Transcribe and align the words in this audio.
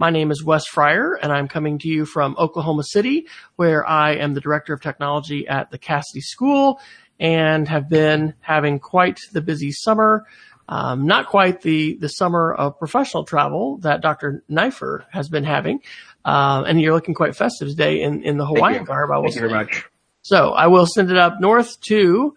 My 0.00 0.10
name 0.10 0.30
is 0.30 0.44
Wes 0.44 0.64
Fryer, 0.64 1.14
and 1.14 1.32
I'm 1.32 1.48
coming 1.48 1.80
to 1.80 1.88
you 1.88 2.06
from 2.06 2.36
Oklahoma 2.38 2.84
City, 2.84 3.26
where 3.56 3.84
I 3.84 4.12
am 4.12 4.32
the 4.32 4.40
Director 4.40 4.72
of 4.72 4.80
Technology 4.80 5.48
at 5.48 5.72
the 5.72 5.78
Cassidy 5.78 6.20
School 6.20 6.80
and 7.18 7.66
have 7.66 7.88
been 7.88 8.34
having 8.40 8.78
quite 8.78 9.18
the 9.32 9.40
busy 9.40 9.72
summer. 9.72 10.24
Um, 10.68 11.06
not 11.06 11.26
quite 11.26 11.62
the, 11.62 11.96
the 11.96 12.08
summer 12.08 12.54
of 12.54 12.78
professional 12.78 13.24
travel 13.24 13.78
that 13.78 14.00
Dr. 14.00 14.44
Neiffer 14.48 15.04
has 15.10 15.28
been 15.28 15.42
having. 15.42 15.80
Uh, 16.24 16.62
and 16.64 16.80
you're 16.80 16.94
looking 16.94 17.14
quite 17.14 17.34
festive 17.34 17.66
today 17.66 18.00
in, 18.02 18.22
in 18.22 18.36
the 18.36 18.46
Hawaiian 18.46 18.84
garb. 18.84 19.10
I 19.10 19.16
will 19.16 19.24
Thank 19.24 19.34
say. 19.34 19.40
you 19.40 19.48
very 19.48 19.64
much. 19.64 19.84
So 20.22 20.50
I 20.50 20.68
will 20.68 20.86
send 20.86 21.10
it 21.10 21.16
up 21.16 21.40
north 21.40 21.80
to 21.88 22.36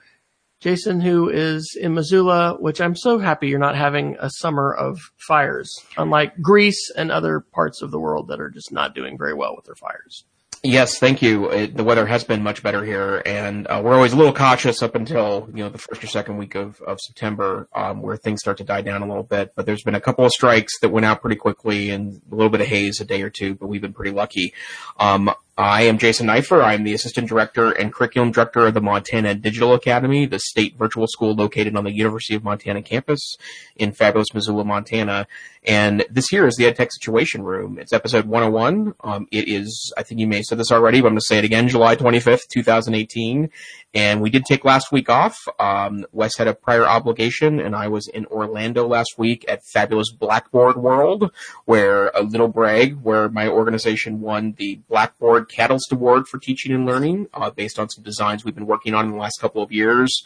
Jason, 0.62 1.02
who 1.02 1.28
is 1.28 1.75
in 1.80 1.96
Missoula, 1.96 2.55
which 2.59 2.80
I'm 2.80 2.96
so 2.96 3.18
happy 3.18 3.48
you're 3.48 3.57
not 3.57 3.75
having 3.75 4.16
a 4.20 4.30
summer 4.30 4.71
of 4.71 5.00
fires, 5.18 5.76
unlike 5.98 6.39
Greece 6.39 6.91
and 6.95 7.12
other 7.12 7.39
parts 7.39 7.82
of 7.82 7.89
the 7.89 8.00
world 8.00 8.27
that 8.27 8.39
are 8.39 8.52
just 8.52 8.71
not 8.71 8.94
doing 8.94 9.18
very 9.18 9.34
well 9.34 9.55
with 9.55 9.66
their 9.66 9.76
fires. 9.76 10.23
Yes, 10.63 10.99
thank 10.99 11.23
you. 11.23 11.49
It, 11.49 11.76
the 11.76 11.84
weather 11.84 12.05
has 12.05 12.23
been 12.23 12.44
much 12.44 12.62
better 12.62 12.85
here, 12.85 13.23
and 13.26 13.66
uh, 13.66 13.82
we're 13.84 13.95
always 13.95 14.13
a 14.13 14.16
little 14.16 14.34
cautious 14.34 14.84
up 14.84 14.94
until 14.94 15.49
you 15.55 15.63
know 15.63 15.70
the 15.70 15.80
first 15.80 16.04
or 16.04 16.08
second 16.08 16.38
week 16.38 16.54
of, 16.54 16.80
of 16.82 16.99
September, 17.02 17.68
um, 17.73 18.04
where 18.04 18.16
things 18.16 18.41
start 18.41 18.57
to 18.59 18.63
die 18.63 18.82
down 18.82 19.02
a 19.02 19.07
little 19.07 19.23
bit. 19.23 19.54
But 19.55 19.66
there's 19.66 19.82
been 19.82 19.96
a 19.96 19.99
couple 20.02 20.23
of 20.23 20.32
strikes 20.32 20.80
that 20.82 20.90
went 20.90 21.07
out 21.07 21.21
pretty 21.21 21.38
quickly, 21.38 21.90
and 21.90 22.21
a 22.32 22.35
little 22.35 22.52
bit 22.52 22.62
of 22.62 22.68
haze 22.68 23.02
a 23.02 23.05
day 23.05 23.23
or 23.23 23.32
two. 23.32 23.55
But 23.55 23.68
we've 23.70 23.82
been 23.82 23.93
pretty 23.93 24.12
lucky. 24.12 24.54
Um, 24.99 25.34
I 25.61 25.83
am 25.83 25.99
Jason 25.99 26.25
Neiffer. 26.25 26.63
I'm 26.63 26.83
the 26.83 26.95
Assistant 26.95 27.29
Director 27.29 27.70
and 27.70 27.93
Curriculum 27.93 28.31
Director 28.31 28.65
of 28.65 28.73
the 28.73 28.81
Montana 28.81 29.35
Digital 29.35 29.75
Academy, 29.75 30.25
the 30.25 30.39
state 30.39 30.75
virtual 30.75 31.05
school 31.05 31.35
located 31.35 31.75
on 31.75 31.84
the 31.84 31.91
University 31.91 32.34
of 32.34 32.43
Montana 32.43 32.81
campus 32.81 33.37
in 33.75 33.91
fabulous 33.91 34.34
Missoula, 34.34 34.65
Montana. 34.65 35.27
And 35.63 36.03
this 36.09 36.29
here 36.29 36.47
is 36.47 36.55
the 36.55 36.63
EdTech 36.63 36.91
Situation 36.91 37.43
Room. 37.43 37.77
It's 37.77 37.93
episode 37.93 38.25
101. 38.25 38.95
Um, 39.01 39.27
it 39.31 39.47
is, 39.47 39.93
I 39.95 40.01
think 40.01 40.20
you 40.20 40.25
may 40.25 40.37
have 40.37 40.45
said 40.45 40.57
this 40.57 40.71
already, 40.71 40.99
but 40.99 41.09
I'm 41.09 41.13
going 41.13 41.20
to 41.20 41.25
say 41.27 41.37
it 41.37 41.45
again, 41.45 41.68
July 41.68 41.96
25th, 41.96 42.48
2018. 42.51 43.51
And 43.93 44.21
we 44.21 44.29
did 44.29 44.45
take 44.45 44.63
last 44.63 44.91
week 44.91 45.09
off. 45.09 45.37
Um, 45.59 46.05
Wes 46.13 46.37
had 46.37 46.47
a 46.47 46.53
prior 46.53 46.85
obligation, 46.85 47.59
and 47.59 47.75
I 47.75 47.89
was 47.89 48.07
in 48.07 48.25
Orlando 48.27 48.87
last 48.87 49.15
week 49.17 49.43
at 49.49 49.65
fabulous 49.65 50.11
Blackboard 50.11 50.77
World, 50.77 51.31
where 51.65 52.07
a 52.09 52.23
little 52.23 52.47
brag, 52.47 53.01
where 53.01 53.27
my 53.27 53.49
organization 53.49 54.21
won 54.21 54.53
the 54.57 54.79
Blackboard 54.87 55.49
Catalyst 55.49 55.91
Award 55.91 56.27
for 56.27 56.37
Teaching 56.37 56.71
and 56.73 56.85
Learning, 56.85 57.27
uh, 57.34 57.49
based 57.49 57.79
on 57.79 57.89
some 57.89 58.03
designs 58.03 58.45
we've 58.45 58.55
been 58.55 58.65
working 58.65 58.93
on 58.93 59.05
in 59.05 59.12
the 59.12 59.17
last 59.17 59.41
couple 59.41 59.62
of 59.62 59.73
years. 59.73 60.23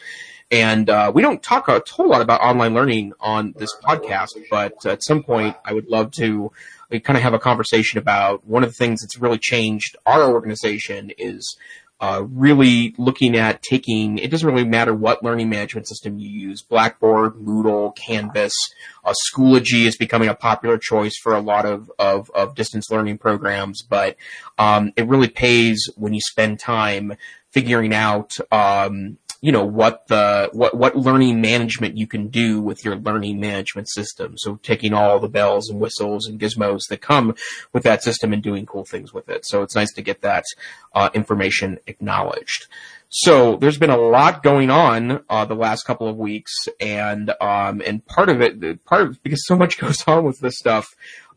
And 0.52 0.88
uh, 0.88 1.11
we 1.13 1.23
don't 1.23 1.41
talk 1.41 1.67
a 1.67 1.81
whole 1.89 2.08
lot 2.08 2.21
about 2.21 2.41
online 2.41 2.75
learning 2.75 3.13
on 3.19 3.55
this 3.58 3.75
podcast, 3.83 4.30
but 4.52 4.86
at 4.86 5.03
some 5.03 5.23
point, 5.23 5.55
I 5.66 5.73
would 5.73 5.88
love 5.88 6.11
to 6.17 6.52
kind 7.03 7.17
of 7.17 7.23
have 7.23 7.33
a 7.33 7.39
conversation 7.39 7.97
about 7.97 8.45
one 8.45 8.63
of 8.63 8.69
the 8.69 8.75
things 8.75 9.02
that's 9.02 9.17
really 9.17 9.39
changed 9.39 9.97
our 10.05 10.31
organization 10.31 11.11
is 11.17 11.58
uh, 12.00 12.24
really 12.30 12.94
looking 12.98 13.36
at 13.38 13.62
taking, 13.62 14.18
it 14.18 14.30
doesn't 14.30 14.48
really 14.48 14.68
matter 14.68 14.94
what 14.94 15.24
learning 15.24 15.50
management 15.50 15.88
system 15.88 16.20
you 16.20 16.30
use, 16.30 16.62
Blackboard, 16.62 17.36
Moodle, 17.36 17.96
Canvas, 17.96 18.54
uh, 19.04 19.14
Schoology 19.30 19.86
is 19.86 19.98
becoming 19.98 20.28
a 20.28 20.36
popular 20.36 20.78
choice 20.78 21.18
for 21.22 21.34
a 21.34 21.40
lot 21.40 21.66
of, 21.66 21.90
of, 21.98 22.30
of 22.32 22.56
distance 22.56 22.92
learning 22.92 23.18
programs, 23.18 23.82
but 23.82 24.18
um, 24.58 24.92
it 24.98 25.08
really 25.08 25.30
pays 25.30 25.90
when 25.96 26.14
you 26.14 26.22
spend 26.22 26.60
time 26.60 27.14
figuring 27.52 27.94
out 27.94 28.34
um, 28.52 29.18
you 29.46 29.52
know 29.52 29.64
what 29.64 30.08
the 30.08 30.50
what 30.54 30.76
what 30.76 30.96
learning 30.96 31.40
management 31.40 31.96
you 31.96 32.08
can 32.08 32.30
do 32.30 32.60
with 32.60 32.84
your 32.84 32.96
learning 32.96 33.40
management 33.40 33.88
system. 33.88 34.40
So 34.40 34.56
taking 34.64 34.92
all 34.92 35.20
the 35.20 35.30
bells 35.30 35.70
and 35.70 35.80
whistles 35.80 36.26
and 36.26 36.40
gizmos 36.40 36.88
that 36.90 37.02
come 37.02 37.36
with 37.72 37.84
that 37.84 38.02
system 38.02 38.34
and 38.34 38.42
doing 38.42 38.66
cool 38.66 38.86
things 38.86 39.14
with 39.14 39.30
it. 39.30 39.46
So 39.46 39.62
it's 39.62 39.76
nice 39.76 39.94
to 39.94 40.02
get 40.02 40.22
that 40.22 40.46
uh, 40.96 41.12
information 41.14 41.78
acknowledged. 41.86 42.66
So 43.10 43.58
there's 43.58 43.78
been 43.78 43.92
a 43.92 43.98
lot 43.98 44.42
going 44.42 44.72
on 44.72 45.23
uh, 45.30 45.45
the 45.45 45.54
last 45.54 45.86
couple 45.86 46.08
of 46.08 46.17
weeks, 46.17 46.52
and 46.80 47.32
um, 47.39 47.84
and 47.86 48.04
part 48.08 48.30
of 48.30 48.42
it, 48.42 48.84
part 48.84 49.04
of 49.04 49.22
because 49.22 49.45
so 49.45 49.55
much 49.55 49.78
goes 49.80 50.04
on 50.08 50.23
with 50.23 50.39
this 50.39 50.58
stuff. 50.58 50.88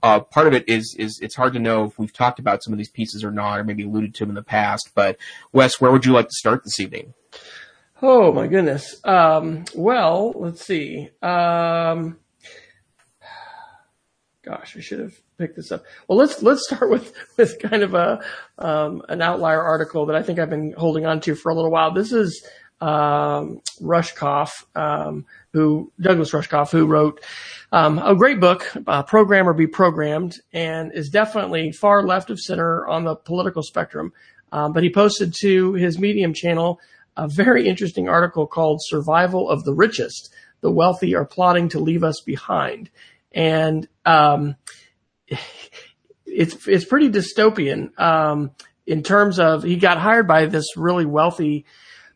Uh, 0.03 0.21
part 0.21 0.47
of 0.47 0.55
it 0.55 0.67
is 0.67 0.97
is 0.99 1.21
it's 1.21 1.37
hard 1.37 1.53
to 1.53 1.59
know 1.59 1.85
if 1.85 1.99
we've 1.99 2.13
talked 2.15 2.39
about 2.39 2.65
some 2.65 2.73
of 2.73 2.79
these 2.79 2.91
pieces 2.91 3.23
or 3.23 3.31
not, 3.31 3.59
or 3.59 3.65
maybe 3.65 3.83
alluded 3.83 4.15
to 4.15 4.21
them 4.21 4.31
in 4.31 4.35
the 4.35 4.43
past. 4.43 4.93
But 4.95 5.19
Wes, 5.53 5.79
where 5.79 5.93
would 5.93 6.07
you 6.07 6.13
like 6.13 6.29
to 6.29 6.35
start 6.35 6.65
this 6.65 6.81
evening? 6.81 7.13
Oh 8.01 8.33
my 8.33 8.47
goodness. 8.47 9.01
Um, 9.05 9.65
well, 9.75 10.33
let's 10.37 10.65
see. 10.65 11.11
Um, 11.21 12.19
gosh, 14.43 14.77
I 14.77 14.81
should 14.81 15.01
have 15.01 15.15
picked 15.37 15.57
this 15.57 15.73
up. 15.73 15.83
Well, 16.07 16.17
let's 16.17 16.41
let's 16.41 16.65
start 16.65 16.91
with 16.93 17.13
with 17.37 17.59
kind 17.59 17.83
of 17.83 17.95
a 17.95 18.21
um, 18.59 19.03
an 19.09 19.21
outlier 19.21 19.61
article 19.61 20.07
that 20.07 20.17
I 20.17 20.23
think 20.23 20.39
I've 20.39 20.51
been 20.51 20.75
holding 20.79 21.07
on 21.07 21.21
to 21.23 21.35
for 21.35 21.51
a 21.51 21.55
little 21.57 21.73
while. 21.73 21.93
This 21.93 22.13
is 22.13 22.47
um, 22.81 23.61
Rushkoff, 23.81 24.65
um, 24.77 25.27
who 25.53 25.91
Douglas 26.01 26.31
Rushkoff, 26.31 26.71
who 26.71 26.87
wrote 26.87 27.21
um, 27.73 27.99
a 27.99 28.15
great 28.15 28.39
book, 28.39 28.73
uh, 28.87 29.03
"Program 29.03 29.49
or 29.49 29.55
Be 29.55 29.67
Programmed," 29.67 30.37
and 30.53 30.93
is 30.95 31.09
definitely 31.09 31.73
far 31.73 32.05
left 32.05 32.31
of 32.31 32.39
center 32.39 32.87
on 32.87 33.03
the 33.03 33.17
political 33.17 33.65
spectrum. 33.65 34.13
Um, 34.53 34.73
but 34.73 34.85
he 34.85 34.91
posted 34.91 35.35
to 35.41 35.73
his 35.75 35.99
Medium 35.99 36.33
channel 36.33 36.81
a 37.19 37.29
very 37.29 37.69
interesting 37.69 38.09
article 38.09 38.47
called 38.47 38.81
Survival 38.83 39.51
of 39.51 39.65
the 39.65 39.75
Richest. 39.75 40.33
The 40.61 40.71
wealthy 40.71 41.15
are 41.15 41.25
plotting 41.25 41.69
to 41.71 41.81
leave 41.81 42.05
us 42.05 42.23
behind. 42.25 42.91
And, 43.33 43.89
um, 44.07 44.57
it's, 46.25 46.67
it's 46.69 46.85
pretty 46.85 47.11
dystopian, 47.11 47.99
um, 47.99 48.53
in 48.87 49.03
terms 49.03 49.39
of 49.39 49.65
he 49.65 49.77
got 49.77 49.99
hired 49.99 50.27
by 50.27 50.47
this 50.47 50.77
really 50.77 51.05
wealthy 51.05 51.67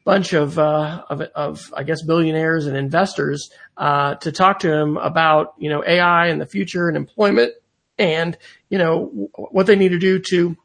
bunch 0.04 0.32
of, 0.32 0.58
uh, 0.58 1.04
of, 1.10 1.20
of, 1.34 1.72
I 1.76 1.82
guess, 1.82 2.02
billionaires 2.02 2.66
and 2.66 2.76
investors, 2.76 3.50
uh, 3.76 4.14
to 4.16 4.32
talk 4.32 4.60
to 4.60 4.72
him 4.72 4.96
about, 4.96 5.54
you 5.58 5.68
know, 5.68 5.84
AI 5.86 6.28
and 6.28 6.40
the 6.40 6.46
future 6.46 6.88
and 6.88 6.96
employment 6.96 7.52
and, 7.98 8.36
you 8.68 8.78
know, 8.78 9.28
what 9.34 9.66
they 9.66 9.76
need 9.76 9.90
to 9.90 9.98
do 9.98 10.18
to 10.30 10.56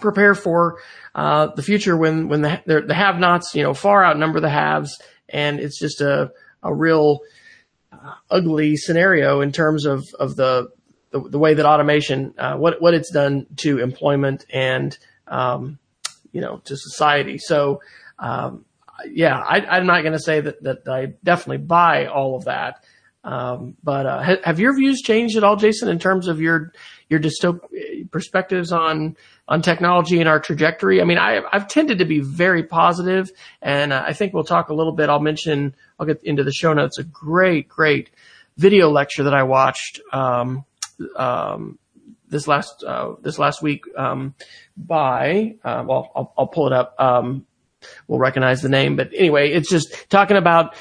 prepare 0.00 0.34
for 0.34 0.78
uh, 1.14 1.48
the 1.54 1.62
future 1.62 1.96
when 1.96 2.28
when 2.28 2.42
the 2.42 2.84
the 2.86 2.94
have-nots 2.94 3.54
you 3.54 3.62
know 3.62 3.74
far 3.74 4.04
outnumber 4.04 4.40
the 4.40 4.50
haves, 4.50 5.00
and 5.28 5.60
it's 5.60 5.78
just 5.78 6.00
a 6.00 6.30
a 6.62 6.74
real 6.74 7.20
uh, 7.92 8.14
ugly 8.30 8.76
scenario 8.76 9.40
in 9.40 9.52
terms 9.52 9.86
of 9.86 10.04
of 10.18 10.36
the 10.36 10.68
the, 11.10 11.20
the 11.20 11.38
way 11.38 11.54
that 11.54 11.66
automation 11.66 12.34
uh, 12.38 12.56
what 12.56 12.80
what 12.80 12.94
it's 12.94 13.10
done 13.10 13.46
to 13.56 13.78
employment 13.78 14.44
and 14.52 14.98
um, 15.28 15.78
you 16.32 16.40
know 16.40 16.58
to 16.64 16.76
society. 16.76 17.38
So 17.38 17.80
um, 18.18 18.64
yeah, 19.10 19.38
I, 19.38 19.78
am 19.78 19.86
not 19.86 20.02
going 20.02 20.12
to 20.12 20.18
say 20.18 20.40
that 20.40 20.62
that 20.62 20.88
I 20.88 21.14
definitely 21.22 21.64
buy 21.64 22.06
all 22.06 22.36
of 22.36 22.44
that. 22.44 22.84
Um, 23.24 23.76
but 23.82 24.06
uh, 24.06 24.22
ha- 24.22 24.42
have 24.44 24.60
your 24.60 24.74
views 24.74 25.02
changed 25.02 25.36
at 25.36 25.42
all, 25.42 25.56
Jason, 25.56 25.88
in 25.88 25.98
terms 25.98 26.28
of 26.28 26.40
your 26.40 26.72
your 27.08 27.20
dystop- 27.20 28.10
perspectives 28.10 28.72
on 28.72 29.16
on 29.48 29.62
technology 29.62 30.18
and 30.20 30.28
our 30.28 30.40
trajectory. 30.40 31.00
I 31.00 31.04
mean, 31.04 31.18
I, 31.18 31.40
have 31.52 31.68
tended 31.68 31.98
to 31.98 32.04
be 32.04 32.20
very 32.20 32.62
positive, 32.64 33.30
and 33.62 33.92
uh, 33.92 34.02
I 34.06 34.12
think 34.12 34.34
we'll 34.34 34.44
talk 34.44 34.68
a 34.68 34.74
little 34.74 34.92
bit. 34.92 35.08
I'll 35.08 35.20
mention, 35.20 35.74
I'll 35.98 36.06
get 36.06 36.22
into 36.24 36.42
the 36.42 36.52
show 36.52 36.72
notes, 36.72 36.98
a 36.98 37.04
great, 37.04 37.68
great 37.68 38.10
video 38.56 38.90
lecture 38.90 39.24
that 39.24 39.34
I 39.34 39.44
watched, 39.44 40.00
um, 40.12 40.64
um, 41.14 41.78
this 42.28 42.48
last, 42.48 42.82
uh, 42.84 43.14
this 43.22 43.38
last 43.38 43.62
week, 43.62 43.84
um, 43.96 44.34
by, 44.76 45.56
uh, 45.62 45.84
well, 45.86 46.10
I'll, 46.16 46.32
I'll, 46.36 46.46
pull 46.48 46.66
it 46.66 46.72
up. 46.72 46.94
Um, 46.98 47.46
we'll 48.08 48.18
recognize 48.18 48.62
the 48.62 48.68
name, 48.68 48.96
but 48.96 49.10
anyway, 49.14 49.52
it's 49.52 49.70
just 49.70 50.08
talking 50.10 50.36
about 50.36 50.74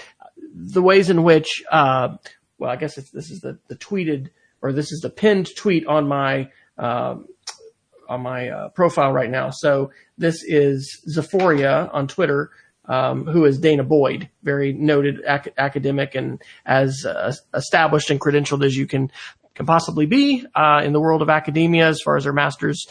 the 0.56 0.82
ways 0.82 1.10
in 1.12 1.22
which, 1.22 1.64
uh, 1.72 2.18
well, 2.58 2.72
I 2.72 2.78
guess 2.78 2.96
this 2.96 3.30
is 3.30 3.42
the, 3.42 3.60
the 3.68 3.76
tweeted, 3.76 4.30
or 4.62 4.72
this 4.72 4.92
is 4.92 5.02
the 5.02 5.10
pinned 5.10 5.50
tweet 5.56 5.86
on 5.86 6.08
my, 6.08 6.50
um, 6.80 7.28
on 8.08 8.22
my 8.22 8.50
uh, 8.50 8.70
profile 8.70 9.12
right 9.12 9.30
now. 9.30 9.50
So 9.50 9.92
this 10.18 10.44
is 10.44 11.02
Zephoria 11.10 11.90
on 11.94 12.08
Twitter, 12.08 12.52
um, 12.86 13.26
who 13.26 13.46
is 13.46 13.60
Dana 13.60 13.84
Boyd, 13.84 14.30
very 14.44 14.74
noted 14.74 15.22
ac- 15.28 15.52
academic 15.58 16.16
and 16.16 16.42
as 16.66 17.06
uh, 17.06 17.34
established 17.54 18.10
and 18.10 18.20
credentialed 18.20 18.66
as 18.66 18.76
you 18.76 18.88
can 18.88 19.12
can 19.56 19.66
possibly 19.66 20.06
be 20.06 20.46
uh, 20.54 20.82
in 20.84 20.92
the 20.92 21.00
world 21.00 21.22
of 21.22 21.30
academia, 21.30 21.88
as 21.88 22.02
far 22.02 22.18
as 22.18 22.26
her 22.26 22.34
master's 22.34 22.86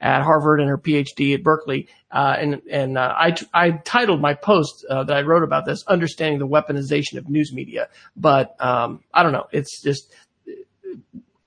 at 0.00 0.22
Harvard 0.22 0.60
and 0.60 0.68
her 0.68 0.78
PhD 0.78 1.34
at 1.34 1.42
Berkeley. 1.42 1.88
Uh, 2.10 2.36
and 2.38 2.62
and 2.70 2.96
uh, 2.96 3.14
I, 3.16 3.36
I 3.52 3.70
titled 3.70 4.20
my 4.20 4.34
post 4.34 4.84
uh, 4.88 5.04
that 5.04 5.16
I 5.16 5.22
wrote 5.22 5.42
about 5.42 5.66
this, 5.66 5.84
"Understanding 5.86 6.38
the 6.38 6.46
Weaponization 6.46 7.18
of 7.18 7.28
News 7.28 7.52
Media." 7.52 7.88
But 8.16 8.56
um, 8.60 9.00
I 9.12 9.22
don't 9.22 9.32
know. 9.32 9.46
It's 9.52 9.82
just 9.82 10.12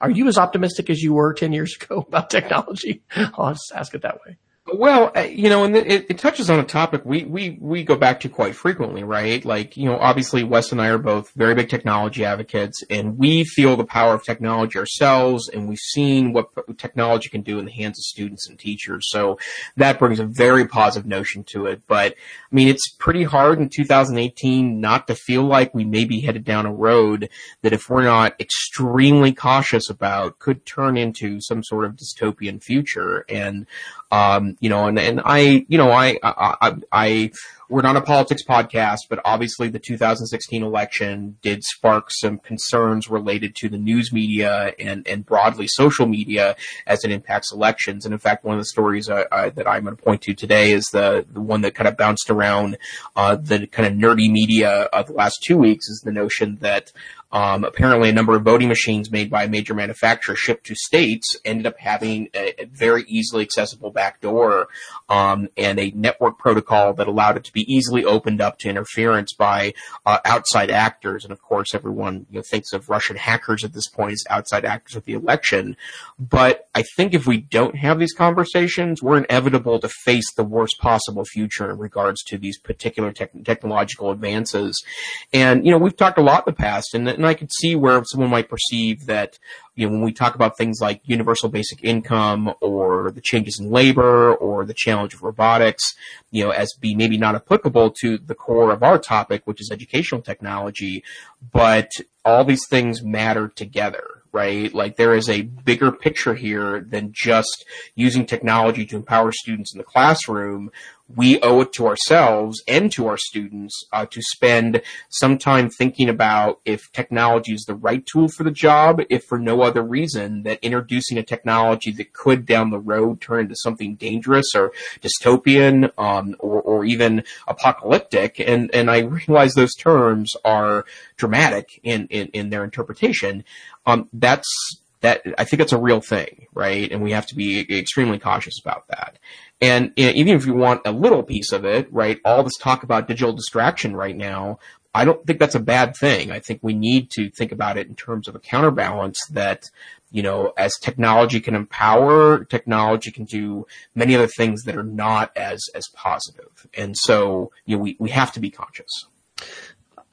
are 0.01 0.09
you 0.09 0.27
as 0.27 0.38
optimistic 0.38 0.89
as 0.89 1.01
you 1.01 1.13
were 1.13 1.33
10 1.33 1.53
years 1.53 1.75
ago 1.80 2.00
about 2.07 2.30
technology? 2.30 3.03
I'll 3.15 3.53
just 3.53 3.71
ask 3.74 3.94
it 3.94 4.01
that 4.01 4.19
way. 4.25 4.38
Well, 4.73 5.12
uh, 5.15 5.21
you 5.21 5.50
know, 5.50 5.65
and 5.65 5.75
it, 5.75 6.06
it, 6.09 6.18
touches 6.18 6.50
on 6.50 6.59
a 6.59 6.63
topic 6.63 7.01
we, 7.03 7.25
we, 7.25 7.57
we 7.59 7.83
go 7.83 7.95
back 7.95 8.21
to 8.21 8.29
quite 8.29 8.56
frequently, 8.56 9.03
right? 9.03 9.44
Like, 9.44 9.75
you 9.75 9.85
know, 9.85 9.97
obviously 9.97 10.45
Wes 10.45 10.71
and 10.71 10.81
I 10.81 10.88
are 10.88 10.97
both 10.97 11.31
very 11.31 11.56
big 11.56 11.68
technology 11.68 12.23
advocates 12.23 12.81
and 12.89 13.18
we 13.18 13.44
feel 13.44 13.75
the 13.75 13.83
power 13.83 14.13
of 14.13 14.23
technology 14.23 14.79
ourselves 14.79 15.50
and 15.50 15.68
we've 15.68 15.77
seen 15.77 16.31
what 16.31 16.50
technology 16.77 17.27
can 17.27 17.41
do 17.41 17.59
in 17.59 17.65
the 17.65 17.71
hands 17.71 18.00
of 18.00 18.03
students 18.03 18.47
and 18.47 18.57
teachers. 18.57 19.09
So 19.09 19.39
that 19.75 20.00
brings 20.00 20.19
a 20.19 20.25
very 20.25 20.65
positive 20.65 21.07
notion 21.07 21.44
to 21.45 21.65
it. 21.65 21.81
But 21.88 22.13
I 22.13 22.56
mean, 22.56 22.69
it's 22.69 22.89
pretty 22.89 23.24
hard 23.24 23.59
in 23.59 23.67
2018 23.67 24.79
not 24.79 25.07
to 25.07 25.15
feel 25.15 25.44
like 25.44 25.75
we 25.75 25.83
may 25.83 26.06
be 26.06 26.21
headed 26.21 26.45
down 26.45 26.65
a 26.65 26.74
road 26.74 27.29
that 27.62 27.74
if 27.74 27.89
we're 27.89 28.03
not 28.03 28.39
extremely 28.39 29.33
cautious 29.33 29.89
about 29.89 30.39
could 30.39 30.65
turn 30.65 30.95
into 30.95 31.41
some 31.41 31.62
sort 31.62 31.83
of 31.83 31.97
dystopian 31.97 32.63
future. 32.63 33.25
And, 33.27 33.65
um, 34.12 34.57
you 34.61 34.69
know, 34.69 34.87
and, 34.87 34.97
and 34.97 35.21
I, 35.25 35.65
you 35.67 35.77
know, 35.77 35.91
I, 35.91 36.17
I, 36.23 36.55
I, 36.61 36.75
I 36.91 37.31
we're 37.67 37.81
not 37.81 37.95
a 37.95 38.01
politics 38.01 38.43
podcast, 38.43 38.99
but 39.09 39.19
obviously 39.23 39.69
the 39.69 39.79
2016 39.79 40.61
election 40.61 41.37
did 41.41 41.63
spark 41.63 42.09
some 42.11 42.37
concerns 42.37 43.09
related 43.09 43.55
to 43.55 43.69
the 43.69 43.77
news 43.77 44.11
media 44.11 44.73
and, 44.77 45.07
and 45.07 45.25
broadly 45.25 45.67
social 45.67 46.05
media 46.05 46.57
as 46.85 47.05
it 47.05 47.11
impacts 47.11 47.51
elections. 47.53 48.05
And 48.05 48.13
in 48.13 48.19
fact, 48.19 48.43
one 48.43 48.55
of 48.55 48.61
the 48.61 48.65
stories 48.65 49.09
uh, 49.09 49.23
uh, 49.31 49.49
that 49.51 49.67
I'm 49.67 49.85
going 49.85 49.95
to 49.95 50.03
point 50.03 50.21
to 50.23 50.33
today 50.33 50.73
is 50.73 50.85
the, 50.91 51.25
the 51.31 51.39
one 51.39 51.61
that 51.61 51.73
kind 51.73 51.87
of 51.87 51.95
bounced 51.95 52.29
around 52.29 52.77
uh, 53.15 53.37
the 53.37 53.65
kind 53.67 53.87
of 53.87 53.93
nerdy 53.93 54.29
media 54.29 54.81
of 54.91 55.07
the 55.07 55.13
last 55.13 55.41
two 55.41 55.57
weeks 55.57 55.87
is 55.87 56.01
the 56.03 56.11
notion 56.11 56.57
that 56.59 56.91
um, 57.31 57.63
apparently, 57.63 58.09
a 58.09 58.13
number 58.13 58.35
of 58.35 58.43
voting 58.43 58.67
machines 58.67 59.11
made 59.11 59.29
by 59.29 59.43
a 59.43 59.49
major 59.49 59.73
manufacturer 59.73 60.35
shipped 60.35 60.65
to 60.67 60.75
states 60.75 61.37
ended 61.45 61.65
up 61.65 61.77
having 61.79 62.29
a, 62.33 62.63
a 62.63 62.65
very 62.65 63.03
easily 63.07 63.43
accessible 63.43 63.91
backdoor 63.91 64.67
um, 65.09 65.47
and 65.55 65.79
a 65.79 65.91
network 65.91 66.37
protocol 66.37 66.93
that 66.93 67.07
allowed 67.07 67.37
it 67.37 67.43
to 67.45 67.53
be 67.53 67.61
easily 67.71 68.03
opened 68.03 68.41
up 68.41 68.57
to 68.59 68.69
interference 68.69 69.33
by 69.33 69.73
uh, 70.05 70.19
outside 70.25 70.69
actors. 70.69 71.23
And 71.23 71.31
of 71.31 71.41
course, 71.41 71.73
everyone 71.73 72.25
you 72.29 72.39
know, 72.39 72.43
thinks 72.49 72.73
of 72.73 72.89
Russian 72.89 73.15
hackers 73.15 73.63
at 73.63 73.73
this 73.73 73.87
point 73.87 74.13
as 74.13 74.23
outside 74.29 74.65
actors 74.65 74.95
of 74.95 75.05
the 75.05 75.13
election. 75.13 75.77
But 76.19 76.67
I 76.75 76.83
think 76.95 77.13
if 77.13 77.25
we 77.25 77.37
don't 77.37 77.77
have 77.77 77.99
these 77.99 78.13
conversations, 78.13 79.01
we're 79.01 79.19
inevitable 79.19 79.79
to 79.79 79.89
face 79.89 80.33
the 80.35 80.43
worst 80.43 80.79
possible 80.79 81.23
future 81.25 81.69
in 81.69 81.77
regards 81.77 82.23
to 82.23 82.37
these 82.37 82.59
particular 82.59 83.11
te- 83.11 83.27
technological 83.43 84.11
advances. 84.11 84.83
And 85.31 85.65
you 85.65 85.71
know, 85.71 85.77
we've 85.77 85.95
talked 85.95 86.17
a 86.17 86.23
lot 86.23 86.45
in 86.47 86.53
the 86.53 86.57
past, 86.57 86.93
and 86.93 87.20
and 87.21 87.29
I 87.29 87.33
could 87.33 87.51
see 87.51 87.75
where 87.75 88.03
someone 88.06 88.29
might 88.29 88.50
perceive 88.50 89.06
that, 89.06 89.38
you 89.75 89.85
know, 89.85 89.94
when 89.94 90.01
we 90.01 90.12
talk 90.12 90.35
about 90.35 90.57
things 90.57 90.79
like 90.81 91.01
universal 91.06 91.50
basic 91.50 91.83
income 91.83 92.53
or 92.62 93.12
the 93.12 93.21
changes 93.21 93.59
in 93.59 93.69
labor 93.69 94.33
or 94.33 94.65
the 94.65 94.73
challenge 94.75 95.13
of 95.13 95.21
robotics, 95.21 95.83
you 96.31 96.44
know, 96.44 96.51
as 96.51 96.73
be 96.79 96.95
maybe 96.95 97.18
not 97.18 97.35
applicable 97.35 97.91
to 98.01 98.18
the 98.18 98.35
core 98.35 98.71
of 98.71 98.83
our 98.83 98.97
topic, 98.97 99.44
which 99.45 99.62
is 99.62 99.69
educational 99.71 100.21
technology, 100.21 101.03
but 101.51 101.91
all 102.25 102.44
these 102.44 102.68
things 102.69 103.03
matter 103.03 103.47
together 103.47 104.21
right? 104.33 104.74
Like 104.74 104.95
there 104.95 105.13
is 105.13 105.29
a 105.29 105.41
bigger 105.41 105.91
picture 105.91 106.35
here 106.35 106.79
than 106.79 107.12
just 107.12 107.65
using 107.95 108.25
technology 108.25 108.85
to 108.85 108.95
empower 108.95 109.31
students 109.31 109.74
in 109.74 109.77
the 109.77 109.83
classroom 109.83 110.71
we 111.15 111.39
owe 111.41 111.61
it 111.61 111.73
to 111.73 111.87
ourselves 111.87 112.61
and 112.67 112.91
to 112.91 113.07
our 113.07 113.17
students 113.17 113.85
uh, 113.91 114.05
to 114.05 114.21
spend 114.21 114.81
some 115.09 115.37
time 115.37 115.69
thinking 115.69 116.09
about 116.09 116.59
if 116.65 116.91
technology 116.91 117.53
is 117.53 117.65
the 117.65 117.75
right 117.75 118.05
tool 118.05 118.27
for 118.29 118.43
the 118.43 118.51
job, 118.51 119.01
if 119.09 119.23
for 119.25 119.39
no 119.39 119.61
other 119.61 119.81
reason 119.81 120.43
that 120.43 120.59
introducing 120.61 121.17
a 121.17 121.23
technology 121.23 121.91
that 121.91 122.13
could 122.13 122.45
down 122.45 122.69
the 122.69 122.79
road 122.79 123.21
turn 123.21 123.41
into 123.41 123.55
something 123.55 123.95
dangerous 123.95 124.55
or 124.55 124.71
dystopian 125.01 125.91
um, 125.97 126.35
or, 126.39 126.61
or 126.61 126.85
even 126.85 127.23
apocalyptic. 127.47 128.39
And, 128.39 128.73
and 128.73 128.89
I 128.89 128.99
realize 128.99 129.53
those 129.53 129.75
terms 129.75 130.33
are 130.45 130.85
dramatic 131.17 131.79
in, 131.83 132.07
in, 132.07 132.27
in 132.27 132.49
their 132.49 132.63
interpretation. 132.63 133.43
Um, 133.85 134.09
that's 134.13 134.81
that 135.01 135.21
I 135.38 135.44
think 135.44 135.62
it's 135.62 135.74
a 135.74 135.80
real 135.80 136.01
thing, 136.01 136.48
right? 136.53 136.92
And 136.92 137.01
we 137.01 137.12
have 137.12 137.27
to 137.27 137.36
be 137.36 137.59
extremely 137.77 138.19
cautious 138.19 138.59
about 138.59 138.88
that. 138.88 139.19
And 139.59 139.94
even 139.95 140.36
if 140.36 140.45
you 140.45 140.56
want 140.56 140.81
a 140.86 140.92
little 140.92 141.21
piece 141.21 141.51
of 141.51 141.65
it, 141.65 141.92
right, 141.92 142.19
all 142.25 142.44
this 142.44 142.57
talk 142.57 142.83
about 142.83 143.07
digital 143.07 143.33
distraction 143.33 143.95
right 143.95 144.15
now, 144.15 144.59
I 144.94 145.06
don't 145.06 145.25
think 145.25 145.39
that's 145.39 145.56
a 145.56 145.59
bad 145.59 145.95
thing. 145.95 146.31
I 146.31 146.39
think 146.39 146.59
we 146.62 146.74
need 146.74 147.12
to 147.12 147.30
think 147.30 147.51
about 147.51 147.77
it 147.77 147.88
in 147.88 147.95
terms 147.95 148.27
of 148.27 148.36
a 148.36 148.39
counterbalance 148.39 149.19
that, 149.31 149.69
you 150.12 150.21
know, 150.21 150.53
as 150.57 150.74
technology 150.81 151.39
can 151.39 151.56
empower, 151.56 152.44
technology 152.44 153.12
can 153.12 153.25
do 153.25 153.65
many 153.95 154.15
other 154.15 154.27
things 154.27 154.63
that 154.63 154.75
are 154.75 154.83
not 154.83 155.31
as, 155.38 155.63
as 155.74 155.88
positive. 155.94 156.68
And 156.74 156.98
so, 156.98 157.51
you 157.65 157.77
know, 157.77 157.83
we, 157.83 157.95
we 158.00 158.09
have 158.09 158.33
to 158.33 158.39
be 158.39 158.50
conscious. 158.51 159.06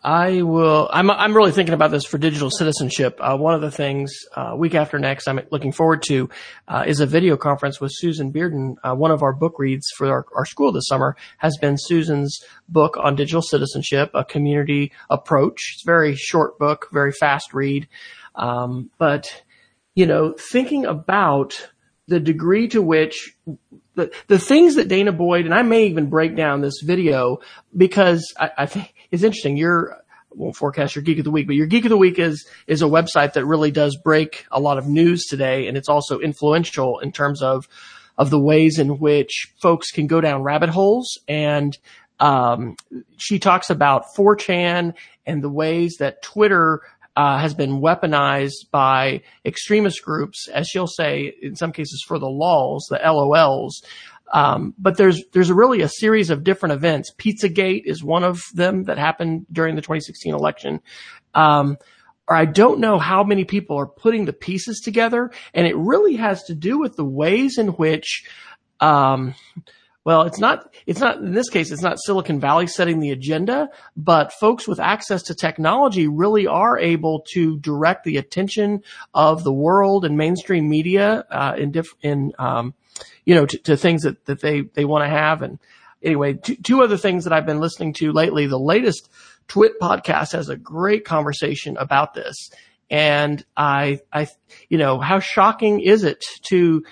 I 0.02 0.42
will. 0.42 0.88
I'm 0.92 1.10
I'm 1.10 1.36
really 1.36 1.50
thinking 1.50 1.74
about 1.74 1.90
this 1.90 2.04
for 2.04 2.18
digital 2.18 2.50
citizenship. 2.50 3.18
Uh, 3.20 3.36
one 3.36 3.54
of 3.54 3.60
the 3.60 3.70
things 3.70 4.14
uh, 4.36 4.54
week 4.56 4.76
after 4.76 4.96
next 4.96 5.26
I'm 5.26 5.40
looking 5.50 5.72
forward 5.72 6.02
to 6.04 6.30
uh, 6.68 6.84
is 6.86 7.00
a 7.00 7.06
video 7.06 7.36
conference 7.36 7.80
with 7.80 7.90
Susan 7.92 8.32
Bearden. 8.32 8.76
Uh, 8.84 8.94
one 8.94 9.10
of 9.10 9.24
our 9.24 9.32
book 9.32 9.58
reads 9.58 9.90
for 9.96 10.08
our, 10.08 10.26
our 10.36 10.44
school 10.44 10.70
this 10.70 10.86
summer 10.86 11.16
has 11.38 11.56
been 11.56 11.76
Susan's 11.76 12.40
book 12.68 12.96
on 12.96 13.16
digital 13.16 13.42
citizenship, 13.42 14.12
a 14.14 14.24
community 14.24 14.92
approach. 15.10 15.72
It's 15.74 15.84
a 15.84 15.86
very 15.86 16.14
short 16.14 16.60
book, 16.60 16.86
very 16.92 17.12
fast 17.12 17.52
read, 17.52 17.88
um, 18.36 18.90
but 18.98 19.42
you 19.96 20.06
know, 20.06 20.32
thinking 20.38 20.86
about 20.86 21.70
the 22.06 22.20
degree 22.20 22.68
to 22.68 22.80
which 22.80 23.36
the, 23.96 24.12
the 24.28 24.38
things 24.38 24.76
that 24.76 24.86
Dana 24.86 25.10
Boyd, 25.10 25.44
and 25.44 25.52
I 25.52 25.62
may 25.62 25.86
even 25.86 26.08
break 26.08 26.36
down 26.36 26.60
this 26.60 26.80
video 26.84 27.40
because 27.76 28.32
I, 28.38 28.50
I 28.58 28.66
think 28.66 28.94
it's 29.10 29.22
interesting. 29.22 29.56
You're, 29.56 29.96
won't 30.30 30.56
forecast 30.56 30.94
your 30.94 31.02
geek 31.02 31.18
of 31.18 31.24
the 31.24 31.30
week, 31.30 31.46
but 31.46 31.56
your 31.56 31.66
geek 31.66 31.84
of 31.84 31.90
the 31.90 31.96
week 31.96 32.18
is, 32.18 32.46
is 32.66 32.82
a 32.82 32.86
website 32.86 33.32
that 33.32 33.46
really 33.46 33.70
does 33.70 33.96
break 33.96 34.46
a 34.50 34.60
lot 34.60 34.78
of 34.78 34.86
news 34.86 35.24
today. 35.24 35.66
And 35.66 35.76
it's 35.76 35.88
also 35.88 36.18
influential 36.18 36.98
in 37.00 37.12
terms 37.12 37.42
of, 37.42 37.68
of 38.16 38.30
the 38.30 38.40
ways 38.40 38.78
in 38.78 38.98
which 38.98 39.52
folks 39.60 39.90
can 39.90 40.06
go 40.06 40.20
down 40.20 40.42
rabbit 40.42 40.70
holes. 40.70 41.18
And, 41.26 41.76
um, 42.20 42.76
she 43.16 43.38
talks 43.38 43.70
about 43.70 44.06
4chan 44.16 44.94
and 45.24 45.42
the 45.42 45.48
ways 45.48 45.96
that 45.98 46.22
Twitter 46.22 46.82
uh, 47.18 47.38
has 47.38 47.52
been 47.52 47.80
weaponized 47.80 48.70
by 48.70 49.22
extremist 49.44 50.04
groups, 50.04 50.48
as 50.48 50.68
she'll 50.68 50.86
say, 50.86 51.34
in 51.42 51.56
some 51.56 51.72
cases 51.72 52.04
for 52.06 52.18
the 52.18 52.28
lols, 52.28 52.86
the 52.90 52.98
LOLs. 52.98 53.82
Um, 54.32 54.74
but 54.78 54.96
there's 54.96 55.22
there's 55.32 55.50
really 55.50 55.80
a 55.80 55.88
series 55.88 56.30
of 56.30 56.44
different 56.44 56.74
events. 56.74 57.12
Pizzagate 57.16 57.82
is 57.84 58.02
one 58.02 58.24
of 58.24 58.42
them 58.54 58.84
that 58.84 58.98
happened 58.98 59.46
during 59.50 59.74
the 59.74 59.82
2016 59.82 60.34
election. 60.34 60.80
Um, 61.34 61.78
or 62.28 62.36
I 62.36 62.44
don't 62.44 62.80
know 62.80 62.98
how 62.98 63.24
many 63.24 63.44
people 63.44 63.78
are 63.78 63.86
putting 63.86 64.26
the 64.26 64.34
pieces 64.34 64.80
together, 64.80 65.30
and 65.54 65.66
it 65.66 65.76
really 65.76 66.16
has 66.16 66.42
to 66.44 66.54
do 66.54 66.78
with 66.78 66.96
the 66.96 67.04
ways 67.04 67.56
in 67.56 67.68
which 67.68 68.24
um, 68.80 69.34
well, 70.08 70.22
it's 70.22 70.38
not, 70.38 70.74
it's 70.86 71.00
not, 71.00 71.18
in 71.18 71.34
this 71.34 71.50
case, 71.50 71.70
it's 71.70 71.82
not 71.82 71.98
Silicon 72.00 72.40
Valley 72.40 72.66
setting 72.66 72.98
the 72.98 73.10
agenda, 73.10 73.68
but 73.94 74.32
folks 74.32 74.66
with 74.66 74.80
access 74.80 75.22
to 75.24 75.34
technology 75.34 76.08
really 76.08 76.46
are 76.46 76.78
able 76.78 77.26
to 77.34 77.58
direct 77.58 78.04
the 78.04 78.16
attention 78.16 78.80
of 79.12 79.44
the 79.44 79.52
world 79.52 80.06
and 80.06 80.16
mainstream 80.16 80.66
media, 80.66 81.26
uh, 81.30 81.56
in 81.58 81.72
diff, 81.72 81.88
in, 82.00 82.32
um, 82.38 82.72
you 83.28 83.34
know, 83.34 83.44
to, 83.44 83.58
to, 83.58 83.76
things 83.76 84.04
that, 84.04 84.24
that 84.24 84.40
they, 84.40 84.62
they 84.62 84.86
want 84.86 85.04
to 85.04 85.08
have. 85.10 85.42
And 85.42 85.58
anyway, 86.02 86.32
two, 86.32 86.56
two 86.56 86.82
other 86.82 86.96
things 86.96 87.24
that 87.24 87.32
I've 87.34 87.44
been 87.44 87.60
listening 87.60 87.92
to 87.98 88.10
lately. 88.10 88.46
The 88.46 88.58
latest 88.58 89.10
Twit 89.48 89.78
podcast 89.78 90.32
has 90.32 90.48
a 90.48 90.56
great 90.56 91.04
conversation 91.04 91.76
about 91.76 92.14
this. 92.14 92.48
And 92.88 93.44
I, 93.54 94.00
I, 94.10 94.28
you 94.70 94.78
know, 94.78 94.98
how 94.98 95.20
shocking 95.20 95.80
is 95.80 96.04
it 96.04 96.24
to, 96.44 96.84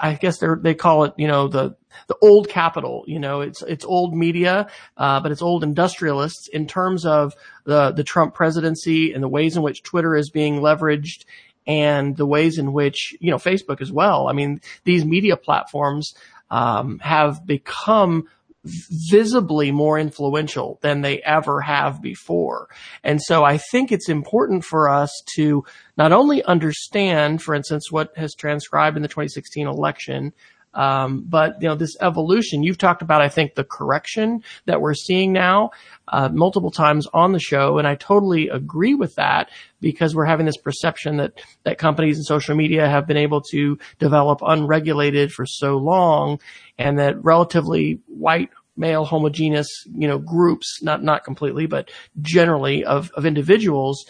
I 0.00 0.14
guess 0.14 0.38
they 0.38 0.46
they 0.58 0.74
call 0.74 1.04
it, 1.04 1.12
you 1.18 1.28
know, 1.28 1.48
the, 1.48 1.76
the 2.06 2.16
old 2.22 2.48
capital. 2.48 3.04
You 3.06 3.18
know, 3.18 3.42
it's 3.42 3.60
it's 3.60 3.84
old 3.84 4.14
media, 4.14 4.68
uh, 4.96 5.20
but 5.20 5.32
it's 5.32 5.42
old 5.42 5.64
industrialists 5.64 6.48
in 6.48 6.66
terms 6.66 7.04
of 7.04 7.34
the 7.64 7.92
the 7.92 8.04
Trump 8.04 8.34
presidency 8.34 9.12
and 9.12 9.22
the 9.22 9.28
ways 9.28 9.54
in 9.56 9.62
which 9.62 9.82
Twitter 9.82 10.16
is 10.16 10.30
being 10.30 10.60
leveraged 10.60 11.26
and 11.68 12.16
the 12.16 12.26
ways 12.26 12.58
in 12.58 12.72
which 12.72 13.14
you 13.20 13.30
know 13.30 13.36
Facebook 13.36 13.80
as 13.80 13.92
well. 13.92 14.26
I 14.26 14.32
mean, 14.32 14.60
these 14.84 15.04
media 15.04 15.36
platforms 15.36 16.14
um, 16.50 16.98
have 17.00 17.46
become 17.46 18.24
visibly 18.64 19.70
more 19.70 19.98
influential 19.98 20.78
than 20.82 21.00
they 21.00 21.22
ever 21.22 21.60
have 21.60 22.02
before. 22.02 22.68
And 23.04 23.22
so 23.22 23.44
I 23.44 23.58
think 23.58 23.92
it's 23.92 24.08
important 24.08 24.64
for 24.64 24.88
us 24.88 25.10
to 25.36 25.64
not 25.96 26.12
only 26.12 26.42
understand, 26.42 27.40
for 27.40 27.54
instance, 27.54 27.92
what 27.92 28.16
has 28.16 28.34
transcribed 28.34 28.96
in 28.96 29.02
the 29.02 29.08
2016 29.08 29.66
election, 29.66 30.32
Um, 30.74 31.24
but 31.26 31.60
you 31.60 31.68
know, 31.68 31.74
this 31.74 31.96
evolution 32.00 32.62
you've 32.62 32.78
talked 32.78 33.02
about, 33.02 33.22
I 33.22 33.28
think 33.28 33.54
the 33.54 33.64
correction 33.64 34.42
that 34.66 34.80
we're 34.80 34.94
seeing 34.94 35.32
now, 35.32 35.70
uh, 36.08 36.28
multiple 36.28 36.70
times 36.70 37.06
on 37.12 37.32
the 37.32 37.40
show. 37.40 37.78
And 37.78 37.86
I 37.86 37.94
totally 37.94 38.48
agree 38.48 38.94
with 38.94 39.14
that 39.16 39.50
because 39.80 40.14
we're 40.14 40.24
having 40.24 40.46
this 40.46 40.56
perception 40.56 41.16
that, 41.18 41.32
that 41.64 41.78
companies 41.78 42.16
and 42.16 42.26
social 42.26 42.54
media 42.54 42.88
have 42.88 43.06
been 43.06 43.16
able 43.16 43.40
to 43.50 43.78
develop 43.98 44.40
unregulated 44.42 45.32
for 45.32 45.46
so 45.46 45.76
long 45.76 46.38
and 46.78 46.98
that 46.98 47.22
relatively 47.22 48.00
white 48.06 48.50
male 48.76 49.04
homogeneous, 49.04 49.68
you 49.92 50.06
know, 50.06 50.18
groups, 50.18 50.82
not, 50.82 51.02
not 51.02 51.24
completely, 51.24 51.66
but 51.66 51.90
generally 52.22 52.84
of, 52.84 53.10
of 53.14 53.26
individuals, 53.26 54.06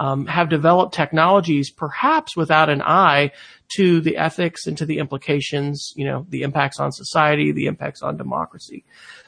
um, 0.00 0.26
have 0.26 0.48
developed 0.48 0.94
technologies 0.94 1.70
perhaps 1.70 2.34
without 2.34 2.70
an 2.70 2.80
eye 2.80 3.30
to 3.76 4.00
the 4.00 4.16
ethics 4.16 4.66
and 4.66 4.76
to 4.78 4.86
the 4.86 4.98
implications, 4.98 5.92
you 5.94 6.06
know, 6.06 6.26
the 6.30 6.42
impacts 6.42 6.80
on 6.80 6.90
society, 6.90 7.52
the 7.52 7.66
impacts 7.66 8.02
on 8.02 8.16
democracy. 8.16 8.82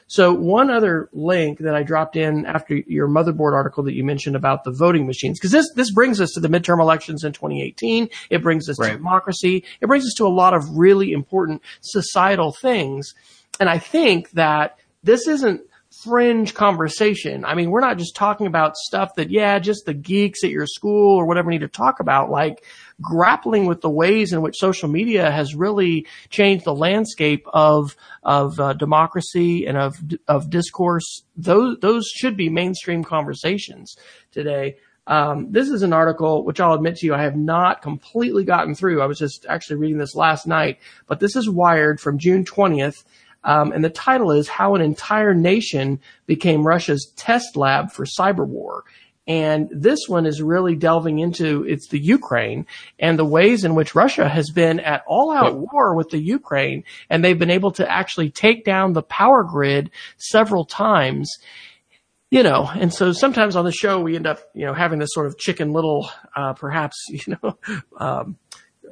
So 0.07 0.33
one 0.33 0.71
other 0.71 1.09
link 1.13 1.59
that 1.59 1.75
I 1.75 1.83
dropped 1.83 2.15
in 2.15 2.47
after 2.47 2.75
your 2.75 3.07
motherboard 3.07 3.53
article 3.53 3.83
that 3.83 3.93
you 3.93 4.03
mentioned 4.03 4.35
about 4.35 4.63
the 4.63 4.71
voting 4.71 5.05
machines, 5.05 5.39
because 5.39 5.51
this, 5.51 5.71
this 5.75 5.91
brings 5.91 6.19
us 6.19 6.31
to 6.31 6.39
the 6.39 6.49
midterm 6.49 6.81
elections 6.81 7.23
in 7.23 7.33
2018. 7.33 8.09
It 8.31 8.41
brings 8.41 8.67
us 8.67 8.79
right. 8.79 8.91
to 8.91 8.97
democracy. 8.97 9.63
It 9.79 9.85
brings 9.85 10.05
us 10.05 10.15
to 10.17 10.25
a 10.25 10.33
lot 10.33 10.55
of 10.55 10.75
really 10.75 11.13
important 11.13 11.61
societal 11.81 12.51
things. 12.51 13.13
And 13.59 13.69
I 13.69 13.77
think 13.77 14.31
that 14.31 14.79
this 15.03 15.27
isn't 15.27 15.61
fringe 16.03 16.53
conversation. 16.53 17.45
I 17.45 17.55
mean, 17.55 17.71
we're 17.71 17.81
not 17.81 17.97
just 17.97 18.15
talking 18.15 18.47
about 18.47 18.75
stuff 18.75 19.15
that, 19.15 19.29
yeah, 19.29 19.59
just 19.59 19.85
the 19.85 19.93
geeks 19.93 20.43
at 20.43 20.49
your 20.49 20.67
school 20.67 21.17
or 21.17 21.25
whatever 21.25 21.49
need 21.49 21.61
to 21.61 21.67
talk 21.67 21.99
about. 21.99 22.29
Like, 22.29 22.63
grappling 23.01 23.65
with 23.65 23.81
the 23.81 23.89
ways 23.89 24.33
in 24.33 24.41
which 24.41 24.55
social 24.57 24.87
media 24.87 25.31
has 25.31 25.55
really 25.55 26.05
changed 26.29 26.63
the 26.63 26.75
landscape 26.75 27.45
of 27.53 27.95
of 28.21 28.59
uh, 28.59 28.73
democracy 28.73 29.65
and 29.65 29.77
of 29.77 29.95
of 30.27 30.49
discourse. 30.49 31.23
Those 31.35 31.77
those 31.81 32.07
should 32.07 32.37
be 32.37 32.49
mainstream 32.49 33.03
conversations 33.03 33.97
today. 34.31 34.77
Um, 35.05 35.51
this 35.51 35.67
is 35.67 35.81
an 35.81 35.91
article 35.91 36.45
which 36.45 36.61
I'll 36.61 36.75
admit 36.75 36.95
to 36.97 37.05
you 37.05 37.13
I 37.13 37.23
have 37.23 37.35
not 37.35 37.81
completely 37.81 38.45
gotten 38.45 38.73
through. 38.73 39.01
I 39.01 39.05
was 39.05 39.19
just 39.19 39.45
actually 39.49 39.77
reading 39.77 39.97
this 39.97 40.15
last 40.15 40.47
night, 40.47 40.79
but 41.07 41.19
this 41.19 41.35
is 41.35 41.49
Wired 41.49 41.99
from 41.99 42.19
June 42.19 42.45
twentieth. 42.45 43.03
Um, 43.43 43.71
and 43.71 43.83
the 43.83 43.89
title 43.89 44.31
is 44.31 44.47
How 44.47 44.75
an 44.75 44.81
Entire 44.81 45.33
Nation 45.33 45.99
Became 46.25 46.65
Russia's 46.65 47.11
Test 47.15 47.55
Lab 47.55 47.91
for 47.91 48.05
Cyber 48.05 48.47
War. 48.47 48.83
And 49.25 49.69
this 49.71 50.07
one 50.07 50.25
is 50.25 50.41
really 50.41 50.75
delving 50.75 51.19
into 51.19 51.63
it's 51.63 51.87
the 51.87 51.99
Ukraine 51.99 52.65
and 52.99 53.17
the 53.17 53.25
ways 53.25 53.63
in 53.63 53.73
which 53.73 53.95
Russia 53.95 54.27
has 54.27 54.49
been 54.49 54.81
at 54.81 55.03
all 55.07 55.31
out 55.31 55.57
war 55.57 55.95
with 55.95 56.09
the 56.09 56.19
Ukraine 56.19 56.83
and 57.09 57.23
they've 57.23 57.39
been 57.39 57.49
able 57.49 57.71
to 57.73 57.89
actually 57.89 58.31
take 58.31 58.65
down 58.65 58.91
the 58.93 59.03
power 59.03 59.43
grid 59.43 59.91
several 60.17 60.65
times. 60.65 61.31
You 62.31 62.41
know, 62.41 62.67
and 62.73 62.91
so 62.91 63.13
sometimes 63.13 63.55
on 63.55 63.63
the 63.63 63.71
show 63.71 64.01
we 64.01 64.15
end 64.15 64.25
up, 64.25 64.39
you 64.55 64.65
know, 64.65 64.73
having 64.73 64.97
this 64.97 65.11
sort 65.13 65.27
of 65.27 65.37
chicken 65.37 65.71
little, 65.71 66.09
uh, 66.35 66.53
perhaps, 66.53 66.97
you 67.09 67.37
know, 67.43 67.57
um, 67.97 68.37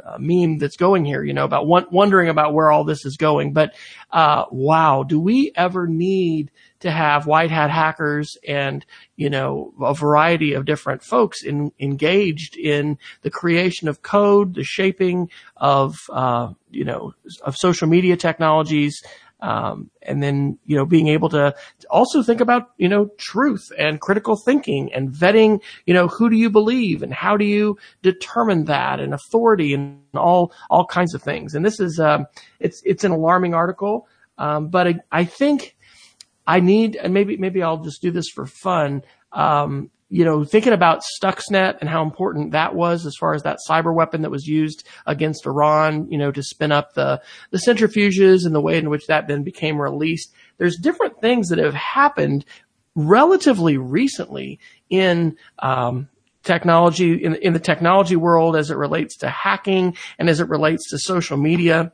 uh, 0.05 0.17
meme 0.19 0.57
that's 0.57 0.77
going 0.77 1.05
here, 1.05 1.23
you 1.23 1.33
know, 1.33 1.45
about 1.45 1.67
wondering 1.67 2.29
about 2.29 2.53
where 2.53 2.71
all 2.71 2.83
this 2.83 3.05
is 3.05 3.17
going. 3.17 3.53
But, 3.53 3.73
uh, 4.11 4.45
wow, 4.51 5.03
do 5.03 5.19
we 5.19 5.51
ever 5.55 5.87
need 5.87 6.51
to 6.79 6.91
have 6.91 7.27
white 7.27 7.51
hat 7.51 7.69
hackers 7.69 8.37
and, 8.47 8.85
you 9.15 9.29
know, 9.29 9.73
a 9.81 9.93
variety 9.93 10.53
of 10.53 10.65
different 10.65 11.03
folks 11.03 11.43
in, 11.43 11.71
engaged 11.79 12.57
in 12.57 12.97
the 13.21 13.29
creation 13.29 13.87
of 13.87 14.01
code, 14.01 14.55
the 14.55 14.63
shaping 14.63 15.29
of, 15.57 16.09
uh, 16.11 16.51
you 16.71 16.83
know, 16.83 17.13
of 17.43 17.55
social 17.55 17.87
media 17.87 18.17
technologies, 18.17 19.03
um, 19.41 19.89
and 20.03 20.21
then, 20.21 20.59
you 20.65 20.75
know, 20.75 20.85
being 20.85 21.07
able 21.07 21.29
to 21.29 21.55
also 21.89 22.21
think 22.21 22.41
about, 22.41 22.69
you 22.77 22.87
know, 22.87 23.09
truth 23.17 23.71
and 23.77 23.99
critical 23.99 24.35
thinking 24.35 24.93
and 24.93 25.09
vetting, 25.09 25.61
you 25.85 25.93
know, 25.93 26.07
who 26.07 26.29
do 26.29 26.35
you 26.35 26.49
believe 26.49 27.01
and 27.01 27.13
how 27.13 27.35
do 27.37 27.45
you 27.45 27.77
determine 28.03 28.65
that 28.65 28.99
and 28.99 29.13
authority 29.13 29.73
and 29.73 29.99
all, 30.13 30.53
all 30.69 30.85
kinds 30.85 31.15
of 31.15 31.23
things. 31.23 31.55
And 31.55 31.65
this 31.65 31.79
is, 31.79 31.99
um, 31.99 32.27
it's, 32.59 32.81
it's 32.85 33.03
an 33.03 33.11
alarming 33.11 33.53
article. 33.53 34.07
Um, 34.37 34.69
but 34.69 34.87
I, 34.87 34.95
I 35.11 35.25
think 35.25 35.75
I 36.45 36.59
need, 36.59 36.95
and 36.95 37.13
maybe, 37.13 37.37
maybe 37.37 37.63
I'll 37.63 37.83
just 37.83 38.01
do 38.01 38.11
this 38.11 38.29
for 38.29 38.45
fun. 38.45 39.03
You 40.13 40.25
know, 40.25 40.43
thinking 40.43 40.73
about 40.73 41.03
Stuxnet 41.17 41.77
and 41.79 41.89
how 41.89 42.03
important 42.03 42.51
that 42.51 42.75
was 42.75 43.05
as 43.05 43.15
far 43.15 43.33
as 43.33 43.43
that 43.43 43.59
cyber 43.67 43.95
weapon 43.95 44.23
that 44.23 44.29
was 44.29 44.45
used 44.45 44.85
against 45.05 45.45
Iran, 45.45 46.07
you 46.11 46.17
know, 46.17 46.31
to 46.31 46.43
spin 46.43 46.73
up 46.73 46.93
the, 46.93 47.21
the 47.51 47.57
centrifuges 47.57 48.45
and 48.45 48.53
the 48.53 48.59
way 48.59 48.77
in 48.77 48.89
which 48.89 49.07
that 49.07 49.29
then 49.29 49.43
became 49.43 49.81
released. 49.81 50.33
There's 50.57 50.75
different 50.75 51.21
things 51.21 51.47
that 51.47 51.59
have 51.59 51.73
happened 51.73 52.43
relatively 52.93 53.77
recently 53.77 54.59
in, 54.89 55.37
um, 55.59 56.09
technology, 56.43 57.13
in, 57.23 57.35
in 57.35 57.53
the 57.53 57.59
technology 57.59 58.15
world 58.15 58.55
as 58.55 58.69
it 58.69 58.77
relates 58.77 59.17
to 59.17 59.29
hacking 59.29 59.95
and 60.19 60.29
as 60.29 60.39
it 60.39 60.49
relates 60.49 60.89
to 60.89 60.97
social 60.97 61.37
media. 61.37 61.93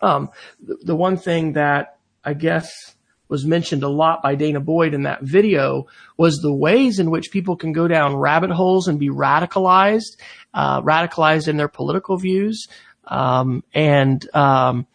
Um, 0.00 0.30
the, 0.60 0.78
the 0.82 0.96
one 0.96 1.16
thing 1.16 1.52
that 1.52 1.98
I 2.24 2.34
guess 2.34 2.96
was 3.28 3.44
mentioned 3.44 3.82
a 3.82 3.88
lot 3.88 4.22
by 4.22 4.34
Dana 4.34 4.60
Boyd 4.60 4.94
in 4.94 5.02
that 5.02 5.22
video 5.22 5.86
was 6.16 6.36
the 6.38 6.52
ways 6.52 6.98
in 6.98 7.10
which 7.10 7.30
people 7.30 7.56
can 7.56 7.72
go 7.72 7.86
down 7.86 8.16
rabbit 8.16 8.50
holes 8.50 8.88
and 8.88 8.98
be 8.98 9.10
radicalized, 9.10 10.16
uh, 10.54 10.80
radicalized 10.82 11.48
in 11.48 11.56
their 11.56 11.68
political 11.68 12.16
views. 12.16 12.66
Um, 13.04 13.64
and, 13.74 14.34
um, 14.34 14.86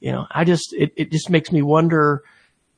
you 0.00 0.12
know, 0.12 0.26
I 0.30 0.44
just, 0.44 0.72
it, 0.72 0.92
it 0.96 1.12
just 1.12 1.30
makes 1.30 1.52
me 1.52 1.62
wonder, 1.62 2.22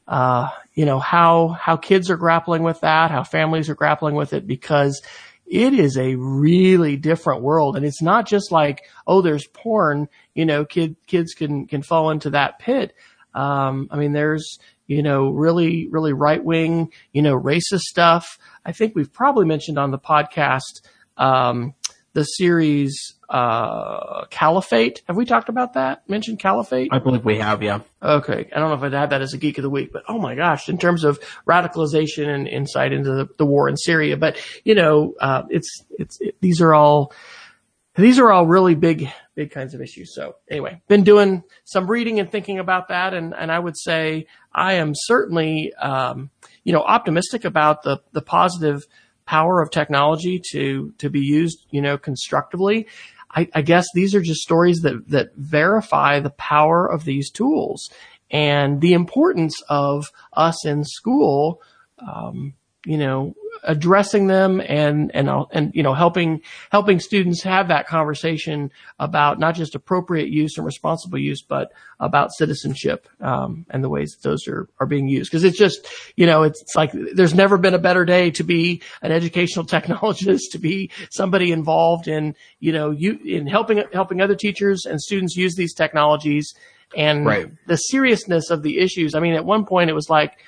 uh, 0.08 0.48
you 0.74 0.84
know, 0.84 0.98
how, 0.98 1.48
how 1.48 1.76
kids 1.76 2.10
are 2.10 2.16
grappling 2.16 2.62
with 2.62 2.80
that, 2.80 3.10
how 3.10 3.24
families 3.24 3.70
are 3.70 3.74
grappling 3.74 4.14
with 4.14 4.32
it 4.32 4.46
because 4.46 5.02
it 5.46 5.74
is 5.74 5.96
a 5.96 6.16
really 6.16 6.96
different 6.96 7.42
world. 7.42 7.76
And 7.76 7.84
it's 7.84 8.02
not 8.02 8.26
just 8.26 8.50
like, 8.50 8.82
oh, 9.06 9.22
there's 9.22 9.46
porn, 9.46 10.08
you 10.34 10.46
know, 10.46 10.64
kid, 10.64 10.96
kids 11.06 11.34
can, 11.34 11.66
can 11.66 11.82
fall 11.82 12.10
into 12.10 12.30
that 12.30 12.58
pit. 12.58 12.94
Um, 13.34 13.88
I 13.90 13.96
mean, 13.96 14.12
there's, 14.12 14.58
you 14.86 15.02
know, 15.02 15.30
really, 15.30 15.88
really 15.88 16.12
right 16.12 16.42
wing, 16.42 16.92
you 17.12 17.22
know, 17.22 17.38
racist 17.38 17.80
stuff. 17.80 18.38
I 18.64 18.72
think 18.72 18.94
we've 18.94 19.12
probably 19.12 19.46
mentioned 19.46 19.78
on 19.78 19.90
the 19.90 19.98
podcast, 19.98 20.82
um, 21.16 21.74
the 22.12 22.24
series, 22.24 23.14
uh, 23.28 24.26
Caliphate. 24.26 25.02
Have 25.06 25.16
we 25.16 25.24
talked 25.24 25.48
about 25.48 25.72
that? 25.72 26.08
Mentioned 26.08 26.38
Caliphate? 26.38 26.90
I 26.92 26.98
believe 27.00 27.24
we 27.24 27.38
have, 27.38 27.62
yeah. 27.62 27.80
Okay. 28.02 28.48
I 28.54 28.58
don't 28.60 28.68
know 28.68 28.76
if 28.76 28.82
I'd 28.82 28.92
had 28.92 29.10
that 29.10 29.22
as 29.22 29.34
a 29.34 29.38
geek 29.38 29.58
of 29.58 29.62
the 29.62 29.70
week, 29.70 29.92
but 29.92 30.04
oh 30.08 30.18
my 30.18 30.34
gosh, 30.36 30.68
in 30.68 30.78
terms 30.78 31.02
of 31.02 31.18
radicalization 31.48 32.28
and 32.28 32.46
insight 32.46 32.92
into 32.92 33.10
the, 33.10 33.28
the 33.38 33.46
war 33.46 33.68
in 33.68 33.76
Syria. 33.76 34.16
But, 34.16 34.36
you 34.64 34.74
know, 34.76 35.14
uh, 35.20 35.42
it's, 35.50 35.84
it's, 35.98 36.20
it, 36.20 36.36
these 36.40 36.60
are 36.60 36.72
all, 36.72 37.12
these 37.96 38.18
are 38.18 38.30
all 38.30 38.46
really 38.46 38.74
big, 38.74 39.08
big 39.34 39.50
kinds 39.50 39.74
of 39.74 39.80
issues. 39.80 40.14
So 40.14 40.36
anyway, 40.50 40.82
been 40.88 41.04
doing 41.04 41.44
some 41.64 41.90
reading 41.90 42.18
and 42.18 42.30
thinking 42.30 42.58
about 42.58 42.88
that. 42.88 43.14
And, 43.14 43.34
and 43.34 43.52
I 43.52 43.58
would 43.58 43.76
say 43.76 44.26
I 44.52 44.74
am 44.74 44.92
certainly, 44.94 45.72
um, 45.74 46.30
you 46.64 46.72
know, 46.72 46.82
optimistic 46.82 47.44
about 47.44 47.82
the, 47.82 48.00
the 48.12 48.22
positive 48.22 48.82
power 49.26 49.62
of 49.62 49.70
technology 49.70 50.40
to, 50.52 50.92
to 50.98 51.08
be 51.08 51.20
used, 51.20 51.66
you 51.70 51.80
know, 51.80 51.96
constructively. 51.96 52.86
I, 53.30 53.48
I 53.54 53.62
guess 53.62 53.86
these 53.94 54.14
are 54.14 54.20
just 54.20 54.42
stories 54.42 54.80
that, 54.80 55.08
that 55.08 55.34
verify 55.36 56.20
the 56.20 56.30
power 56.30 56.90
of 56.90 57.04
these 57.04 57.30
tools 57.30 57.90
and 58.30 58.80
the 58.80 58.92
importance 58.92 59.60
of 59.68 60.06
us 60.32 60.66
in 60.66 60.84
school, 60.84 61.62
um, 61.98 62.54
you 62.84 62.98
know, 62.98 63.34
addressing 63.62 64.26
them 64.26 64.60
and 64.60 65.10
and 65.14 65.30
and 65.52 65.74
you 65.74 65.82
know 65.82 65.94
helping 65.94 66.40
helping 66.70 67.00
students 67.00 67.42
have 67.42 67.68
that 67.68 67.86
conversation 67.86 68.70
about 68.98 69.38
not 69.38 69.54
just 69.54 69.74
appropriate 69.74 70.28
use 70.28 70.56
and 70.56 70.66
responsible 70.66 71.18
use, 71.18 71.42
but 71.42 71.72
about 72.00 72.32
citizenship 72.32 73.08
um, 73.20 73.64
and 73.70 73.82
the 73.82 73.88
ways 73.88 74.12
that 74.12 74.28
those 74.28 74.46
are 74.48 74.68
are 74.80 74.86
being 74.86 75.08
used. 75.08 75.30
Because 75.30 75.44
it's 75.44 75.58
just 75.58 75.86
you 76.16 76.26
know 76.26 76.42
it's, 76.42 76.60
it's 76.62 76.74
like 76.74 76.92
there's 76.92 77.34
never 77.34 77.56
been 77.56 77.74
a 77.74 77.78
better 77.78 78.04
day 78.04 78.30
to 78.32 78.44
be 78.44 78.82
an 79.02 79.12
educational 79.12 79.64
technologist, 79.74 80.50
to 80.52 80.58
be 80.58 80.90
somebody 81.10 81.52
involved 81.52 82.08
in 82.08 82.34
you 82.60 82.72
know 82.72 82.90
you 82.90 83.18
in 83.24 83.46
helping 83.46 83.82
helping 83.92 84.20
other 84.20 84.36
teachers 84.36 84.84
and 84.84 85.00
students 85.00 85.36
use 85.36 85.54
these 85.54 85.74
technologies 85.74 86.54
and 86.96 87.26
right. 87.26 87.50
the 87.66 87.76
seriousness 87.76 88.50
of 88.50 88.62
the 88.62 88.78
issues. 88.78 89.14
I 89.14 89.20
mean, 89.20 89.34
at 89.34 89.44
one 89.44 89.64
point 89.64 89.90
it 89.90 89.94
was 89.94 90.08
like 90.08 90.38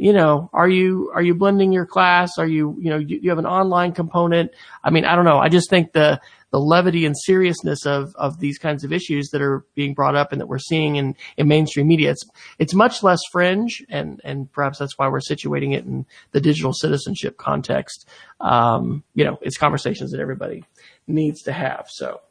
you 0.00 0.14
know, 0.14 0.48
are 0.54 0.68
you, 0.68 1.12
are 1.14 1.20
you 1.20 1.34
blending 1.34 1.72
your 1.72 1.84
class? 1.84 2.38
Are 2.38 2.46
you, 2.46 2.74
you 2.80 2.88
know, 2.88 2.96
you, 2.96 3.20
you, 3.22 3.28
have 3.28 3.38
an 3.38 3.46
online 3.46 3.92
component? 3.92 4.50
I 4.82 4.88
mean, 4.88 5.04
I 5.04 5.14
don't 5.14 5.26
know. 5.26 5.38
I 5.38 5.50
just 5.50 5.68
think 5.68 5.92
the, 5.92 6.20
the 6.50 6.58
levity 6.58 7.04
and 7.04 7.14
seriousness 7.16 7.84
of, 7.84 8.14
of 8.16 8.40
these 8.40 8.58
kinds 8.58 8.82
of 8.82 8.94
issues 8.94 9.28
that 9.30 9.42
are 9.42 9.66
being 9.74 9.92
brought 9.92 10.16
up 10.16 10.32
and 10.32 10.40
that 10.40 10.46
we're 10.46 10.58
seeing 10.58 10.96
in, 10.96 11.16
in 11.36 11.48
mainstream 11.48 11.86
media, 11.86 12.12
it's, 12.12 12.24
it's 12.58 12.72
much 12.72 13.02
less 13.02 13.20
fringe 13.30 13.84
and, 13.90 14.22
and 14.24 14.50
perhaps 14.52 14.78
that's 14.78 14.96
why 14.96 15.06
we're 15.06 15.20
situating 15.20 15.74
it 15.74 15.84
in 15.84 16.06
the 16.32 16.40
digital 16.40 16.72
citizenship 16.72 17.36
context. 17.36 18.08
Um, 18.40 19.04
you 19.14 19.24
know, 19.24 19.38
it's 19.42 19.58
conversations 19.58 20.12
that 20.12 20.20
everybody 20.20 20.64
needs 21.06 21.42
to 21.42 21.52
have. 21.52 21.88
So 21.88 22.22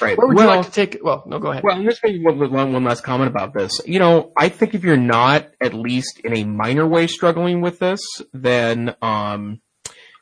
Right. 0.00 0.16
Where 0.16 0.26
would 0.26 0.36
well, 0.36 0.50
you 0.50 0.56
like 0.56 0.66
to 0.66 0.72
take? 0.72 0.98
Well, 1.02 1.24
no, 1.26 1.38
go 1.38 1.50
ahead. 1.50 1.62
Well, 1.64 1.76
I'm 1.76 1.84
just 1.84 2.02
making 2.02 2.24
one, 2.24 2.38
one, 2.38 2.72
one 2.72 2.84
last 2.84 3.02
comment 3.02 3.30
about 3.30 3.54
this. 3.54 3.80
You 3.86 3.98
know, 3.98 4.32
I 4.36 4.48
think 4.48 4.74
if 4.74 4.84
you're 4.84 4.96
not 4.96 5.48
at 5.60 5.74
least 5.74 6.20
in 6.24 6.36
a 6.36 6.44
minor 6.44 6.86
way 6.86 7.06
struggling 7.06 7.60
with 7.60 7.78
this, 7.78 8.00
then, 8.32 8.94
um, 9.02 9.60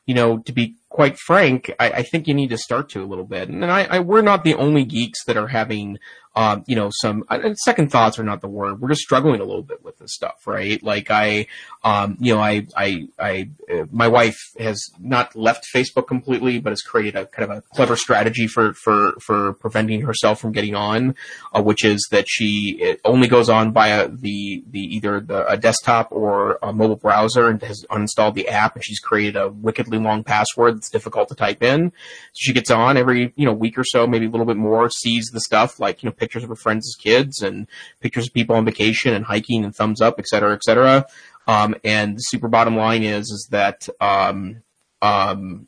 you 0.05 0.15
know, 0.15 0.39
to 0.39 0.53
be 0.53 0.77
quite 0.89 1.17
frank, 1.17 1.71
I, 1.79 1.91
I 1.91 2.03
think 2.03 2.27
you 2.27 2.33
need 2.33 2.49
to 2.49 2.57
start 2.57 2.89
to 2.89 3.03
a 3.03 3.05
little 3.05 3.25
bit. 3.25 3.49
And 3.49 3.63
I, 3.65 3.83
I 3.83 3.99
we're 3.99 4.21
not 4.21 4.43
the 4.43 4.55
only 4.55 4.85
geeks 4.85 5.25
that 5.25 5.37
are 5.37 5.47
having 5.47 5.97
um, 6.37 6.63
you 6.67 6.75
know, 6.75 6.91
some 6.91 7.25
second 7.65 7.91
thoughts 7.91 8.19
are 8.19 8.23
not 8.23 8.41
the 8.41 8.47
word. 8.47 8.79
We're 8.79 8.89
just 8.89 9.01
struggling 9.01 9.41
a 9.41 9.43
little 9.43 9.63
bit 9.63 9.83
with 9.83 9.97
this 9.97 10.13
stuff, 10.13 10.45
right? 10.45 10.81
Like 10.83 11.09
I, 11.09 11.47
um, 11.83 12.15
you 12.19 12.35
know, 12.35 12.39
I, 12.39 12.67
I, 12.77 13.07
I, 13.17 13.49
uh, 13.73 13.85
my 13.91 14.07
wife 14.07 14.37
has 14.59 14.79
not 14.99 15.35
left 15.35 15.65
Facebook 15.73 16.07
completely, 16.07 16.59
but 16.59 16.69
has 16.69 16.83
created 16.83 17.15
a 17.15 17.25
kind 17.25 17.49
of 17.49 17.57
a 17.57 17.61
clever 17.73 17.95
strategy 17.95 18.45
for, 18.45 18.75
for, 18.75 19.13
for 19.19 19.53
preventing 19.53 20.01
herself 20.01 20.39
from 20.39 20.51
getting 20.51 20.75
on, 20.75 21.15
uh, 21.55 21.63
which 21.63 21.83
is 21.83 22.07
that 22.11 22.25
she 22.27 22.97
only 23.03 23.27
goes 23.27 23.49
on 23.49 23.73
via 23.73 24.07
the, 24.07 24.63
the, 24.69 24.95
either 24.95 25.19
the, 25.19 25.47
a 25.47 25.57
desktop 25.57 26.11
or 26.11 26.59
a 26.61 26.71
mobile 26.71 26.97
browser 26.97 27.47
and 27.47 27.63
has 27.63 27.83
uninstalled 27.89 28.35
the 28.35 28.47
app 28.47 28.75
and 28.75 28.85
she's 28.85 28.99
created 28.99 29.37
a 29.37 29.49
wickedly 29.49 29.97
long 29.97 30.23
password 30.23 30.77
that's 30.77 30.91
difficult 30.91 31.29
to 31.29 31.35
type 31.35 31.63
in. 31.63 31.89
So 32.33 32.41
she 32.41 32.53
gets 32.53 32.69
on 32.69 32.95
every, 32.95 33.33
you 33.35 33.45
know, 33.45 33.53
week 33.53 33.75
or 33.75 33.83
so, 33.83 34.05
maybe 34.05 34.27
a 34.27 34.29
little 34.29 34.45
bit 34.45 34.57
more, 34.57 34.91
sees 34.91 35.31
the 35.33 35.41
stuff 35.41 35.79
like, 35.79 36.03
you 36.03 36.09
know, 36.09 36.26
pictures 36.27 36.43
of 36.43 36.49
her 36.49 36.63
friends 36.65 36.83
as 36.89 36.95
kids 37.01 37.41
and 37.41 37.67
pictures 38.01 38.27
of 38.27 38.33
people 38.33 38.55
on 38.57 38.65
vacation 38.65 39.13
and 39.13 39.23
hiking 39.25 39.63
and 39.63 39.73
thumbs 39.73 40.01
up, 40.01 40.15
et 40.19 40.27
cetera, 40.27 40.53
et 40.53 40.63
cetera. 40.67 41.05
Um, 41.47 41.71
and 41.85 42.17
the 42.17 42.25
super 42.31 42.49
bottom 42.49 42.75
line 42.75 43.03
is, 43.03 43.25
is 43.37 43.47
that, 43.51 43.87
um, 44.01 44.61
um, 45.01 45.67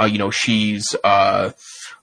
uh, 0.00 0.04
you 0.04 0.18
know, 0.18 0.30
she's, 0.30 0.84
uh, 1.02 1.50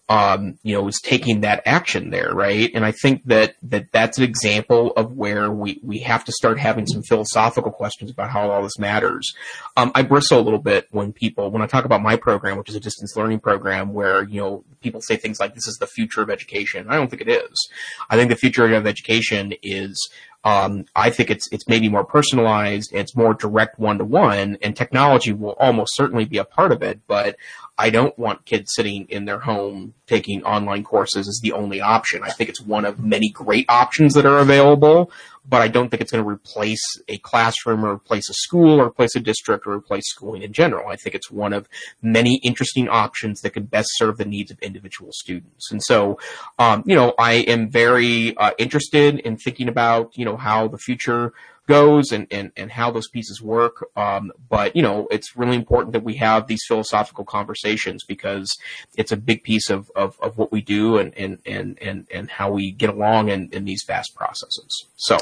um, 0.10 0.58
you 0.64 0.76
know, 0.76 0.88
is 0.88 1.00
taking 1.02 1.42
that 1.42 1.64
action 1.66 2.10
there, 2.10 2.34
right? 2.34 2.70
And 2.74 2.86
I 2.86 2.92
think 2.92 3.24
that, 3.26 3.56
that 3.64 3.92
that's 3.92 4.18
an 4.18 4.26
example 4.26 4.92
of 4.98 5.14
where 5.14 5.50
we, 5.50 5.80
we 5.82 6.00
have 6.00 6.26
to 6.26 6.32
start 6.34 6.60
having 6.60 6.86
some 6.86 7.04
philosophical 7.04 7.72
questions 7.72 8.12
about 8.12 8.30
how 8.30 8.50
all 8.52 8.64
this 8.64 8.78
matters. 8.78 9.34
Um, 9.78 9.92
I 9.96 10.04
bristle 10.04 10.40
a 10.40 10.42
little 10.42 10.60
bit 10.60 10.88
when 10.92 11.14
people, 11.14 11.52
when 11.52 11.62
I 11.62 11.68
talk 11.68 11.86
about 11.86 12.02
my 12.02 12.18
program, 12.18 12.58
which 12.58 12.70
is 12.70 12.76
a 12.76 12.82
distance 12.82 13.16
learning 13.16 13.40
program 13.40 13.94
where, 13.94 14.24
you 14.24 14.42
know, 14.42 14.66
people 14.82 15.02
say 15.02 15.16
things 15.16 15.40
like 15.40 15.56
this 15.56 15.68
is 15.68 15.78
the 15.80 15.88
future 15.88 16.22
of 16.22 16.30
education. 16.30 16.88
I 16.90 16.96
don't 16.96 17.10
think 17.10 17.22
it 17.22 17.30
is. 17.30 17.70
I 18.10 18.18
think 18.18 18.30
the 18.30 18.36
future 18.36 18.74
of 18.74 18.86
education 18.86 19.54
is 19.64 20.10
um, 20.46 20.86
I 20.96 21.10
think 21.10 21.30
it's 21.30 21.48
it's 21.54 21.68
maybe 21.68 21.88
more 21.88 22.04
personalized, 22.04 22.94
it's 22.94 23.16
more 23.16 23.34
direct 23.34 23.80
one 23.80 23.98
to 24.00 24.06
one, 24.06 24.58
and 24.62 24.76
technology 24.76 25.32
will 25.32 25.56
almost 25.58 25.96
certainly 25.96 26.26
be 26.26 26.38
a 26.38 26.44
part 26.44 26.74
of 26.74 26.82
it. 26.84 27.00
But 27.08 27.38
I 27.78 27.90
don't 27.90 28.18
want 28.20 28.46
kids 28.46 28.72
sitting 28.76 29.08
in 29.10 29.26
their 29.26 29.40
home 29.40 29.96
taking 30.06 30.44
online 30.44 30.84
courses 30.84 31.28
as 31.28 31.40
the 31.42 31.54
only 31.54 31.82
option. 31.82 32.22
I 32.24 32.30
think 32.30 32.50
it's 32.50 32.62
one 32.62 32.86
of 32.86 33.00
many 33.00 33.30
great 33.30 33.66
options 33.68 34.14
that 34.14 34.28
are 34.28 34.38
available, 34.38 35.12
but 35.48 35.62
I 35.62 35.70
don't 35.70 35.90
think 35.90 36.02
it's 36.02 36.12
going 36.12 36.24
to 36.24 36.30
replace 36.30 36.84
a 37.08 37.18
classroom 37.18 37.84
or 37.84 37.94
replace 37.94 38.30
a 38.30 38.34
school 38.34 38.80
or 38.80 38.88
replace 38.88 39.16
a 39.16 39.20
district 39.20 39.66
or 39.66 39.74
replace 39.74 40.04
schooling 40.08 40.44
in 40.44 40.54
general. 40.54 40.88
I 40.90 40.98
think 40.98 41.16
it's 41.16 41.32
one 41.32 41.52
of 41.52 41.68
many 42.02 42.40
interesting 42.44 42.88
options 42.88 43.42
that 43.42 43.52
could 43.52 43.72
best 43.72 43.90
serve 43.94 44.18
the 44.18 44.26
needs 44.26 44.52
of 44.52 44.60
individual 44.60 45.12
students. 45.12 45.72
And 45.72 45.82
so, 45.84 46.20
um, 46.60 46.84
you 46.86 46.96
know, 46.96 47.14
I 47.18 47.34
am 47.34 47.72
very 47.72 48.38
uh, 48.38 48.52
interested 48.60 49.20
in 49.20 49.38
thinking 49.38 49.68
about, 49.68 50.16
you 50.16 50.26
know, 50.26 50.38
how 50.38 50.68
the 50.68 50.78
future 50.78 51.34
goes 51.68 52.12
and, 52.12 52.28
and, 52.32 52.52
and 52.58 52.72
how 52.72 52.92
those 52.92 53.08
pieces 53.08 53.42
work. 53.42 53.88
Um, 53.96 54.32
but, 54.50 54.76
you 54.76 54.82
know, 54.82 55.08
it's 55.12 55.36
really 55.36 55.56
important 55.56 55.94
that 55.94 56.04
we 56.04 56.16
have 56.16 56.48
these 56.48 56.64
philosophical 56.68 57.24
conversations 57.24 58.04
because 58.04 58.58
it's 58.96 59.12
a 59.12 59.18
big 59.18 59.44
piece 59.44 59.70
of, 59.70 59.90
of, 59.96 60.20
of 60.20 60.38
what 60.38 60.52
we 60.52 60.62
do 60.62 60.98
and, 60.98 61.14
and, 61.18 61.40
and, 61.46 61.78
and, 61.82 62.08
and 62.14 62.30
how 62.30 62.52
we 62.52 62.72
get 62.72 62.90
along 62.90 63.30
in, 63.30 63.50
in 63.52 63.66
these 63.66 63.84
vast 63.86 64.16
processes. 64.16 64.88
So. 64.98 65.18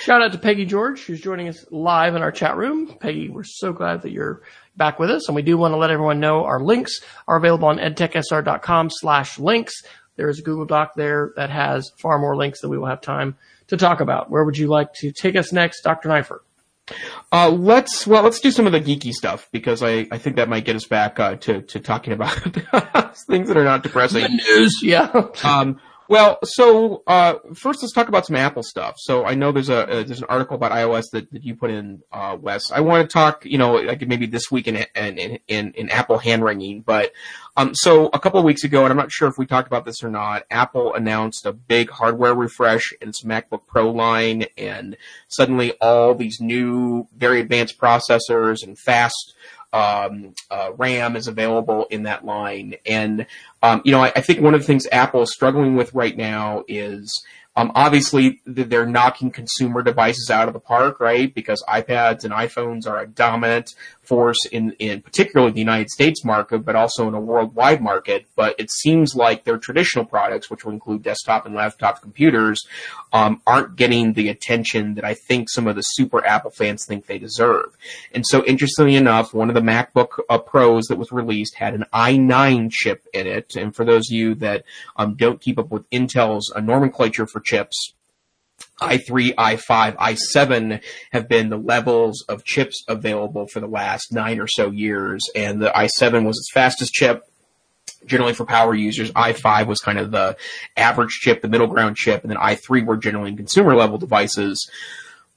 Shout 0.00 0.20
out 0.20 0.32
to 0.32 0.38
Peggy 0.38 0.64
George, 0.64 1.04
who's 1.04 1.20
joining 1.20 1.48
us 1.48 1.64
live 1.70 2.16
in 2.16 2.22
our 2.22 2.32
chat 2.32 2.56
room. 2.56 2.96
Peggy, 2.98 3.28
we're 3.28 3.44
so 3.44 3.72
glad 3.72 4.02
that 4.02 4.10
you're 4.10 4.42
back 4.76 4.98
with 4.98 5.10
us. 5.10 5.28
And 5.28 5.36
we 5.36 5.42
do 5.42 5.56
want 5.56 5.72
to 5.72 5.76
let 5.76 5.90
everyone 5.90 6.18
know 6.18 6.44
our 6.44 6.60
links 6.60 7.00
are 7.28 7.36
available 7.36 7.68
on 7.68 7.78
edtechsr.com 7.78 8.90
slash 8.90 9.38
links. 9.38 9.82
There 10.16 10.28
is 10.28 10.38
a 10.38 10.42
Google 10.42 10.64
Doc 10.64 10.94
there 10.96 11.32
that 11.36 11.50
has 11.50 11.90
far 11.98 12.18
more 12.18 12.36
links 12.36 12.60
than 12.60 12.70
we 12.70 12.78
will 12.78 12.86
have 12.86 13.00
time 13.00 13.36
to 13.68 13.76
talk 13.76 14.00
about. 14.00 14.30
Where 14.30 14.44
would 14.44 14.58
you 14.58 14.66
like 14.66 14.92
to 14.94 15.12
take 15.12 15.36
us 15.36 15.52
next, 15.52 15.82
Dr. 15.82 16.08
Neiffer? 16.08 16.42
Uh, 17.32 17.50
let's 17.50 18.06
well, 18.06 18.22
let's 18.22 18.38
do 18.38 18.52
some 18.52 18.66
of 18.66 18.72
the 18.72 18.80
geeky 18.80 19.12
stuff 19.12 19.48
because 19.50 19.82
I, 19.82 20.06
I 20.12 20.18
think 20.18 20.36
that 20.36 20.48
might 20.48 20.64
get 20.64 20.76
us 20.76 20.86
back 20.86 21.18
uh, 21.18 21.34
to 21.36 21.62
to 21.62 21.80
talking 21.80 22.12
about 22.12 22.32
things 23.16 23.48
that 23.48 23.56
are 23.56 23.64
not 23.64 23.82
depressing. 23.82 24.22
The 24.22 24.28
news, 24.28 24.80
yeah. 24.82 25.10
um, 25.42 25.80
well, 26.08 26.38
so 26.44 27.02
uh, 27.06 27.34
first 27.54 27.82
let's 27.82 27.92
talk 27.92 28.08
about 28.08 28.26
some 28.26 28.36
Apple 28.36 28.62
stuff. 28.62 28.94
So 28.98 29.24
I 29.24 29.34
know 29.34 29.52
there's 29.52 29.68
a 29.68 29.88
uh, 29.88 30.02
there's 30.02 30.20
an 30.20 30.28
article 30.28 30.56
about 30.56 30.72
iOS 30.72 31.10
that, 31.12 31.30
that 31.32 31.44
you 31.44 31.54
put 31.54 31.70
in, 31.70 32.02
uh, 32.12 32.36
Wes. 32.40 32.70
I 32.70 32.80
want 32.80 33.08
to 33.08 33.12
talk, 33.12 33.44
you 33.44 33.58
know, 33.58 33.74
like 33.74 34.06
maybe 34.06 34.26
this 34.26 34.50
week 34.50 34.68
in 34.68 34.84
in 34.94 35.38
in, 35.48 35.72
in 35.72 35.90
Apple 35.90 36.18
hand 36.18 36.44
wringing, 36.44 36.82
but 36.82 37.12
um, 37.56 37.74
so 37.74 38.08
a 38.12 38.18
couple 38.18 38.38
of 38.38 38.44
weeks 38.44 38.64
ago, 38.64 38.84
and 38.84 38.90
I'm 38.90 38.98
not 38.98 39.10
sure 39.10 39.28
if 39.28 39.38
we 39.38 39.46
talked 39.46 39.66
about 39.66 39.84
this 39.84 40.02
or 40.02 40.10
not, 40.10 40.44
Apple 40.50 40.94
announced 40.94 41.46
a 41.46 41.52
big 41.52 41.90
hardware 41.90 42.34
refresh 42.34 42.92
in 43.00 43.08
its 43.08 43.24
MacBook 43.24 43.66
Pro 43.66 43.90
line, 43.90 44.44
and 44.58 44.96
suddenly 45.28 45.72
all 45.80 46.14
these 46.14 46.38
new, 46.40 47.08
very 47.16 47.40
advanced 47.40 47.78
processors 47.78 48.62
and 48.62 48.78
fast 48.78 49.34
um, 49.76 50.32
uh, 50.50 50.70
RAM 50.78 51.16
is 51.16 51.28
available 51.28 51.86
in 51.90 52.04
that 52.04 52.24
line. 52.24 52.76
And, 52.86 53.26
um, 53.62 53.82
you 53.84 53.92
know, 53.92 54.00
I, 54.00 54.12
I, 54.16 54.20
think 54.22 54.40
one 54.40 54.54
of 54.54 54.60
the 54.60 54.66
things 54.66 54.86
Apple 54.90 55.20
is 55.20 55.34
struggling 55.34 55.76
with 55.76 55.92
right 55.92 56.16
now 56.16 56.64
is 56.66 57.22
um, 57.56 57.72
obviously, 57.74 58.40
they're 58.46 58.86
knocking 58.86 59.30
consumer 59.30 59.82
devices 59.82 60.30
out 60.30 60.48
of 60.48 60.54
the 60.54 60.60
park, 60.60 60.98
right? 60.98 61.34
Because 61.34 61.62
iPads 61.68 62.24
and 62.24 62.32
iPhones 62.32 62.86
are 62.86 63.00
a 63.00 63.06
dominant 63.06 63.74
force 64.06 64.38
in, 64.52 64.72
in 64.78 65.02
particularly 65.02 65.52
the 65.52 65.58
United 65.58 65.90
States 65.90 66.24
market, 66.24 66.64
but 66.64 66.76
also 66.76 67.08
in 67.08 67.14
a 67.14 67.20
worldwide 67.20 67.82
market. 67.82 68.26
But 68.36 68.54
it 68.58 68.70
seems 68.70 69.14
like 69.14 69.44
their 69.44 69.58
traditional 69.58 70.04
products, 70.04 70.50
which 70.50 70.64
will 70.64 70.72
include 70.72 71.02
desktop 71.02 71.46
and 71.46 71.54
laptop 71.54 72.02
computers, 72.02 72.66
um, 73.12 73.42
aren't 73.46 73.76
getting 73.76 74.12
the 74.12 74.28
attention 74.28 74.94
that 74.94 75.04
I 75.04 75.14
think 75.14 75.48
some 75.50 75.66
of 75.66 75.76
the 75.76 75.82
super 75.82 76.24
Apple 76.24 76.50
fans 76.50 76.84
think 76.86 77.06
they 77.06 77.18
deserve. 77.18 77.76
And 78.12 78.24
so, 78.26 78.44
interestingly 78.44 78.96
enough, 78.96 79.34
one 79.34 79.48
of 79.48 79.54
the 79.54 79.60
MacBook 79.60 80.18
uh, 80.28 80.38
Pros 80.38 80.86
that 80.86 80.98
was 80.98 81.12
released 81.12 81.56
had 81.56 81.74
an 81.74 81.84
i9 81.92 82.70
chip 82.70 83.06
in 83.12 83.26
it. 83.26 83.56
And 83.56 83.74
for 83.74 83.84
those 83.84 84.10
of 84.10 84.14
you 84.14 84.34
that 84.36 84.64
um, 84.96 85.14
don't 85.14 85.40
keep 85.40 85.58
up 85.58 85.70
with 85.70 85.88
Intel's 85.90 86.52
uh, 86.54 86.60
nomenclature 86.60 87.26
for 87.26 87.40
chips. 87.40 87.94
I3, 88.80 89.34
i5, 89.34 89.96
i7 89.96 90.82
have 91.12 91.28
been 91.28 91.48
the 91.48 91.56
levels 91.56 92.24
of 92.28 92.44
chips 92.44 92.84
available 92.88 93.46
for 93.46 93.60
the 93.60 93.66
last 93.66 94.12
nine 94.12 94.38
or 94.38 94.46
so 94.46 94.70
years, 94.70 95.22
and 95.34 95.62
the 95.62 95.70
i7 95.70 96.26
was 96.26 96.38
its 96.38 96.50
fastest 96.52 96.92
chip. 96.92 97.22
Generally 98.04 98.34
for 98.34 98.44
power 98.44 98.74
users, 98.74 99.10
i5 99.12 99.66
was 99.66 99.80
kind 99.80 99.98
of 99.98 100.10
the 100.10 100.36
average 100.76 101.10
chip, 101.20 101.42
the 101.42 101.48
middle 101.48 101.66
ground 101.66 101.96
chip, 101.96 102.22
and 102.22 102.30
then 102.30 102.38
i3 102.38 102.84
were 102.84 102.96
generally 102.96 103.34
consumer 103.34 103.74
level 103.74 103.98
devices. 103.98 104.70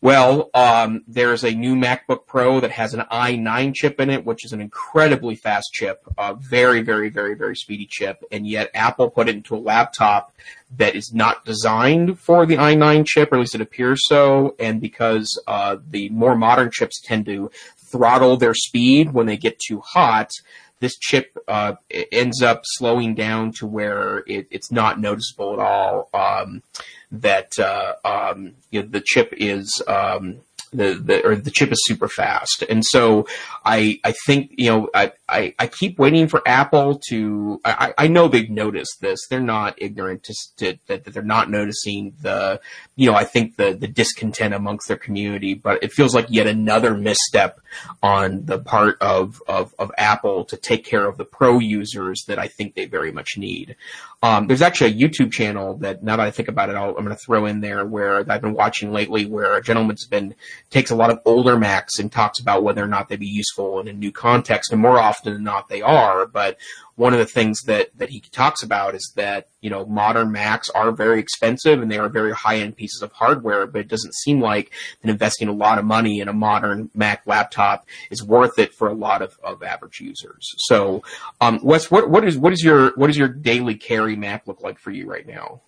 Well, 0.01 0.49
um, 0.53 1.03
there's 1.09 1.43
a 1.43 1.51
new 1.51 1.75
MacBook 1.75 2.25
Pro 2.25 2.61
that 2.61 2.71
has 2.71 2.93
an 2.93 3.01
i9 3.11 3.73
chip 3.75 3.99
in 3.99 4.09
it, 4.09 4.25
which 4.25 4.45
is 4.45 4.53
an 4.53 4.61
incredibly 4.61 5.35
fast 5.35 5.73
chip, 5.73 6.01
a 6.17 6.35
very, 6.35 6.81
very, 6.81 7.09
very, 7.09 7.35
very 7.35 7.55
speedy 7.57 7.85
chip, 7.85 8.23
and 8.31 8.47
yet 8.47 8.71
Apple 8.73 9.09
put 9.09 9.27
it 9.27 9.35
into 9.35 9.57
a 9.57 9.59
laptop 9.59 10.33
that 10.77 10.95
is 10.95 11.13
not 11.13 11.43
designed 11.43 12.17
for 12.17 12.45
the 12.45 12.55
i9 12.55 13.05
chip, 13.05 13.33
or 13.33 13.35
at 13.35 13.39
least 13.39 13.55
it 13.55 13.61
appears 13.61 13.99
so, 14.07 14.55
and 14.57 14.79
because 14.79 15.41
uh, 15.47 15.75
the 15.89 16.07
more 16.09 16.35
modern 16.35 16.71
chips 16.71 17.01
tend 17.01 17.25
to 17.25 17.51
throttle 17.77 18.37
their 18.37 18.53
speed 18.53 19.11
when 19.11 19.25
they 19.25 19.35
get 19.35 19.59
too 19.59 19.81
hot, 19.81 20.31
this 20.79 20.97
chip 20.97 21.37
uh, 21.49 21.73
ends 22.13 22.41
up 22.41 22.61
slowing 22.63 23.15
down 23.15 23.51
to 23.51 23.67
where 23.67 24.19
it, 24.27 24.47
it's 24.49 24.71
not 24.71 24.97
noticeable 24.97 25.53
at 25.53 25.59
all. 25.59 26.09
Um, 26.13 26.63
that 27.11 27.57
uh, 27.59 27.93
um, 28.05 28.53
you 28.71 28.81
know, 28.81 28.87
the 28.87 29.01
chip 29.01 29.33
is 29.37 29.81
um, 29.87 30.41
the, 30.71 30.93
the 30.93 31.25
or 31.25 31.35
the 31.35 31.51
chip 31.51 31.71
is 31.71 31.81
super 31.85 32.07
fast. 32.07 32.63
And 32.69 32.83
so 32.85 33.27
I 33.65 33.99
I 34.03 34.13
think 34.25 34.51
you 34.57 34.69
know 34.69 34.89
I, 34.93 35.13
I, 35.27 35.55
I 35.57 35.67
keep 35.67 35.97
waiting 35.97 36.27
for 36.27 36.41
Apple 36.47 36.99
to 37.09 37.59
I, 37.65 37.93
I 37.97 38.07
know 38.07 38.27
they've 38.27 38.49
noticed 38.49 39.01
this. 39.01 39.19
They're 39.29 39.39
not 39.39 39.75
ignorant 39.77 40.23
to, 40.23 40.35
to 40.57 40.79
that 40.87 41.05
they're 41.05 41.23
not 41.23 41.49
noticing 41.49 42.13
the 42.21 42.61
you 42.95 43.09
know 43.09 43.15
I 43.15 43.23
think 43.23 43.55
the 43.55 43.73
the 43.73 43.87
discontent 43.87 44.53
amongst 44.53 44.87
their 44.87 44.97
community, 44.97 45.53
but 45.53 45.83
it 45.83 45.91
feels 45.91 46.13
like 46.13 46.27
yet 46.29 46.47
another 46.47 46.95
misstep 46.95 47.59
on 48.01 48.45
the 48.45 48.59
part 48.59 48.97
of 49.01 49.41
of, 49.47 49.73
of 49.79 49.91
Apple 49.97 50.45
to 50.45 50.57
take 50.57 50.85
care 50.85 51.05
of 51.05 51.17
the 51.17 51.25
pro 51.25 51.59
users 51.59 52.25
that 52.25 52.39
I 52.39 52.47
think 52.47 52.75
they 52.75 52.85
very 52.85 53.11
much 53.11 53.37
need. 53.37 53.75
Um, 54.21 54.47
there's 54.47 54.61
actually 54.61 54.91
a 54.91 55.07
YouTube 55.07 55.31
channel 55.31 55.77
that 55.77 56.03
now 56.03 56.17
that 56.17 56.25
I 56.25 56.31
think 56.31 56.49
about 56.49 56.69
it, 56.69 56.75
i 56.75 56.85
am 56.85 56.93
going 56.93 57.07
to 57.09 57.15
throw 57.15 57.45
in 57.45 57.61
there 57.61 57.85
where 57.85 58.29
I've 58.29 58.41
been 58.41 58.53
watching 58.53 58.91
lately, 58.91 59.25
where 59.25 59.55
a 59.55 59.61
gentleman's 59.61 60.05
been 60.05 60.35
takes 60.69 60.91
a 60.91 60.95
lot 60.95 61.09
of 61.09 61.21
older 61.25 61.57
Macs 61.57 61.99
and 61.99 62.11
talks 62.11 62.39
about 62.39 62.63
whether 62.63 62.83
or 62.83 62.87
not 62.87 63.07
they'd 63.07 63.19
be 63.19 63.27
useful 63.27 63.79
in 63.79 63.87
a 63.87 63.93
new 63.93 64.11
context, 64.11 64.71
and 64.71 64.81
more 64.81 64.99
often 64.99 65.33
than 65.33 65.43
not, 65.43 65.69
they 65.69 65.81
are. 65.81 66.25
But 66.25 66.57
one 66.99 67.13
of 67.13 67.19
the 67.19 67.25
things 67.25 67.61
that, 67.61 67.97
that 67.97 68.09
he 68.09 68.19
talks 68.19 68.61
about 68.61 68.93
is 68.93 69.13
that, 69.15 69.47
you 69.61 69.69
know, 69.69 69.85
modern 69.85 70.33
Macs 70.33 70.69
are 70.69 70.91
very 70.91 71.17
expensive 71.17 71.81
and 71.81 71.89
they 71.89 71.97
are 71.97 72.09
very 72.09 72.33
high 72.33 72.57
end 72.57 72.75
pieces 72.75 73.01
of 73.01 73.13
hardware, 73.13 73.65
but 73.65 73.79
it 73.79 73.87
doesn't 73.87 74.13
seem 74.13 74.41
like 74.41 74.73
investing 75.01 75.47
a 75.47 75.53
lot 75.53 75.79
of 75.79 75.85
money 75.85 76.19
in 76.19 76.27
a 76.27 76.33
modern 76.33 76.89
Mac 76.93 77.21
laptop 77.25 77.87
is 78.11 78.21
worth 78.21 78.59
it 78.59 78.73
for 78.73 78.89
a 78.89 78.93
lot 78.93 79.21
of, 79.21 79.39
of 79.41 79.63
average 79.63 80.01
users. 80.01 80.53
So, 80.57 81.01
um, 81.39 81.61
Wes, 81.63 81.89
what, 81.89 82.09
what 82.09 82.27
is, 82.27 82.37
what 82.37 82.51
is 82.51 82.61
your, 82.61 82.91
what 82.97 83.07
does 83.07 83.17
your 83.17 83.29
daily 83.29 83.75
carry 83.75 84.17
Mac 84.17 84.45
look 84.45 84.61
like 84.61 84.77
for 84.77 84.91
you 84.91 85.09
right 85.09 85.25
now? 85.25 85.61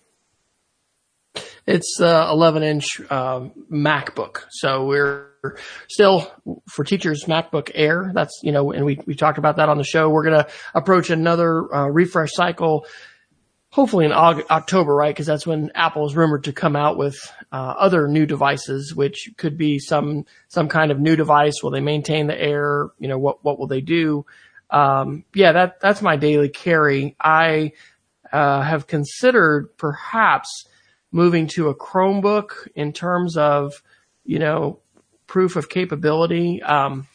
It's 1.66 2.00
uh, 2.00 2.28
11 2.30 2.62
inch 2.62 3.00
uh, 3.08 3.48
MacBook. 3.70 4.42
So 4.50 4.84
we're 4.84 5.28
still 5.88 6.30
for 6.68 6.84
teachers 6.84 7.24
MacBook 7.24 7.70
Air. 7.74 8.10
That's 8.14 8.40
you 8.42 8.52
know, 8.52 8.72
and 8.72 8.84
we 8.84 8.98
we 9.06 9.14
talked 9.14 9.38
about 9.38 9.56
that 9.56 9.68
on 9.68 9.78
the 9.78 9.84
show. 9.84 10.10
We're 10.10 10.24
gonna 10.24 10.48
approach 10.74 11.10
another 11.10 11.72
uh, 11.72 11.86
refresh 11.86 12.32
cycle, 12.32 12.86
hopefully 13.70 14.06
in 14.06 14.12
October, 14.12 14.94
right? 14.94 15.14
Because 15.14 15.26
that's 15.26 15.46
when 15.46 15.70
Apple 15.74 16.06
is 16.06 16.16
rumored 16.16 16.44
to 16.44 16.52
come 16.52 16.74
out 16.74 16.96
with 16.96 17.16
uh, 17.52 17.74
other 17.78 18.08
new 18.08 18.26
devices, 18.26 18.94
which 18.94 19.30
could 19.36 19.56
be 19.56 19.78
some 19.78 20.24
some 20.48 20.68
kind 20.68 20.90
of 20.90 20.98
new 20.98 21.14
device. 21.14 21.62
Will 21.62 21.70
they 21.70 21.80
maintain 21.80 22.26
the 22.26 22.40
Air? 22.40 22.90
You 22.98 23.06
know, 23.06 23.18
what 23.18 23.44
what 23.44 23.60
will 23.60 23.68
they 23.68 23.80
do? 23.80 24.26
Um, 24.70 25.24
yeah, 25.32 25.52
that 25.52 25.80
that's 25.80 26.02
my 26.02 26.16
daily 26.16 26.48
carry. 26.48 27.14
I 27.20 27.72
uh, 28.32 28.62
have 28.62 28.86
considered 28.86 29.76
perhaps 29.76 30.66
moving 31.12 31.46
to 31.46 31.68
a 31.68 31.74
Chromebook 31.74 32.68
in 32.74 32.92
terms 32.92 33.36
of, 33.36 33.82
you 34.24 34.38
know, 34.38 34.80
proof 35.26 35.56
of 35.56 35.68
capability. 35.68 36.62
Um, 36.62 37.06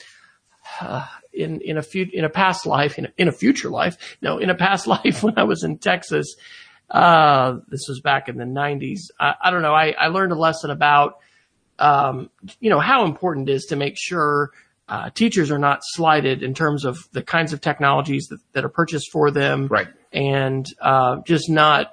uh, 0.79 1.05
in 1.33 1.62
in 1.62 1.77
a 1.77 1.83
few 1.83 2.07
in 2.12 2.25
a 2.25 2.29
past 2.29 2.65
life, 2.65 2.97
in 2.97 3.05
a, 3.05 3.10
in 3.15 3.27
a 3.27 3.31
future 3.31 3.69
life, 3.69 4.17
no, 4.23 4.39
in 4.39 4.49
a 4.49 4.55
past 4.55 4.88
life 4.95 5.21
when 5.21 5.38
I 5.38 5.43
was 5.43 5.63
in 5.63 5.77
Texas, 5.77 6.36
uh, 6.89 7.57
this 7.67 7.88
was 7.88 7.99
back 8.01 8.27
in 8.27 8.38
the 8.38 8.45
'90s. 8.45 9.12
I, 9.19 9.36
I 9.39 9.51
don't 9.51 9.62
know. 9.62 9.73
I, 9.73 9.91
I 9.91 10.07
learned 10.07 10.31
a 10.31 10.36
lesson 10.36 10.71
about, 10.71 11.19
um, 11.77 12.31
you 12.60 12.71
know, 12.71 12.79
how 12.79 13.05
important 13.05 13.49
it 13.49 13.53
is 13.53 13.65
to 13.65 13.75
make 13.75 13.97
sure 13.97 14.51
uh, 14.89 15.10
teachers 15.12 15.51
are 15.51 15.60
not 15.60 15.81
slighted 15.83 16.41
in 16.41 16.53
terms 16.53 16.86
of 16.86 17.07
the 17.12 17.21
kinds 17.21 17.53
of 17.53 17.62
technologies 17.62 18.27
that, 18.27 18.39
that 18.53 18.65
are 18.65 18.69
purchased 18.69 19.12
for 19.12 19.31
them, 19.31 19.67
right? 19.67 19.89
And 20.12 20.65
uh, 20.81 21.17
just 21.25 21.49
not 21.49 21.91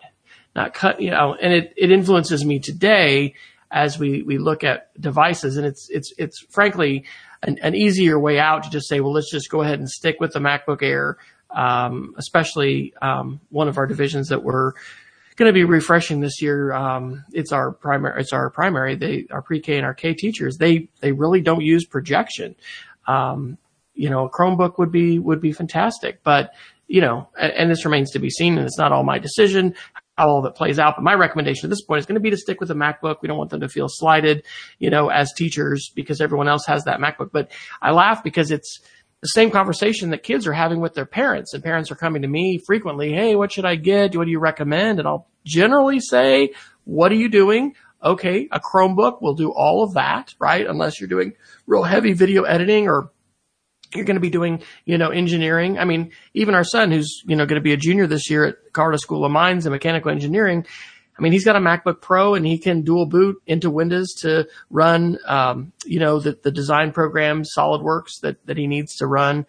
not 0.55 0.75
cut, 0.75 1.01
you 1.01 1.11
know, 1.11 1.35
and 1.35 1.53
it, 1.53 1.73
it 1.77 1.91
influences 1.91 2.45
me 2.45 2.59
today 2.59 3.35
as 3.71 3.99
we, 3.99 4.23
we 4.23 4.39
look 4.39 4.63
at 4.63 4.99
devices 5.01 5.57
and 5.57 5.67
it's, 5.67 5.89
it's, 5.91 6.13
it's 6.17 6.41
frankly 6.51 7.05
an, 7.43 7.59
an 7.63 7.75
easier 7.75 8.19
way 8.19 8.39
out 8.39 8.63
to 8.63 8.71
just 8.71 8.89
say, 8.89 9.01
well, 9.01 9.13
let's 9.13 9.31
just 9.31 9.51
go 9.51 9.63
ahead 9.63 9.79
and 9.79 9.89
stick 9.89 10.17
with 10.21 10.33
the 10.33 10.39
MacBook 10.39 10.83
Air. 10.83 11.19
Um, 11.51 12.15
especially, 12.17 12.95
um, 13.01 13.41
one 13.51 13.69
of 13.69 13.79
our 13.79 13.87
divisions 13.87 14.29
that 14.29 14.43
we're 14.43 14.73
going 15.37 15.49
to 15.49 15.53
be 15.53 15.65
refreshing 15.65 16.21
this 16.21 16.41
year. 16.41 16.73
Um, 16.73 17.25
it's 17.33 17.53
our 17.53 17.73
primary, 17.73 18.21
it's 18.21 18.33
our 18.33 18.51
primary, 18.51 18.97
they, 18.97 19.27
our 19.31 19.43
pre-K 19.43 19.77
and 19.77 19.87
our 19.87 19.95
K 19.95 20.15
teachers, 20.15 20.57
they, 20.57 20.89
they 21.01 21.13
really 21.13 21.41
don't 21.41 21.63
use 21.63 21.85
projection. 21.85 22.57
Um, 23.07 23.59
you 23.95 24.11
know, 24.11 24.25
a 24.25 24.31
Chromebook 24.31 24.79
would 24.79 24.91
be, 24.91 25.19
would 25.19 25.41
be 25.41 25.53
fantastic, 25.53 26.23
but 26.25 26.53
you 26.87 27.01
know, 27.01 27.29
and, 27.39 27.53
and, 27.53 27.71
this 27.71 27.85
remains 27.85 28.11
to 28.11 28.19
be 28.19 28.29
seen 28.29 28.59
and 28.59 28.67
it's 28.67 28.79
not 28.79 28.93
all 28.93 29.05
my 29.05 29.19
decision 29.19 29.75
how 30.17 30.29
all 30.29 30.43
that 30.43 30.55
plays 30.55 30.79
out. 30.79 30.95
But 30.97 31.03
my 31.03 31.15
recommendation 31.15 31.67
at 31.67 31.71
this 31.71 31.83
point 31.83 32.01
is 32.01 32.07
going 32.07 32.15
to 32.15 32.21
be 32.21 32.31
to 32.31 32.37
stick 32.37 32.61
with 32.61 32.69
the 32.69 32.75
MacBook. 32.75 33.17
We 33.21 33.29
don't 33.29 33.39
want 33.39 33.51
them 33.51 33.61
to 33.61 33.69
feel 33.69 33.89
slighted, 33.89 34.45
you 34.79 34.91
know, 34.91 35.09
as 35.09 35.33
teachers 35.33 35.91
because 35.95 36.21
everyone 36.21 36.49
else 36.49 36.67
has 36.67 36.85
that 36.85 37.01
MacBook. 37.01 37.31
But 37.33 37.51
I 37.83 37.91
laugh 37.91 38.23
because 38.23 38.51
it's 38.51 38.81
the 39.23 39.29
same 39.29 39.51
conversation 39.51 40.11
that 40.11 40.23
kids 40.23 40.47
are 40.47 40.53
having 40.53 40.81
with 40.81 40.95
their 40.95 41.07
parents 41.07 41.55
and 41.55 41.65
parents 41.65 41.91
are 41.91 41.97
coming 41.97 42.23
to 42.23 42.29
me 42.29 42.61
frequently. 42.65 43.13
Hey, 43.13 43.35
what 43.35 43.53
should 43.53 43.65
I 43.65 43.77
get? 43.77 44.17
What 44.17 44.27
do 44.27 44.31
you 44.31 44.39
recommend? 44.39 44.99
And 44.99 45.09
I'll 45.09 45.29
generally 45.45 45.99
say, 45.99 46.51
what 46.85 47.11
are 47.11 47.17
you 47.17 47.29
doing? 47.29 47.75
Okay, 48.03 48.49
a 48.53 48.61
Chromebook 48.61 49.23
will 49.23 49.35
do 49.35 49.51
all 49.51 49.83
of 49.83 49.95
that, 49.95 50.35
right? 50.39 50.67
Unless 50.67 51.01
you're 51.01 51.09
doing 51.09 51.33
real 51.67 51.85
heavy 51.85 52.13
video 52.13 52.43
editing 52.43 52.87
or 52.87 53.11
you're 53.95 54.05
going 54.05 54.17
to 54.17 54.21
be 54.21 54.31
doing, 54.31 54.63
you 54.85 54.99
know, 54.99 55.11
engineering. 55.11 55.79
I 55.79 55.85
mean, 55.85 56.13
even 56.35 56.55
our 56.55 56.65
son, 56.65 56.91
who's, 56.91 57.23
you 57.27 57.37
know, 57.37 57.47
going 57.47 57.61
to 57.61 57.65
be 57.65 57.73
a 57.73 57.77
junior 57.77 58.07
this 58.07 58.31
year 58.31 58.45
at 58.45 58.57
Colorado 58.73 58.99
School 58.99 59.25
of 59.25 59.33
Mines 59.33 59.67
and 59.67 59.73
Mechanical 59.73 60.11
Engineering, 60.11 60.67
I 61.19 61.23
mean, 61.23 61.33
he's 61.33 61.45
got 61.45 61.57
a 61.57 61.61
MacBook 61.61 62.01
Pro 62.01 62.35
and 62.35 62.45
he 62.45 62.59
can 62.59 62.83
dual 62.83 63.07
boot 63.07 63.41
into 63.47 63.71
Windows 63.71 64.15
to 64.23 64.49
run, 64.71 65.19
um, 65.27 65.73
you 65.85 66.01
know, 66.01 66.19
the, 66.19 66.39
the 66.43 66.51
design 66.51 66.93
program 66.93 67.45
SolidWorks 67.45 68.21
that, 68.23 68.45
that 68.47 68.57
he 68.57 68.67
needs 68.67 68.97
to 68.97 69.07
run. 69.07 69.47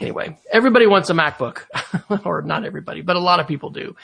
Anyway, 0.00 0.38
everybody 0.50 0.86
wants 0.86 1.10
a 1.10 1.14
MacBook, 1.14 1.64
or 2.24 2.42
not 2.42 2.64
everybody, 2.64 3.02
but 3.02 3.16
a 3.16 3.20
lot 3.20 3.40
of 3.40 3.46
people 3.46 3.70
do. 3.70 3.94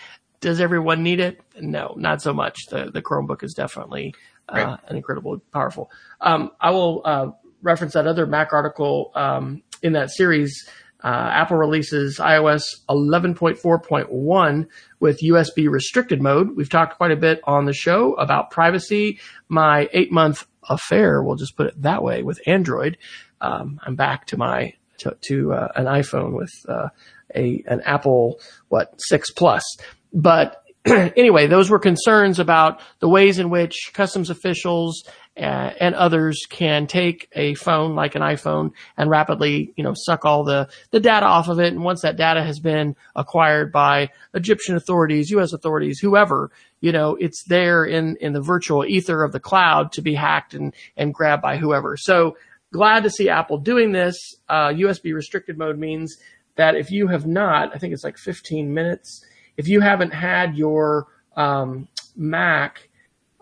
Does 0.41 0.61
everyone 0.61 1.03
need 1.03 1.21
it? 1.21 1.41
No, 1.61 1.95
not 1.97 2.23
so 2.23 2.33
much. 2.33 2.67
The 2.71 2.91
the 2.91 3.03
Chromebook 3.03 3.43
is 3.43 3.53
definitely 3.53 4.15
uh, 4.49 4.55
right. 4.55 4.79
an 4.89 4.97
incredible, 4.97 5.39
powerful. 5.53 5.91
Um, 6.21 6.53
I 6.61 6.71
will 6.71 7.03
uh, 7.05 7.31
reference 7.63 7.95
that 7.95 8.07
other 8.07 8.27
Mac 8.27 8.53
article 8.53 9.13
um, 9.15 9.63
in 9.83 9.93
that 9.95 10.11
series. 10.11 10.69
Uh, 11.03 11.31
Apple 11.33 11.57
releases 11.57 12.19
iOS 12.19 12.63
11.4.1 12.91 14.67
with 14.99 15.21
USB 15.23 15.71
restricted 15.71 16.21
mode. 16.21 16.55
We've 16.57 16.69
talked 16.69 16.99
quite 16.99 17.11
a 17.11 17.17
bit 17.17 17.41
on 17.45 17.65
the 17.65 17.73
show 17.73 18.13
about 18.15 18.51
privacy. 18.51 19.19
My 19.49 19.89
eight 19.93 20.13
month 20.13 20.47
affair, 20.69 21.23
we'll 21.23 21.37
just 21.37 21.57
put 21.57 21.69
it 21.69 21.83
that 21.83 22.03
way, 22.03 22.23
with 22.23 22.41
Android. 22.47 22.99
Um, 23.41 23.81
I'm 23.83 23.97
back 23.97 24.27
to 24.27 24.37
my 24.37 24.75
to, 24.99 25.17
to 25.29 25.55
uh, 25.55 25.69
an 25.75 25.87
iPhone 25.87 26.33
with 26.33 26.53
uh, 26.69 26.89
a 27.35 27.65
an 27.67 27.81
Apple 27.83 28.39
what 28.69 28.93
six 28.99 29.31
plus. 29.31 29.65
But 30.13 30.63
anyway, 30.87 31.47
those 31.47 31.69
were 31.69 31.79
concerns 31.79 32.39
about 32.39 32.81
the 33.01 33.09
ways 33.09 33.39
in 33.39 33.51
which 33.51 33.91
customs 33.93 34.31
officials 34.31 35.05
uh, 35.37 35.73
and 35.79 35.95
others 35.95 36.47
can 36.49 36.87
take 36.87 37.29
a 37.33 37.55
phone 37.55 37.95
like 37.95 38.15
an 38.15 38.23
iPhone 38.23 38.73
and 38.97 39.11
rapidly, 39.11 39.73
you 39.77 39.85
know, 39.85 39.93
suck 39.95 40.25
all 40.25 40.43
the, 40.43 40.69
the 40.91 41.01
data 41.01 41.27
off 41.27 41.49
of 41.49 41.61
it. 41.61 41.73
And 41.73 41.83
once 41.83 42.03
that 42.03 42.17
data 42.17 42.43
has 42.43 42.61
been 42.61 42.97
acquired 43.15 43.73
by 43.73 44.11
Egyptian 44.33 44.75
authorities, 44.75 45.31
U.S. 45.31 45.53
authorities, 45.53 45.99
whoever, 45.99 46.51
you 46.81 46.93
know, 46.93 47.15
it's 47.15 47.45
there 47.45 47.85
in, 47.85 48.17
in 48.17 48.33
the 48.33 48.41
virtual 48.41 48.85
ether 48.85 49.23
of 49.23 49.33
the 49.33 49.41
cloud 49.41 49.93
to 49.93 50.03
be 50.03 50.15
hacked 50.15 50.55
and, 50.55 50.75
and 50.97 51.13
grabbed 51.13 51.43
by 51.43 51.59
whoever. 51.59 51.97
So 51.97 52.37
glad 52.73 53.03
to 53.03 53.11
see 53.11 53.29
Apple 53.29 53.59
doing 53.59 53.93
this. 53.93 54.17
Uh, 54.49 54.69
USB 54.69 55.15
restricted 55.15 55.59
mode 55.59 55.79
means 55.79 56.17
that 56.57 56.75
if 56.75 56.91
you 56.91 57.07
have 57.09 57.27
not, 57.27 57.75
I 57.75 57.79
think 57.79 57.93
it's 57.93 58.05
like 58.05 58.19
15 58.19 58.73
minutes, 58.73 59.25
if 59.61 59.69
you 59.69 59.83
haven't 59.83 60.13
had 60.13 60.57
your 60.57 61.07
um, 61.37 61.87
Mac, 62.17 62.89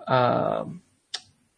um, 0.09 0.83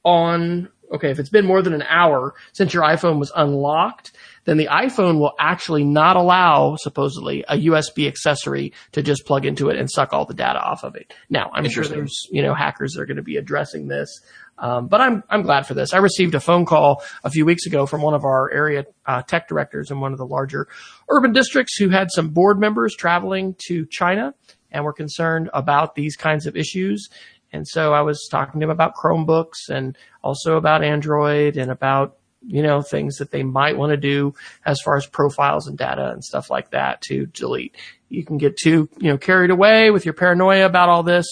on, 0.05 0.69
okay, 0.93 1.11
if 1.11 1.19
it's 1.19 1.31
been 1.31 1.47
more 1.47 1.63
than 1.63 1.73
an 1.73 1.83
hour 1.89 2.35
since 2.53 2.75
your 2.75 2.83
iPhone 2.83 3.19
was 3.19 3.33
unlocked, 3.37 4.13
then 4.45 4.57
the 4.57 4.67
iPhone 4.67 5.19
will 5.19 5.33
actually 5.39 5.85
not 5.85 6.17
allow, 6.17 6.77
supposedly, 6.77 7.45
a 7.49 7.57
USB 7.57 8.07
accessory 8.09 8.73
to 8.93 9.03
just 9.03 9.27
plug 9.27 9.45
into 9.45 9.69
it 9.69 9.77
and 9.77 9.91
suck 9.91 10.13
all 10.13 10.25
the 10.25 10.35
data 10.35 10.61
off 10.61 10.85
of 10.85 10.97
it. 10.97 11.13
Now, 11.29 11.51
I'm 11.53 11.69
sure 11.69 11.85
there's, 11.85 12.27
you 12.31 12.43
know, 12.43 12.55
hackers 12.55 12.93
that 12.95 13.03
are 13.03 13.07
going 13.07 13.17
to 13.17 13.23
be 13.23 13.37
addressing 13.37 13.89
this. 13.89 14.21
Um, 14.59 14.89
but 14.89 15.01
I'm, 15.01 15.23
I'm 15.31 15.43
glad 15.43 15.67
for 15.67 15.75
this. 15.75 15.95
I 15.95 15.99
received 15.99 16.35
a 16.35 16.41
phone 16.41 16.67
call 16.67 17.03
a 17.25 17.31
few 17.31 17.47
weeks 17.47 17.67
ago 17.67 17.87
from 17.87 18.03
one 18.03 18.15
of 18.15 18.25
our 18.25 18.51
area 18.53 18.85
uh, 19.07 19.23
tech 19.23 19.49
directors 19.49 19.91
in 19.91 20.01
one 20.01 20.13
of 20.13 20.19
the 20.19 20.27
larger 20.27 20.69
urban 21.09 21.33
districts 21.33 21.77
who 21.77 21.89
had 21.89 22.09
some 22.11 22.29
board 22.29 22.59
members 22.61 22.95
traveling 22.95 23.57
to 23.67 23.87
China 23.87 24.35
and 24.71 24.85
were 24.85 24.93
concerned 24.93 25.49
about 25.55 25.95
these 25.95 26.15
kinds 26.15 26.47
of 26.47 26.57
issues. 26.57 27.09
And 27.53 27.67
so 27.67 27.93
I 27.93 28.03
was 28.03 28.29
talking 28.31 28.61
to 28.61 28.65
him 28.65 28.71
about 28.71 28.95
Chromebooks 28.95 29.69
and 29.69 29.97
also 30.23 30.57
about 30.57 30.85
Android 30.85 31.57
and 31.57 31.71
about, 31.71 32.17
you 32.47 32.63
know, 32.63 32.83
things 32.83 33.17
that 33.17 33.31
they 33.31 33.43
might 33.43 33.77
want 33.77 33.91
to 33.91 33.97
do 33.97 34.35
as 34.65 34.81
far 34.81 34.97
as 34.97 35.07
profiles 35.07 35.67
and 35.67 35.77
data 35.77 36.11
and 36.11 36.25
stuff 36.25 36.51
like 36.51 36.71
that 36.71 37.01
to 37.03 37.27
delete. 37.27 37.77
You 38.09 38.25
can 38.25 38.39
get 38.39 38.57
too, 38.57 38.89
you 38.99 39.11
know, 39.11 39.19
carried 39.19 39.51
away 39.51 39.91
with 39.91 40.05
your 40.05 40.15
paranoia 40.15 40.67
about 40.67 40.89
all 40.89 41.03
this. 41.03 41.27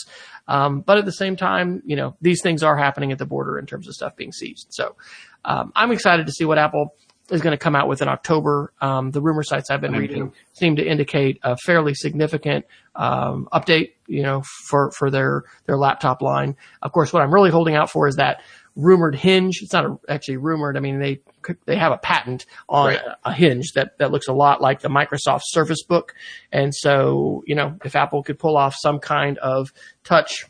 Um, 0.47 0.81
but 0.81 0.99
at 0.99 1.05
the 1.05 1.12
same 1.12 1.37
time, 1.37 1.83
you 1.85 1.97
know, 1.97 2.16
these 2.21 2.40
things 2.42 2.62
are 2.62 2.77
happening 2.77 3.12
at 3.12 3.18
the 3.18 3.27
border 3.27 3.59
in 3.59 3.66
terms 3.66 3.87
of 3.87 3.94
stuff 3.94 4.16
being 4.16 4.33
seized. 4.33 4.68
So, 4.71 4.97
um, 5.44 5.73
I'm 5.77 5.92
excited 5.92 6.27
to 6.27 6.33
see 6.33 6.44
what 6.44 6.59
Apple 6.59 6.94
is 7.31 7.42
going 7.42 7.53
to 7.53 7.59
come 7.59 7.77
out 7.77 7.88
with 7.88 8.01
in 8.01 8.09
October. 8.09 8.73
Um, 8.81 9.11
the 9.11 9.21
rumor 9.21 9.42
sites 9.42 9.71
I've 9.71 9.81
been 9.81 9.92
reading 9.92 10.33
seem 10.55 10.77
to 10.77 10.87
indicate 10.87 11.38
a 11.42 11.57
fairly 11.57 11.94
significant 11.94 12.64
um, 12.97 13.49
update, 13.53 13.92
you 14.07 14.23
know, 14.23 14.42
for 14.66 14.90
for 14.92 15.11
their 15.11 15.44
their 15.66 15.77
laptop 15.77 16.23
line. 16.23 16.57
Of 16.83 16.92
course, 16.92 17.12
what 17.12 17.23
I'm 17.23 17.33
really 17.33 17.51
holding 17.51 17.75
out 17.75 17.90
for 17.90 18.09
is 18.09 18.16
that 18.16 18.40
rumored 18.78 19.16
hinge. 19.16 19.60
It's 19.60 19.72
not 19.72 19.84
a, 19.84 19.98
actually 20.08 20.38
rumored. 20.38 20.76
I 20.76 20.80
mean, 20.80 21.00
they 21.00 21.20
they 21.66 21.76
have 21.76 21.92
a 21.92 21.98
patent 21.98 22.46
on 22.68 22.88
right. 22.88 23.00
a, 23.00 23.18
a, 23.26 23.32
hinge 23.32 23.72
that 23.74 23.98
that 23.98 24.10
looks 24.10 24.28
a 24.28 24.32
lot 24.32 24.62
like 24.62 24.80
the 24.80 24.88
Microsoft 24.88 25.42
Surface 25.46 25.82
Book, 25.82 26.14
and 26.50 26.74
so 26.74 27.42
you 27.46 27.54
know, 27.54 27.76
if 27.84 27.94
Apple 27.94 28.22
could 28.22 28.38
pull 28.38 28.56
off 28.56 28.74
some 28.78 29.00
kind 29.00 29.36
of 29.38 29.72
touch 30.04 30.46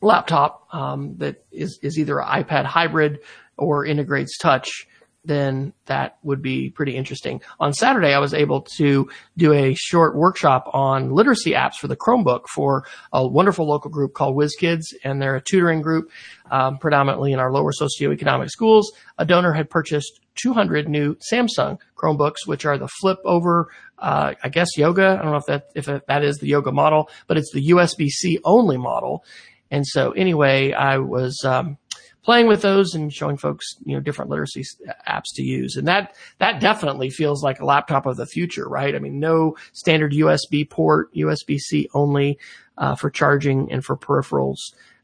laptop 0.00 0.66
um, 0.72 1.16
that 1.18 1.44
is 1.50 1.78
is 1.82 1.98
either 1.98 2.20
an 2.20 2.44
iPad 2.44 2.64
hybrid 2.64 3.20
or 3.58 3.84
integrates 3.84 4.38
touch 4.38 4.86
then 5.24 5.72
that 5.86 6.18
would 6.22 6.42
be 6.42 6.70
pretty 6.70 6.96
interesting. 6.96 7.40
On 7.60 7.72
Saturday, 7.72 8.12
I 8.12 8.18
was 8.18 8.34
able 8.34 8.62
to 8.76 9.08
do 9.36 9.52
a 9.52 9.74
short 9.74 10.16
workshop 10.16 10.68
on 10.72 11.10
literacy 11.10 11.52
apps 11.52 11.74
for 11.80 11.86
the 11.86 11.96
Chromebook 11.96 12.48
for 12.48 12.84
a 13.12 13.26
wonderful 13.26 13.68
local 13.68 13.90
group 13.90 14.14
called 14.14 14.36
WizKids, 14.36 14.82
and 15.04 15.22
they're 15.22 15.36
a 15.36 15.40
tutoring 15.40 15.80
group 15.80 16.10
um, 16.50 16.78
predominantly 16.78 17.32
in 17.32 17.38
our 17.38 17.52
lower 17.52 17.72
socioeconomic 17.72 18.50
schools. 18.50 18.92
A 19.18 19.24
donor 19.24 19.52
had 19.52 19.70
purchased 19.70 20.20
200 20.36 20.88
new 20.88 21.16
Samsung 21.32 21.78
Chromebooks, 21.96 22.46
which 22.46 22.64
are 22.64 22.78
the 22.78 22.88
flip 22.88 23.18
over, 23.24 23.70
uh, 23.98 24.34
I 24.42 24.48
guess 24.48 24.76
yoga. 24.76 25.18
I 25.18 25.22
don't 25.22 25.32
know 25.32 25.36
if 25.36 25.46
that 25.46 25.68
if 25.74 25.86
that 26.06 26.24
is 26.24 26.38
the 26.38 26.48
yoga 26.48 26.72
model, 26.72 27.08
but 27.28 27.36
it's 27.36 27.52
the 27.52 27.68
USB-C 27.68 28.40
only 28.44 28.76
model. 28.76 29.24
And 29.70 29.86
so 29.86 30.10
anyway, 30.12 30.72
I 30.72 30.98
was 30.98 31.42
um, 31.46 31.78
playing 32.22 32.46
with 32.46 32.62
those 32.62 32.94
and 32.94 33.12
showing 33.12 33.36
folks, 33.36 33.76
you 33.84 33.94
know, 33.94 34.00
different 34.00 34.30
literacy 34.30 34.64
apps 35.08 35.34
to 35.34 35.42
use. 35.42 35.76
And 35.76 35.88
that, 35.88 36.14
that 36.38 36.60
definitely 36.60 37.10
feels 37.10 37.42
like 37.42 37.60
a 37.60 37.64
laptop 37.64 38.06
of 38.06 38.16
the 38.16 38.26
future, 38.26 38.68
right? 38.68 38.94
I 38.94 38.98
mean, 38.98 39.18
no 39.18 39.56
standard 39.72 40.12
USB 40.12 40.68
port, 40.68 41.12
USB-C 41.14 41.88
only, 41.94 42.38
uh, 42.78 42.94
for 42.94 43.10
charging 43.10 43.70
and 43.72 43.84
for 43.84 43.96
peripherals. 43.96 44.58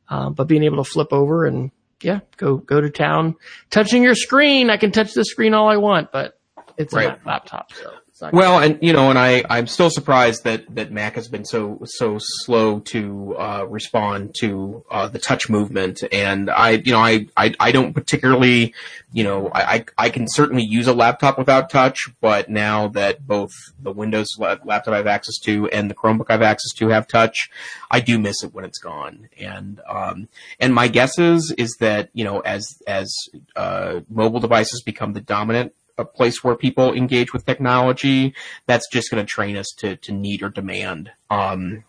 Um, 0.09 0.35
but 0.35 0.49
being 0.49 0.63
able 0.63 0.83
to 0.83 0.91
flip 0.91 1.13
over 1.13 1.45
and 1.45 1.71
yeah, 2.01 2.21
go, 2.37 2.59
go 2.59 2.81
to 2.81 2.91
town, 2.91 3.35
touching 3.71 4.03
your 4.03 4.15
screen. 4.15 4.71
I 4.71 4.77
can 4.77 4.93
touch 4.93 5.15
the 5.15 5.25
screen 5.25 5.53
all 5.55 5.69
I 5.69 5.77
want, 5.77 6.13
but 6.13 6.39
it's 6.77 6.95
right. 6.95 7.19
a 7.21 7.29
laptop. 7.29 7.73
So. 7.73 7.93
Well, 8.33 8.59
and 8.59 8.79
you 8.83 8.93
know, 8.93 9.11
and 9.11 9.19
I 9.19 9.45
I'm 9.49 9.67
still 9.67 9.91
surprised 9.91 10.45
that 10.45 10.75
that 10.75 10.91
Mac 10.91 11.15
has 11.15 11.29
been 11.29 11.45
so 11.45 11.81
so 11.85 12.19
slow 12.19 12.81
to 12.81 13.37
uh, 13.39 13.65
respond 13.69 14.35
to 14.41 14.85
uh, 14.91 15.09
the 15.09 15.19
touch 15.19 15.49
movement, 15.49 16.03
and 16.13 16.51
I 16.51 16.71
you 16.71 16.93
know 16.93 16.99
I 16.99 17.27
I, 17.37 17.55
I 17.61 17.73
don't 17.73 17.93
particularly 17.95 18.75
you 19.13 19.25
know 19.25 19.51
I, 19.55 19.85
I 19.97 20.11
can 20.11 20.27
certainly 20.29 20.65
use 20.65 20.87
a 20.87 20.93
laptop 20.93 21.39
without 21.39 21.71
touch, 21.71 22.09
but 22.21 22.49
now 22.49 22.89
that 22.89 23.27
both 23.27 23.53
the 23.81 23.93
Windows 23.93 24.29
laptop 24.39 24.89
I 24.89 24.97
have 24.97 25.07
access 25.07 25.39
to 25.45 25.69
and 25.69 25.91
the 25.91 25.95
Chromebook 25.95 26.27
I 26.29 26.35
have 26.35 26.43
access 26.43 26.73
to 26.79 26.89
have 26.89 27.07
touch, 27.07 27.51
I 27.91 28.01
do 28.01 28.19
miss 28.19 28.43
it 28.43 28.53
when 28.53 28.65
it's 28.65 28.79
gone, 28.79 29.29
and 29.39 29.81
um 29.89 30.29
and 30.59 30.75
my 30.75 30.89
guess 30.89 31.19
is 31.19 31.55
is 31.57 31.77
that 31.81 32.11
you 32.15 32.25
know 32.25 32.41
as 32.41 32.83
as 32.87 33.15
uh, 33.57 34.01
mobile 34.09 34.41
devices 34.41 34.83
become 34.85 35.13
the 35.13 35.21
dominant 35.21 35.73
a 35.99 36.05
place 36.05 36.43
where 36.43 36.55
people 36.55 36.95
engage 36.95 37.33
with 37.33 37.45
technology, 37.45 38.35
that's 38.67 38.89
just 38.91 39.11
going 39.11 39.25
to 39.25 39.31
train 39.31 39.57
us 39.57 39.67
to, 39.79 39.97
to 39.97 40.13
need 40.13 40.43
or 40.43 40.49
demand, 40.49 41.11
um, 41.31 41.85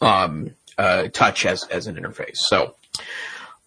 um, 0.00 0.54
uh, 0.78 1.08
touch 1.08 1.46
as, 1.46 1.64
as 1.64 1.86
an 1.86 1.96
interface. 1.96 2.36
So, 2.36 2.74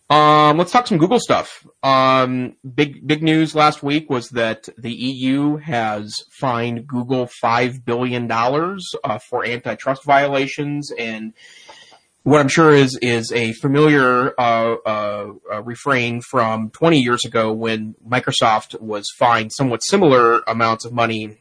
um, 0.09 0.57
let's 0.57 0.71
talk 0.71 0.87
some 0.87 0.97
Google 0.97 1.19
stuff. 1.19 1.67
Um, 1.83 2.55
big, 2.75 3.05
big 3.05 3.21
news 3.21 3.53
last 3.53 3.83
week 3.83 4.09
was 4.09 4.29
that 4.29 4.69
the 4.77 4.93
EU 4.93 5.57
has 5.57 6.23
fined 6.31 6.87
Google 6.87 7.25
$5 7.43 7.83
billion, 7.83 8.31
uh, 8.31 9.19
for 9.19 9.45
antitrust 9.45 10.05
violations 10.05 10.91
and 10.97 11.33
what 12.23 12.39
I'm 12.39 12.49
sure 12.49 12.73
is 12.73 12.97
is 13.01 13.31
a 13.31 13.53
familiar 13.53 14.33
uh, 14.39 14.75
uh, 14.85 15.31
uh, 15.51 15.63
refrain 15.63 16.21
from 16.21 16.69
20 16.71 16.99
years 16.99 17.25
ago 17.25 17.53
when 17.53 17.95
Microsoft 18.05 18.79
was 18.81 19.05
fined 19.17 19.53
somewhat 19.53 19.79
similar 19.79 20.39
amounts 20.47 20.85
of 20.85 20.91
money 20.91 21.37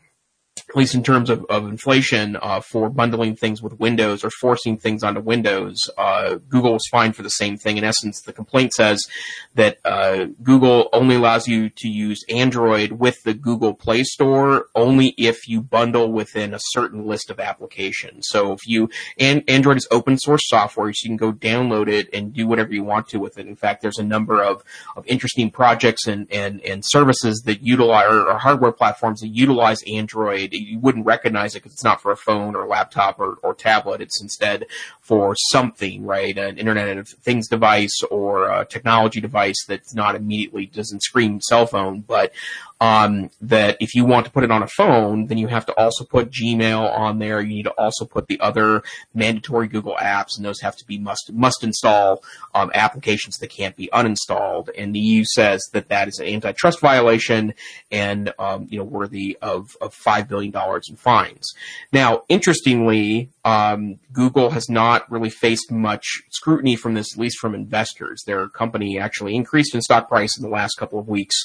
at 0.68 0.76
least 0.76 0.94
in 0.94 1.02
terms 1.02 1.30
of, 1.30 1.44
of 1.46 1.68
inflation, 1.68 2.36
uh, 2.42 2.60
for 2.60 2.90
bundling 2.90 3.36
things 3.36 3.62
with 3.62 3.78
Windows 3.78 4.24
or 4.24 4.30
forcing 4.30 4.76
things 4.76 5.04
onto 5.04 5.20
Windows. 5.20 5.76
Uh, 5.96 6.36
Google 6.48 6.72
was 6.72 6.86
fined 6.90 7.14
for 7.14 7.22
the 7.22 7.30
same 7.30 7.56
thing. 7.56 7.76
In 7.76 7.84
essence, 7.84 8.20
the 8.20 8.32
complaint 8.32 8.72
says 8.72 9.06
that 9.54 9.78
uh, 9.84 10.26
Google 10.42 10.88
only 10.92 11.14
allows 11.14 11.46
you 11.46 11.68
to 11.70 11.88
use 11.88 12.24
Android 12.28 12.92
with 12.92 13.22
the 13.22 13.34
Google 13.34 13.74
Play 13.74 14.02
Store 14.02 14.66
only 14.74 15.14
if 15.16 15.48
you 15.48 15.60
bundle 15.60 16.10
within 16.10 16.52
a 16.52 16.58
certain 16.60 17.06
list 17.06 17.30
of 17.30 17.38
applications. 17.38 18.26
So 18.28 18.52
if 18.52 18.66
you 18.66 18.90
and 19.18 19.44
Android 19.48 19.76
is 19.76 19.86
open 19.90 20.18
source 20.18 20.48
software, 20.48 20.92
so 20.92 21.04
you 21.04 21.10
can 21.10 21.16
go 21.16 21.32
download 21.32 21.88
it 21.88 22.08
and 22.12 22.32
do 22.32 22.46
whatever 22.46 22.72
you 22.72 22.82
want 22.82 23.08
to 23.08 23.18
with 23.18 23.38
it. 23.38 23.46
In 23.46 23.56
fact, 23.56 23.82
there's 23.82 23.98
a 23.98 24.04
number 24.04 24.42
of, 24.42 24.64
of 24.96 25.06
interesting 25.06 25.50
projects 25.50 26.06
and, 26.06 26.30
and, 26.32 26.60
and 26.62 26.82
services 26.84 27.42
that 27.46 27.62
utilize 27.62 28.06
or, 28.10 28.28
or 28.28 28.38
hardware 28.38 28.72
platforms 28.72 29.20
that 29.20 29.28
utilize 29.28 29.82
Android 29.84 30.55
you 30.58 30.78
wouldn't 30.78 31.06
recognize 31.06 31.54
it 31.54 31.60
because 31.60 31.72
it's 31.72 31.84
not 31.84 32.00
for 32.00 32.10
a 32.10 32.16
phone 32.16 32.56
or 32.56 32.66
laptop 32.66 33.18
or, 33.18 33.34
or 33.42 33.54
tablet. 33.54 34.00
It's 34.00 34.20
instead 34.20 34.66
for 35.06 35.36
something, 35.50 36.04
right? 36.04 36.36
An 36.36 36.58
Internet 36.58 36.98
of 36.98 37.08
Things 37.08 37.48
device 37.48 38.02
or 38.10 38.50
a 38.50 38.64
technology 38.64 39.20
device 39.20 39.64
that's 39.68 39.94
not 39.94 40.16
immediately 40.16 40.66
doesn't 40.66 41.02
scream 41.02 41.40
cell 41.40 41.66
phone, 41.66 42.00
but 42.00 42.32
um, 42.80 43.30
that 43.40 43.76
if 43.80 43.94
you 43.94 44.04
want 44.04 44.26
to 44.26 44.32
put 44.32 44.44
it 44.44 44.50
on 44.50 44.62
a 44.62 44.66
phone, 44.66 45.26
then 45.26 45.38
you 45.38 45.46
have 45.46 45.64
to 45.66 45.72
also 45.74 46.04
put 46.04 46.30
Gmail 46.30 46.92
on 46.92 47.18
there. 47.18 47.40
You 47.40 47.54
need 47.54 47.62
to 47.64 47.70
also 47.72 48.04
put 48.04 48.26
the 48.26 48.38
other 48.40 48.82
mandatory 49.14 49.68
Google 49.68 49.96
apps, 50.00 50.36
and 50.36 50.44
those 50.44 50.60
have 50.60 50.76
to 50.76 50.86
be 50.86 50.98
must 50.98 51.32
must 51.32 51.64
install 51.64 52.22
um, 52.54 52.70
applications 52.74 53.38
that 53.38 53.48
can't 53.48 53.76
be 53.76 53.88
uninstalled. 53.92 54.68
And 54.76 54.94
the 54.94 54.98
EU 54.98 55.24
says 55.24 55.62
that 55.72 55.88
that 55.88 56.08
is 56.08 56.18
an 56.18 56.26
antitrust 56.26 56.80
violation 56.80 57.54
and 57.90 58.32
um, 58.38 58.66
you 58.68 58.78
know 58.78 58.84
worthy 58.84 59.38
of 59.40 59.76
of 59.80 59.94
five 59.94 60.28
billion 60.28 60.50
dollars 60.50 60.88
in 60.90 60.96
fines. 60.96 61.54
Now, 61.92 62.24
interestingly, 62.28 63.30
um, 63.44 63.98
Google 64.12 64.50
has 64.50 64.68
not 64.68 64.95
really 65.10 65.30
faced 65.30 65.70
much 65.70 66.22
scrutiny 66.30 66.76
from 66.76 66.94
this, 66.94 67.12
at 67.12 67.18
least 67.18 67.38
from 67.38 67.54
investors. 67.54 68.22
Their 68.26 68.48
company 68.48 68.98
actually 68.98 69.34
increased 69.34 69.74
in 69.74 69.82
stock 69.82 70.08
price 70.08 70.36
in 70.36 70.42
the 70.42 70.54
last 70.54 70.76
couple 70.76 70.98
of 70.98 71.08
weeks, 71.08 71.36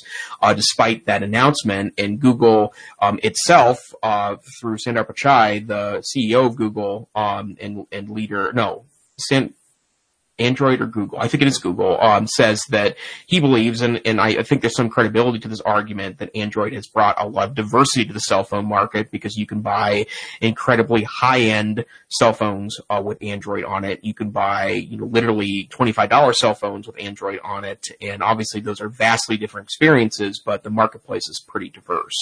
uh, 0.42 0.54
despite 0.54 1.06
that 1.06 1.24
announcement. 1.24 1.94
And 1.98 2.20
Google 2.20 2.74
um, 3.02 3.20
itself, 3.24 3.80
uh, 4.04 4.38
through 4.60 4.78
Sundar 4.78 5.08
Pichai, 5.08 5.66
the 5.66 6.04
CEO 6.16 6.46
of 6.46 6.56
Google 6.56 7.10
um, 7.16 7.56
and, 7.60 7.86
and 7.92 8.10
leader, 8.10 8.52
no, 8.54 8.86
San, 9.18 9.54
Android 10.42 10.82
or 10.82 10.88
Google, 10.88 11.20
I 11.20 11.28
think 11.28 11.42
it 11.42 11.48
is 11.48 11.58
Google, 11.58 12.00
um, 12.02 12.28
says 12.28 12.62
that 12.70 12.98
he 13.28 13.40
believes, 13.40 13.82
and, 13.82 14.02
and 14.06 14.20
I, 14.20 14.30
I, 14.30 14.44
think 14.44 14.62
there's 14.62 14.76
some 14.76 14.90
credibility 14.90 15.40
to 15.40 15.48
this 15.48 15.62
argument 15.62 16.18
that 16.18 16.36
Android 16.36 16.74
has 16.74 16.88
brought 16.88 17.16
a 17.18 17.28
lot 17.28 17.50
of 17.50 17.56
diversity 17.56 18.06
to 18.06 18.14
the 18.14 18.20
cell 18.20 18.44
phone 18.44 18.66
market 18.66 19.12
because 19.12 19.38
you 19.38 19.46
can 19.46 19.62
buy 19.62 20.06
incredibly 20.42 21.04
high-end 21.04 21.86
cell 22.10 22.34
phones 22.34 22.80
uh, 22.90 23.02
with 23.04 23.22
Android 23.22 23.64
on 23.64 23.84
it. 23.84 24.04
You 24.04 24.14
can 24.14 24.32
buy, 24.32 24.72
you 24.72 24.98
know, 24.98 25.06
literally 25.06 25.70
$25 25.72 26.36
cell 26.36 26.54
phones 26.54 26.88
with 26.88 27.00
Android 27.00 27.40
on 27.44 27.64
it, 27.64 27.90
and 28.02 28.24
obviously 28.24 28.62
those 28.62 28.82
are 28.82 28.90
vastly 28.90 29.38
different 29.38 29.66
experiences, 29.66 30.42
but 30.44 30.64
the 30.64 30.70
marketplace 30.70 31.28
is 31.28 31.40
pretty 31.40 31.70
diverse. 31.70 32.16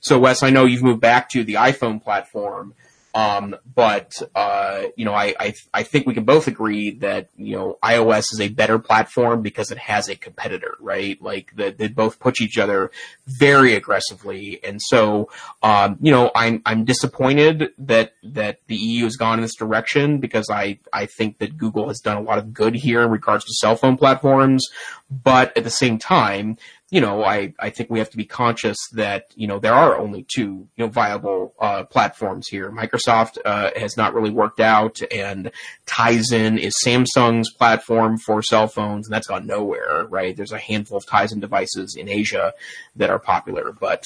So 0.00 0.18
Wes, 0.18 0.42
I 0.42 0.50
know 0.50 0.64
you've 0.64 0.82
moved 0.82 1.00
back 1.00 1.28
to 1.30 1.44
the 1.44 1.54
iPhone 1.54 2.02
platform. 2.02 2.74
Um, 3.18 3.56
but 3.74 4.22
uh, 4.36 4.84
you 4.94 5.04
know, 5.04 5.12
I, 5.12 5.34
I 5.40 5.54
I 5.74 5.82
think 5.82 6.06
we 6.06 6.14
can 6.14 6.22
both 6.22 6.46
agree 6.46 6.92
that 6.98 7.30
you 7.36 7.56
know 7.56 7.76
iOS 7.82 8.32
is 8.32 8.40
a 8.40 8.48
better 8.48 8.78
platform 8.78 9.42
because 9.42 9.72
it 9.72 9.78
has 9.78 10.08
a 10.08 10.14
competitor, 10.14 10.76
right? 10.78 11.20
Like 11.20 11.50
the, 11.56 11.74
they 11.76 11.88
both 11.88 12.20
push 12.20 12.40
each 12.40 12.58
other 12.58 12.92
very 13.26 13.74
aggressively, 13.74 14.62
and 14.62 14.80
so 14.80 15.30
um, 15.64 15.98
you 16.00 16.12
know, 16.12 16.30
I'm 16.36 16.62
I'm 16.64 16.84
disappointed 16.84 17.72
that 17.78 18.12
that 18.22 18.60
the 18.68 18.76
EU 18.76 19.02
has 19.02 19.16
gone 19.16 19.38
in 19.38 19.42
this 19.42 19.56
direction 19.56 20.18
because 20.18 20.48
I 20.48 20.78
I 20.92 21.06
think 21.06 21.38
that 21.38 21.58
Google 21.58 21.88
has 21.88 21.98
done 21.98 22.18
a 22.18 22.22
lot 22.22 22.38
of 22.38 22.54
good 22.54 22.76
here 22.76 23.02
in 23.02 23.10
regards 23.10 23.44
to 23.46 23.52
cell 23.54 23.74
phone 23.74 23.96
platforms, 23.96 24.64
but 25.10 25.56
at 25.56 25.64
the 25.64 25.70
same 25.70 25.98
time 25.98 26.56
you 26.90 27.02
know, 27.02 27.22
I, 27.22 27.52
I 27.58 27.68
think 27.68 27.90
we 27.90 27.98
have 27.98 28.08
to 28.10 28.16
be 28.16 28.24
conscious 28.24 28.76
that, 28.92 29.26
you 29.34 29.46
know, 29.46 29.58
there 29.58 29.74
are 29.74 29.98
only 29.98 30.24
two, 30.26 30.68
you 30.74 30.84
know, 30.84 30.88
viable, 30.88 31.54
uh, 31.60 31.84
platforms 31.84 32.48
here. 32.48 32.70
Microsoft, 32.70 33.36
uh, 33.44 33.70
has 33.76 33.96
not 33.96 34.14
really 34.14 34.30
worked 34.30 34.60
out 34.60 35.00
and 35.12 35.50
Tizen 35.86 36.58
is 36.58 36.74
Samsung's 36.84 37.52
platform 37.52 38.16
for 38.16 38.42
cell 38.42 38.68
phones 38.68 39.06
and 39.06 39.14
that's 39.14 39.26
gone 39.26 39.46
nowhere, 39.46 40.06
right? 40.08 40.34
There's 40.34 40.52
a 40.52 40.58
handful 40.58 40.96
of 40.96 41.04
Tizen 41.04 41.40
devices 41.40 41.94
in 41.98 42.08
Asia 42.08 42.54
that 42.96 43.10
are 43.10 43.18
popular, 43.18 43.72
but, 43.72 44.04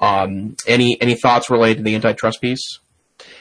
um, 0.00 0.56
any, 0.66 1.00
any 1.00 1.14
thoughts 1.14 1.50
related 1.50 1.78
to 1.78 1.82
the 1.84 1.94
antitrust 1.94 2.40
piece? 2.40 2.80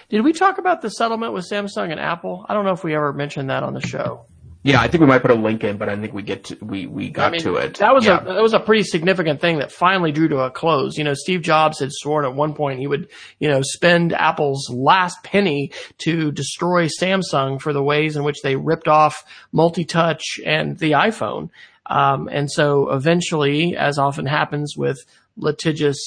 Did 0.10 0.22
we 0.22 0.34
talk 0.34 0.60
about 0.60 0.84
the 0.84 0.90
settlement 0.90 1.34
with 1.34 1.50
Samsung 1.50 1.90
and 1.90 2.00
Apple? 2.00 2.46
I 2.48 2.54
don't 2.54 2.64
know 2.64 2.74
if 2.74 2.84
we 2.84 2.94
ever 2.94 3.12
mentioned 3.12 3.50
that 3.50 3.64
on 3.64 3.74
the 3.74 3.82
show. 3.82 4.28
Yeah, 4.66 4.80
I 4.80 4.88
think 4.88 5.02
we 5.02 5.08
might 5.08 5.22
put 5.22 5.32
a 5.32 5.36
link 5.36 5.66
in, 5.66 5.78
but 5.78 5.90
I 5.90 5.98
think 5.98 6.14
we 6.14 6.24
get 6.24 6.46
to, 6.46 6.58
we 6.64 6.88
we 6.88 7.10
got 7.10 7.28
I 7.28 7.32
mean, 7.32 7.42
to 7.42 7.56
it. 7.56 7.80
That 7.80 7.94
was 7.94 8.06
yeah. 8.06 8.22
a 8.22 8.34
that 8.34 8.42
was 8.42 8.54
a 8.54 8.62
pretty 8.62 8.84
significant 8.84 9.42
thing 9.42 9.60
that 9.60 9.74
finally 9.74 10.14
drew 10.14 10.30
to 10.30 10.40
a 10.40 10.52
close. 10.52 10.98
You 10.98 11.04
know, 11.04 11.14
Steve 11.14 11.42
Jobs 11.42 11.80
had 11.80 11.90
sworn 11.92 12.24
at 12.24 12.34
one 12.34 12.54
point 12.54 12.80
he 12.80 12.88
would, 12.88 13.10
you 13.40 13.50
know, 13.50 13.62
spend 13.62 14.14
Apple's 14.14 14.70
last 14.70 15.22
penny 15.22 15.74
to 16.00 16.32
destroy 16.32 16.88
Samsung 16.88 17.60
for 17.60 17.74
the 17.74 17.84
ways 17.84 18.16
in 18.16 18.24
which 18.24 18.42
they 18.42 18.56
ripped 18.56 18.88
off 18.88 19.26
multi-touch 19.52 20.40
and 20.46 20.80
the 20.80 20.92
iPhone. 20.92 21.50
Um, 21.86 22.30
and 22.32 22.50
so 22.50 22.90
eventually, 22.92 23.76
as 23.76 23.98
often 23.98 24.26
happens 24.26 24.78
with 24.78 25.04
litigious 25.36 26.00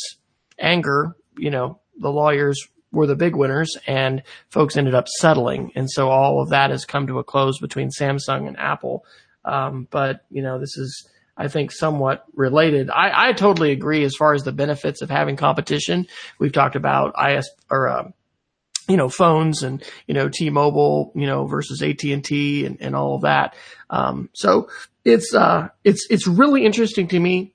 anger, 0.59 1.15
you 1.37 1.51
know, 1.51 1.81
the 1.99 2.11
lawyers 2.11 2.67
were 2.97 3.07
the 3.07 3.15
big 3.15 3.37
winners 3.37 3.77
and 3.87 4.23
folks 4.49 4.77
ended 4.77 4.95
up 4.95 5.07
settling. 5.07 5.71
And 5.77 5.91
so 5.91 6.09
all 6.09 6.43
of 6.43 6.49
that 6.49 6.71
has 6.71 6.85
come 6.85 7.07
to 7.07 7.19
a 7.19 7.25
close 7.25 7.61
between 7.61 7.91
Samsung 7.91 8.49
and 8.49 8.59
Apple. 8.59 9.05
Um, 9.45 9.87
but 9.91 10.25
you 10.31 10.43
know, 10.43 10.59
this 10.59 10.77
is 10.77 11.09
I 11.37 11.49
think 11.49 11.71
somewhat 11.71 12.25
related. 12.35 12.89
I, 12.91 13.29
I 13.29 13.33
totally 13.33 13.73
agree 13.73 14.05
as 14.05 14.15
far 14.17 14.33
as 14.33 14.43
the 14.43 14.53
benefits 14.53 15.03
of 15.03 15.11
having 15.11 15.37
competition. 15.37 16.07
We've 16.39 16.53
talked 16.53 16.77
about 16.77 17.15
IS 17.23 17.51
or, 17.71 17.89
uh, 17.89 18.11
you 18.89 18.97
know, 18.97 19.09
phones 19.09 19.63
and, 19.63 19.85
you 20.07 20.15
know, 20.15 20.31
T-Mobile, 20.31 21.13
you 21.15 21.27
know, 21.27 21.47
versus 21.47 21.83
AT&T 21.83 22.65
and, 22.65 22.79
and 22.81 22.97
all 22.97 23.17
of 23.17 23.23
that. 23.23 23.55
Um, 23.91 24.31
so 24.33 24.71
it's, 25.05 25.35
uh, 25.35 25.69
it's, 25.85 26.07
it's 26.09 26.27
really 26.27 26.65
interesting 26.65 27.09
to 27.09 27.21
me 27.21 27.53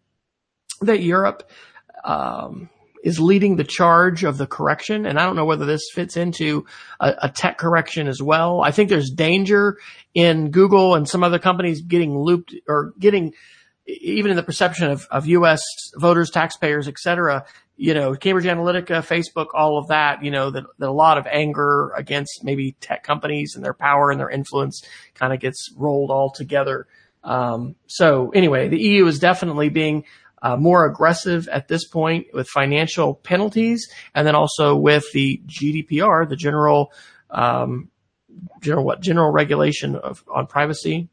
that 0.82 1.01
Europe, 1.01 1.49
um, 2.04 2.69
is 3.03 3.19
leading 3.19 3.55
the 3.55 3.63
charge 3.63 4.23
of 4.23 4.37
the 4.37 4.47
correction. 4.47 5.05
And 5.05 5.19
I 5.19 5.25
don't 5.25 5.35
know 5.35 5.45
whether 5.45 5.65
this 5.65 5.89
fits 5.93 6.17
into 6.17 6.65
a, 6.99 7.13
a, 7.23 7.29
tech 7.29 7.57
correction 7.57 8.07
as 8.07 8.21
well. 8.21 8.61
I 8.61 8.71
think 8.71 8.89
there's 8.89 9.09
danger 9.09 9.77
in 10.13 10.51
Google 10.51 10.95
and 10.95 11.09
some 11.09 11.23
other 11.23 11.39
companies 11.39 11.81
getting 11.81 12.17
looped 12.17 12.53
or 12.67 12.93
getting 12.99 13.33
even 13.87 14.31
in 14.31 14.37
the 14.37 14.43
perception 14.43 14.89
of, 14.89 15.07
of 15.09 15.25
U.S. 15.27 15.61
voters, 15.95 16.29
taxpayers, 16.29 16.87
et 16.87 16.97
cetera, 16.99 17.45
you 17.77 17.93
know, 17.95 18.13
Cambridge 18.13 18.45
Analytica, 18.45 19.01
Facebook, 19.01 19.47
all 19.55 19.79
of 19.79 19.87
that, 19.87 20.23
you 20.23 20.29
know, 20.29 20.51
that, 20.51 20.63
that 20.77 20.87
a 20.87 20.91
lot 20.91 21.17
of 21.17 21.25
anger 21.25 21.91
against 21.97 22.43
maybe 22.43 22.73
tech 22.79 23.03
companies 23.03 23.53
and 23.55 23.65
their 23.65 23.73
power 23.73 24.11
and 24.11 24.19
their 24.19 24.29
influence 24.29 24.83
kind 25.15 25.33
of 25.33 25.39
gets 25.39 25.73
rolled 25.75 26.11
all 26.11 26.29
together. 26.29 26.87
Um, 27.23 27.75
so 27.87 28.29
anyway, 28.29 28.69
the 28.69 28.79
EU 28.79 29.05
is 29.07 29.19
definitely 29.19 29.69
being 29.69 30.05
uh, 30.41 30.58
more 30.58 30.86
aggressive 30.86 31.47
at 31.49 31.67
this 31.67 31.88
point 31.88 32.27
with 32.34 32.47
financial 32.47 33.15
penalties, 33.15 33.89
and 34.15 34.25
then 34.25 34.36
also 34.36 34.75
with 34.75 35.04
the 35.13 35.41
GDPR, 35.45 36.27
the 36.27 36.36
general, 36.36 36.91
um, 37.30 37.89
general 38.62 38.84
what 38.84 39.01
general 39.01 39.32
regulation 39.32 39.95
of 39.95 40.23
on 40.34 40.47
privacy. 40.47 41.10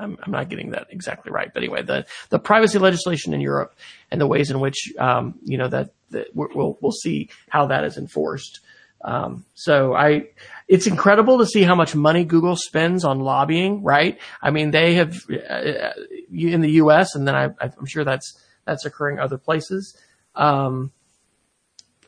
I'm, 0.00 0.16
I'm, 0.22 0.30
not 0.30 0.48
getting 0.48 0.70
that 0.70 0.86
exactly 0.90 1.32
right, 1.32 1.52
but 1.52 1.64
anyway, 1.64 1.82
the 1.82 2.06
the 2.30 2.38
privacy 2.38 2.78
legislation 2.78 3.34
in 3.34 3.40
Europe 3.40 3.74
and 4.12 4.20
the 4.20 4.28
ways 4.28 4.50
in 4.50 4.60
which 4.60 4.92
um, 4.98 5.34
you 5.42 5.58
know 5.58 5.66
that, 5.68 5.90
that 6.10 6.28
we'll 6.34 6.78
we'll 6.80 6.92
see 6.92 7.30
how 7.48 7.66
that 7.66 7.84
is 7.84 7.98
enforced. 7.98 8.60
Um, 9.02 9.44
so 9.54 9.94
I, 9.94 10.28
it's 10.66 10.86
incredible 10.86 11.38
to 11.38 11.46
see 11.46 11.62
how 11.62 11.74
much 11.74 11.94
money 11.94 12.24
Google 12.24 12.56
spends 12.56 13.04
on 13.04 13.20
lobbying, 13.20 13.82
right? 13.82 14.18
I 14.42 14.50
mean, 14.50 14.70
they 14.70 14.94
have 14.94 15.16
uh, 15.30 15.90
in 16.32 16.60
the 16.60 16.72
U.S. 16.72 17.14
and 17.14 17.26
then 17.26 17.34
I, 17.34 17.44
am 17.60 17.86
sure 17.86 18.04
that's 18.04 18.38
that's 18.64 18.84
occurring 18.84 19.18
other 19.18 19.38
places. 19.38 19.96
Um, 20.34 20.92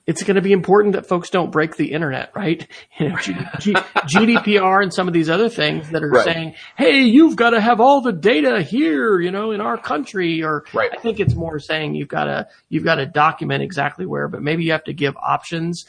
it's 0.06 0.24
going 0.24 0.34
to 0.34 0.42
be 0.42 0.52
important 0.52 0.94
that 0.94 1.06
folks 1.06 1.30
don't 1.30 1.52
break 1.52 1.76
the 1.76 1.92
internet, 1.92 2.32
right? 2.34 2.66
You 2.98 3.08
know, 3.08 3.16
G- 3.16 3.34
G- 3.60 3.72
GDPR 3.72 4.82
and 4.82 4.92
some 4.92 5.08
of 5.08 5.14
these 5.14 5.30
other 5.30 5.48
things 5.48 5.88
that 5.90 6.02
are 6.02 6.10
right. 6.10 6.24
saying, 6.24 6.54
"Hey, 6.76 7.02
you've 7.02 7.36
got 7.36 7.50
to 7.50 7.60
have 7.60 7.80
all 7.80 8.02
the 8.02 8.12
data 8.12 8.60
here, 8.60 9.18
you 9.20 9.30
know, 9.30 9.52
in 9.52 9.62
our 9.62 9.78
country." 9.78 10.42
Or 10.42 10.64
right. 10.74 10.90
I 10.92 11.00
think 11.00 11.18
it's 11.18 11.34
more 11.34 11.58
saying 11.58 11.94
you've 11.94 12.08
got 12.08 12.24
to 12.24 12.48
you've 12.68 12.84
got 12.84 12.96
to 12.96 13.06
document 13.06 13.62
exactly 13.62 14.04
where, 14.04 14.28
but 14.28 14.42
maybe 14.42 14.64
you 14.64 14.72
have 14.72 14.84
to 14.84 14.92
give 14.92 15.16
options 15.16 15.86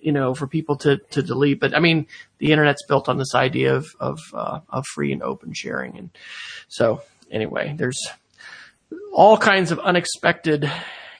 you 0.00 0.12
know, 0.12 0.34
for 0.34 0.46
people 0.46 0.76
to, 0.76 0.98
to 1.10 1.22
delete. 1.22 1.60
But 1.60 1.74
I 1.74 1.80
mean, 1.80 2.06
the 2.38 2.52
internet's 2.52 2.84
built 2.86 3.08
on 3.08 3.18
this 3.18 3.34
idea 3.34 3.74
of, 3.74 3.86
of, 4.00 4.18
uh, 4.34 4.60
of 4.68 4.86
free 4.86 5.12
and 5.12 5.22
open 5.22 5.52
sharing. 5.52 5.98
And 5.98 6.10
so 6.68 7.02
anyway, 7.30 7.74
there's 7.76 8.00
all 9.12 9.36
kinds 9.36 9.70
of 9.70 9.78
unexpected 9.78 10.70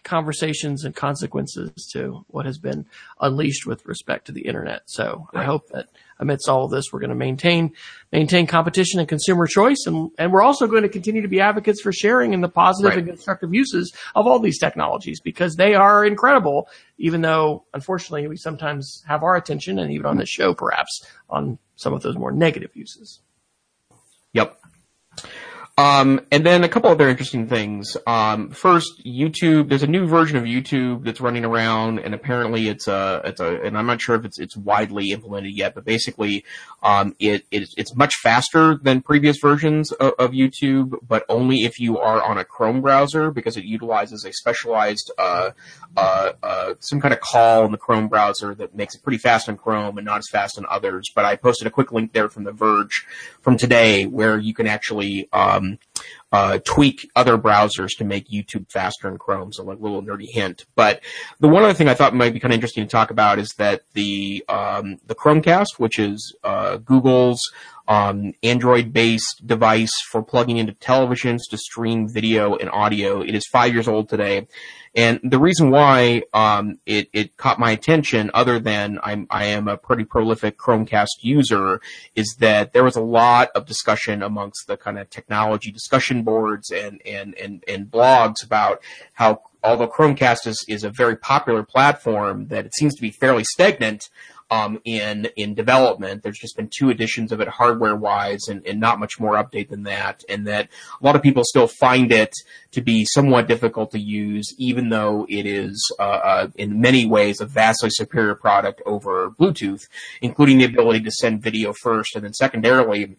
conversations 0.05 0.85
and 0.85 0.95
consequences 0.95 1.89
to 1.93 2.25
what 2.29 2.47
has 2.47 2.59
been 2.59 2.87
unleashed 3.21 3.67
with 3.67 3.85
respect 3.87 4.27
to 4.27 4.33
the 4.33 4.43
internet. 4.43 4.83
So 4.87 5.29
right. 5.33 5.43
I 5.43 5.45
hope 5.45 5.69
that 5.69 5.89
amidst 6.19 6.49
all 6.49 6.65
of 6.65 6.71
this, 6.71 6.93
we're 6.93 7.01
going 7.01 7.11
to 7.11 7.17
maintain 7.17 7.73
maintain 8.13 8.47
competition 8.47 9.01
and 9.01 9.09
consumer 9.09 9.47
choice, 9.47 9.85
and 9.87 10.11
and 10.19 10.33
we're 10.33 10.43
also 10.43 10.67
going 10.67 10.83
to 10.83 10.89
continue 10.89 11.23
to 11.23 11.29
be 11.29 11.41
advocates 11.41 11.81
for 11.81 11.93
sharing 11.93 12.35
and 12.35 12.43
the 12.43 12.49
positive 12.49 12.91
right. 12.91 12.99
and 12.99 13.09
constructive 13.09 13.55
uses 13.55 13.93
of 14.15 14.27
all 14.27 14.39
these 14.39 14.59
technologies 14.59 15.21
because 15.21 15.57
they 15.57 15.75
are 15.75 16.05
incredible. 16.05 16.69
Even 16.99 17.21
though, 17.21 17.65
unfortunately, 17.75 18.29
we 18.29 18.37
sometimes 18.37 19.03
have 19.07 19.23
our 19.23 19.37
attention, 19.37 19.79
and 19.79 19.93
even 19.93 20.07
on 20.07 20.17
this 20.17 20.29
show, 20.29 20.55
perhaps 20.55 21.05
on 21.29 21.59
some 21.77 21.93
of 21.93 22.03
those 22.03 22.17
more 22.17 22.33
negative 22.33 22.71
uses. 22.75 23.21
Yep. 24.33 24.59
Um, 25.79 26.21
and 26.31 26.45
then 26.45 26.65
a 26.65 26.69
couple 26.69 26.91
other 26.91 27.09
interesting 27.09 27.49
things. 27.49 27.97
Um, 28.07 28.51
first, 28.51 29.03
YouTube. 29.07 29.71
There's 29.71 29.83
a 29.83 29.87
new 29.87 30.07
version 30.07 30.37
of 30.37 30.45
YouTube 30.45 31.05
that's 31.05 31.21
running 31.21 31.47
around, 31.47 31.99
and 32.01 32.15
apparently 32.15 32.69
it's 32.69 32.89
a 32.89 33.23
it's 33.25 33.41
a. 33.41 33.63
And 33.63 33.79
I'm 33.79 33.87
not 33.87 34.03
sure 34.03 34.15
if 34.17 34.27
it's 34.27 34.39
it's 34.39 34.55
widely 34.55 35.13
implemented 35.13 35.57
yet, 35.57 35.75
but 35.75 35.87
basically, 35.87 36.45
um, 36.83 37.17
it, 37.19 37.47
it 37.51 37.71
it's 37.79 37.97
much 37.97 38.13
faster 38.23 38.79
than 38.83 39.01
previous 39.01 39.39
versions 39.39 39.93
of, 39.93 40.13
of, 40.19 40.33
YouTube, 40.33 40.97
but 41.09 41.25
only 41.31 41.61
if 41.61 41.81
you 41.81 41.99
are 41.99 42.23
on 42.23 42.37
a 42.37 42.45
Chrome 42.45 42.83
browser 42.83 43.31
because 43.31 43.57
it 43.57 43.65
utilizes 43.65 44.27
a 44.27 44.33
specialized 44.33 45.11
uh, 45.17 45.53
uh, 45.97 46.33
uh, 46.43 46.75
some 46.81 47.01
kind 47.01 47.15
of 47.15 47.21
call 47.21 47.65
in 47.65 47.73
the 47.73 47.79
Chrome 47.79 48.09
browser 48.09 48.55
that 48.57 48.75
makes 48.75 48.95
it 48.95 49.03
pretty 49.03 49.19
fast 49.19 49.49
on 49.49 49.57
Chrome 49.57 49.97
and 49.97 50.05
not 50.05 50.19
as 50.19 50.29
fast 50.31 50.59
on 50.59 50.67
others. 50.69 51.11
But 51.15 51.25
I 51.25 51.37
posted 51.37 51.67
a 51.67 51.71
quick 51.71 51.93
link 51.93 52.13
there 52.13 52.29
from 52.29 52.45
The 52.45 52.53
Verge 52.53 53.07
from 53.41 53.57
today 53.57 54.05
where 54.05 54.39
you 54.39 54.53
can 54.53 54.67
actually 54.67 55.31
um, 55.33 55.62
uh, 56.33 56.59
tweak 56.65 57.09
other 57.15 57.37
browsers 57.39 57.91
to 57.99 58.05
make 58.05 58.31
YouTube 58.31 58.71
faster 58.71 59.09
in 59.09 59.19
Chrome. 59.19 59.53
So 59.53 59.65
like 59.65 59.79
a 59.79 59.83
little 59.83 60.03
nerdy 60.03 60.29
hint. 60.29 60.65
But 60.75 61.03
the 61.41 61.49
one 61.49 61.63
other 61.63 61.75
thing 61.75 61.89
I 61.89 61.95
thought 61.95 62.15
might 62.15 62.33
be 62.33 62.41
kind 62.41 62.53
of 62.53 62.57
interesting 62.57 62.85
to 62.85 62.91
talk 62.91 63.11
about 63.11 63.39
is 63.39 63.51
that 63.59 63.83
the 63.93 64.45
um, 64.49 64.99
the 65.07 65.15
Chromecast, 65.15 65.79
which 65.79 65.99
is 65.99 66.35
uh, 66.43 66.79
Google's 66.79 67.41
um, 67.89 68.33
Android-based 68.43 69.43
device 69.47 69.93
for 70.11 70.23
plugging 70.23 70.59
into 70.59 70.73
televisions 70.73 71.41
to 71.51 71.59
stream 71.59 72.09
video 72.09 72.57
and 72.57 72.71
audio, 72.71 73.21
it 73.23 73.35
is 73.35 73.47
five 73.47 73.73
years 73.73 73.89
old 73.89 74.09
today. 74.09 74.47
And 74.95 75.21
the 75.23 75.39
reason 75.39 75.71
why 75.71 76.23
um, 76.35 76.79
it, 76.85 77.09
it 77.15 77.37
caught 77.39 77.59
my 77.59 77.71
attention, 77.71 78.31
other 78.35 78.59
than 78.59 78.99
I'm 79.03 79.27
I 79.31 79.47
am 79.47 79.67
a 79.67 79.79
pretty 79.79 80.05
prolific 80.05 80.59
Chromecast 80.59 81.23
user, 81.23 81.81
is 82.15 82.37
that 82.41 82.75
there 82.75 82.85
was 82.85 82.97
a 82.97 83.01
lot 83.01 83.51
of 83.55 83.65
discussion 83.65 84.23
amongst 84.23 84.67
the 84.67 84.77
kind 84.77 84.99
of 84.99 85.09
technology 85.09 85.71
discussion 85.71 86.25
boards 86.25 86.71
and 86.71 87.01
and 87.07 87.35
and, 87.37 87.65
and 87.67 87.91
blogs 87.91 88.45
about 88.45 88.83
how 89.15 89.41
although 89.65 89.89
Chromecast 89.89 90.47
is, 90.47 90.65
is 90.69 90.85
a 90.85 90.91
very 90.91 91.17
popular 91.17 91.63
platform, 91.63 92.49
that 92.49 92.67
it 92.67 92.75
seems 92.75 92.95
to 92.95 93.03
be 93.03 93.11
fairly 93.11 93.45
stagnant 93.45 94.11
um, 94.53 94.79
in 94.85 95.29
in 95.35 95.55
development. 95.55 96.23
There's 96.23 96.39
just 96.39 96.57
been 96.57 96.69
two 96.69 96.91
editions 96.91 97.33
of 97.33 97.41
it 97.41 97.49
hardware 97.49 97.97
wise, 97.97 98.49
and, 98.49 98.65
and 98.67 98.79
not 98.79 99.01
much 99.01 99.19
more 99.19 99.33
update 99.33 99.71
than 99.71 99.85
that. 99.85 100.23
And 100.29 100.47
that 100.47 100.69
a 101.01 101.05
lot 101.05 101.17
of 101.17 101.23
people 101.23 101.43
still 101.43 101.67
find 101.67 102.13
it 102.13 102.35
to 102.73 102.83
be 102.83 103.07
somewhat 103.07 103.49
difficult 103.49 103.93
to 103.93 103.99
use, 103.99 104.55
even 104.59 104.91
though 104.91 105.27
it 105.31 105.47
is 105.47 105.91
uh, 105.99 106.03
uh, 106.03 106.49
in 106.57 106.83
many 106.83 107.07
ways 107.07 107.41
a 107.41 107.47
vastly 107.47 107.89
superior 107.91 108.35
product 108.35 108.83
over 108.85 109.31
Bluetooth, 109.31 109.89
including 110.21 110.59
the 110.59 110.65
ability 110.65 111.01
to 111.01 111.11
send 111.11 111.43
video 111.43 111.73
first, 111.73 112.15
and 112.15 112.25
then 112.25 112.35
secondarily 112.35 113.17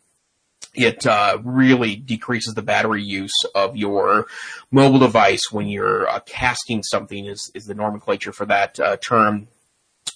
it 0.76 1.06
uh, 1.06 1.38
really 1.44 1.96
decreases 1.96 2.54
the 2.54 2.62
battery 2.62 3.04
use 3.04 3.34
of 3.54 3.76
your 3.76 4.26
mobile 4.72 5.00
device 5.00 5.52
when 5.52 5.68
you're 5.68 6.08
uh, 6.08 6.20
casting 6.26 6.82
something 6.82 7.26
is, 7.26 7.52
is 7.54 7.66
the 7.66 7.76
nomenclature 7.76 8.32
for 8.32 8.46
that 8.46 8.80
uh, 8.80 8.98
term 8.98 9.48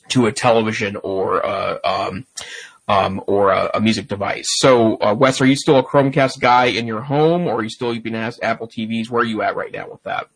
to 0.10 0.26
a 0.26 0.32
television 0.32 0.96
or 0.98 1.46
uh, 1.46 1.78
um, 1.84 2.26
um, 2.88 3.22
or 3.28 3.52
a, 3.52 3.70
a, 3.74 3.82
music 3.82 4.08
device. 4.08 4.46
So, 4.60 4.96
uh, 5.02 5.14
Wes, 5.14 5.42
are 5.42 5.46
you 5.46 5.58
still 5.58 5.78
a 5.78 5.84
Chromecast 5.84 6.40
guy 6.40 6.66
in 6.66 6.88
your 6.88 7.02
home, 7.02 7.46
or 7.46 7.56
are 7.56 7.64
you 7.64 7.70
still 7.70 7.94
using 7.94 8.16
Apple 8.16 8.68
TVs? 8.68 9.10
Where 9.10 9.24
are 9.24 9.26
you 9.26 9.42
at 9.42 9.58
right 9.58 9.74
now 9.74 9.90
with 9.90 10.04
that? 10.04 10.28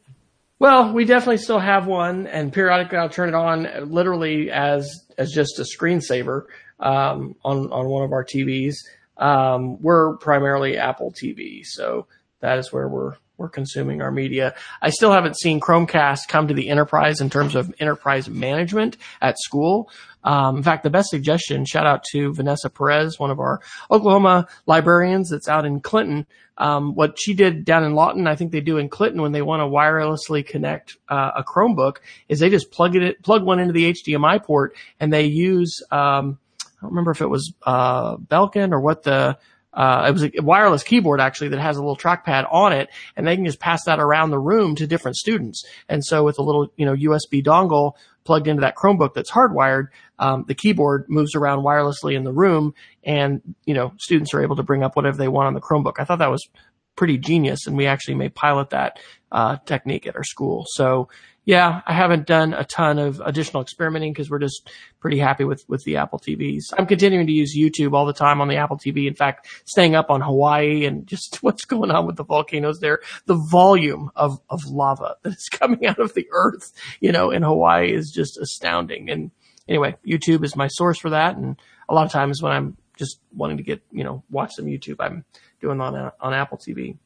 Well, 0.60 0.94
we 0.94 1.06
definitely 1.06 1.38
still 1.38 1.60
have 1.60 1.88
one, 1.88 2.28
and 2.28 2.54
periodically 2.54 2.98
I'll 2.98 3.10
turn 3.10 3.30
it 3.30 3.36
on, 3.36 3.92
literally 3.92 4.52
as 4.52 5.08
as 5.18 5.32
just 5.32 5.60
a 5.60 5.64
screensaver 5.64 6.44
um, 6.80 7.36
on 7.44 7.72
on 7.72 7.88
one 7.88 8.04
of 8.04 8.12
our 8.12 8.24
TVs. 8.24 8.76
Um, 9.18 9.82
we're 9.82 10.18
primarily 10.18 10.78
Apple 10.78 11.12
TV, 11.12 11.66
so 11.66 12.08
that 12.42 12.60
is 12.60 12.72
where 12.72 12.88
we're 12.88 13.16
we're 13.42 13.50
consuming 13.50 14.02
our 14.02 14.12
media. 14.12 14.54
I 14.82 14.92
still 14.92 15.12
haven't 15.12 15.38
seen 15.38 15.60
Chromecast 15.60 16.28
come 16.28 16.48
to 16.48 16.54
the 16.54 16.70
enterprise 16.70 17.20
in 17.20 17.30
terms 17.30 17.56
of 17.56 17.74
enterprise 17.80 18.30
management 18.30 18.98
at 19.20 19.40
school. 19.40 19.90
Um, 20.24 20.58
in 20.58 20.64
fact, 20.64 20.84
the 20.84 20.92
best 20.92 21.10
suggestion, 21.10 21.66
shout 21.66 21.88
out 21.88 22.04
to 22.12 22.34
Vanessa 22.34 22.70
Perez, 22.70 23.20
one 23.20 23.32
of 23.32 23.40
our 23.40 23.62
Oklahoma 23.90 24.48
librarians 24.68 25.30
that's 25.32 25.48
out 25.48 25.66
in 25.66 25.82
Clinton. 25.82 26.28
Um, 26.60 26.94
what 26.94 27.18
she 27.20 27.34
did 27.34 27.66
down 27.66 27.84
in 27.84 27.96
Lawton, 27.96 28.28
I 28.28 28.36
think 28.36 28.52
they 28.52 28.62
do 28.62 28.78
in 28.78 28.88
Clinton 28.88 29.24
when 29.24 29.32
they 29.32 29.42
want 29.42 29.62
to 29.62 29.66
wirelessly 29.66 30.46
connect 30.46 30.98
uh, 31.10 31.32
a 31.38 31.44
Chromebook, 31.44 31.98
is 32.30 32.40
they 32.40 32.52
just 32.52 32.72
plug 32.72 32.96
it, 32.96 33.24
plug 33.24 33.44
one 33.44 33.60
into 33.60 33.74
the 33.74 33.92
HDMI 33.92 34.44
port, 34.44 34.76
and 35.00 35.12
they 35.12 35.26
use. 35.26 35.82
Um, 35.90 36.38
I 36.62 36.86
don't 36.86 36.92
remember 36.92 37.12
if 37.12 37.22
it 37.22 37.28
was 37.28 37.54
uh, 37.64 38.18
Belkin 38.18 38.72
or 38.72 38.80
what 38.80 39.04
the 39.04 39.38
uh, 39.74 40.06
it 40.08 40.12
was 40.12 40.24
a 40.24 40.32
wireless 40.42 40.84
keyboard 40.84 41.22
actually 41.22 41.50
that 41.50 41.60
has 41.60 41.78
a 41.78 41.80
little 41.80 41.98
trackpad 41.98 42.48
on 42.52 42.74
it 42.74 42.90
and 43.16 43.26
they 43.26 43.36
can 43.36 43.46
just 43.46 43.60
pass 43.60 43.84
that 43.86 44.00
around 44.00 44.30
the 44.30 44.40
room 44.40 44.76
to 44.76 44.88
different 44.88 45.18
students. 45.18 45.64
And 45.88 46.04
so 46.04 46.24
with 46.24 46.40
a 46.40 46.44
little, 46.44 46.72
you 46.76 46.86
know, 46.86 46.96
USB 46.96 47.44
dongle 47.44 47.94
plugged 48.24 48.48
into 48.48 48.62
that 48.62 48.76
Chromebook 48.76 49.14
that's 49.14 49.32
hardwired, 49.32 49.88
um, 50.20 50.46
the 50.48 50.54
keyboard 50.54 51.06
moves 51.08 51.36
around 51.36 51.60
wirelessly 51.60 52.16
in 52.16 52.24
the 52.24 52.34
room 52.34 52.74
and, 53.04 53.42
you 53.66 53.74
know, 53.74 53.94
students 53.98 54.34
are 54.34 54.42
able 54.42 54.58
to 54.58 54.64
bring 54.64 54.84
up 54.84 54.96
whatever 54.96 55.18
they 55.18 55.28
want 55.28 55.48
on 55.48 55.54
the 55.54 55.62
Chromebook. 55.62 55.94
I 55.98 56.04
thought 56.04 56.20
that 56.20 56.30
was 56.30 56.48
pretty 56.96 57.18
genius, 57.18 57.68
and 57.68 57.78
we 57.78 57.88
actually 57.88 58.16
may 58.16 58.30
pilot 58.30 58.70
that 58.72 59.00
uh, 59.32 59.58
technique 59.66 60.06
at 60.06 60.16
our 60.16 60.24
school. 60.24 60.66
So 60.68 61.10
yeah, 61.44 61.82
I 61.88 61.94
haven't 61.94 62.28
done 62.28 62.54
a 62.54 62.64
ton 62.64 63.00
of 63.00 63.20
additional 63.20 63.64
experimenting 63.64 64.14
because 64.14 64.30
we're 64.30 64.40
just 64.40 64.70
pretty 65.00 65.18
happy 65.18 65.44
with, 65.44 65.64
with 65.68 65.84
the 65.86 65.98
Apple 65.98 66.20
TVs. 66.20 66.66
I'm 66.78 66.86
continuing 66.86 67.26
to 67.26 67.34
use 67.34 67.58
YouTube 67.58 67.94
all 67.94 68.06
the 68.06 68.14
time 68.14 68.42
on 68.42 68.48
the 68.48 68.58
Apple 68.58 68.78
TV. 68.78 69.08
In 69.08 69.16
fact, 69.16 69.48
staying 69.66 69.96
up 69.96 70.12
on 70.12 70.22
Hawaii 70.22 70.86
and 70.86 71.08
just 71.12 71.42
what's 71.42 71.66
going 71.66 71.90
on 71.90 72.06
with 72.06 72.16
the 72.16 72.24
volcanoes 72.24 72.80
there. 72.80 73.00
The 73.26 73.42
volume 73.50 74.12
of, 74.16 74.40
of 74.50 74.66
lava 74.66 75.16
that 75.24 75.34
is 75.34 75.50
coming 75.52 75.86
out 75.88 76.00
of 76.00 76.14
the 76.14 76.28
earth, 76.32 76.72
you 77.00 77.12
know, 77.12 77.32
in 77.32 77.42
Hawaii 77.42 77.92
is 77.92 78.12
just 78.12 78.38
astounding. 78.38 79.10
And 79.10 79.32
anyway, 79.68 79.96
YouTube 80.06 80.44
is 80.44 80.56
my 80.56 80.68
source 80.68 81.00
for 81.00 81.10
that. 81.10 81.38
And 81.38 81.60
a 81.90 81.96
lot 81.96 82.06
of 82.06 82.12
times 82.12 82.44
when 82.44 82.52
I'm 82.52 82.78
just 82.98 83.20
wanting 83.36 83.58
to 83.58 83.64
get, 83.64 83.82
you 83.92 84.04
know, 84.04 84.24
watch 84.30 84.54
some 84.54 84.66
YouTube, 84.66 84.98
I'm 85.00 85.26
doing 85.60 85.82
on, 85.82 86.12
on 86.20 86.34
Apple 86.36 86.60
TV. 86.60 86.98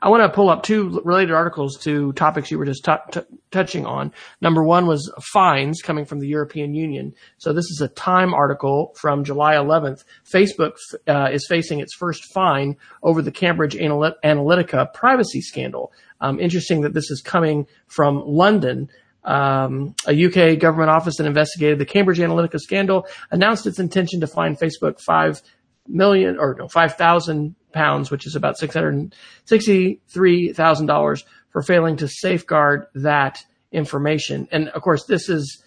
I 0.00 0.08
want 0.08 0.22
to 0.22 0.34
pull 0.34 0.50
up 0.50 0.62
two 0.62 1.00
related 1.04 1.32
articles 1.32 1.76
to 1.82 2.12
topics 2.12 2.50
you 2.50 2.58
were 2.58 2.64
just 2.64 2.84
t- 2.84 2.92
t- 3.12 3.20
touching 3.50 3.86
on. 3.86 4.12
Number 4.40 4.62
one 4.62 4.86
was 4.86 5.12
fines 5.32 5.82
coming 5.82 6.04
from 6.04 6.20
the 6.20 6.28
European 6.28 6.74
Union. 6.74 7.14
So 7.38 7.52
this 7.52 7.66
is 7.66 7.80
a 7.80 7.88
Time 7.88 8.32
article 8.34 8.94
from 8.96 9.24
July 9.24 9.54
11th. 9.54 10.04
Facebook 10.24 10.76
uh, 11.06 11.28
is 11.32 11.46
facing 11.48 11.80
its 11.80 11.94
first 11.94 12.24
fine 12.32 12.76
over 13.02 13.22
the 13.22 13.32
Cambridge 13.32 13.74
Analytica 13.74 14.92
privacy 14.94 15.40
scandal. 15.40 15.92
Um, 16.20 16.38
interesting 16.40 16.82
that 16.82 16.94
this 16.94 17.10
is 17.10 17.20
coming 17.20 17.66
from 17.86 18.22
London. 18.24 18.88
Um, 19.24 19.94
a 20.06 20.24
UK 20.26 20.58
government 20.58 20.90
office 20.90 21.16
that 21.16 21.26
investigated 21.26 21.78
the 21.78 21.84
Cambridge 21.84 22.18
Analytica 22.18 22.58
scandal 22.58 23.06
announced 23.30 23.66
its 23.66 23.78
intention 23.78 24.20
to 24.20 24.26
fine 24.26 24.56
Facebook 24.56 25.00
five 25.00 25.42
million 25.88 26.36
or 26.38 26.54
no 26.58 26.68
five 26.68 26.96
thousand 26.96 27.54
pounds, 27.72 28.10
which 28.10 28.26
is 28.26 28.34
about 28.34 28.58
$663,000 28.58 31.24
for 31.50 31.62
failing 31.62 31.96
to 31.96 32.08
safeguard 32.08 32.86
that 32.94 33.38
information. 33.72 34.48
And 34.50 34.68
of 34.70 34.80
course, 34.82 35.04
this 35.04 35.28
is, 35.28 35.62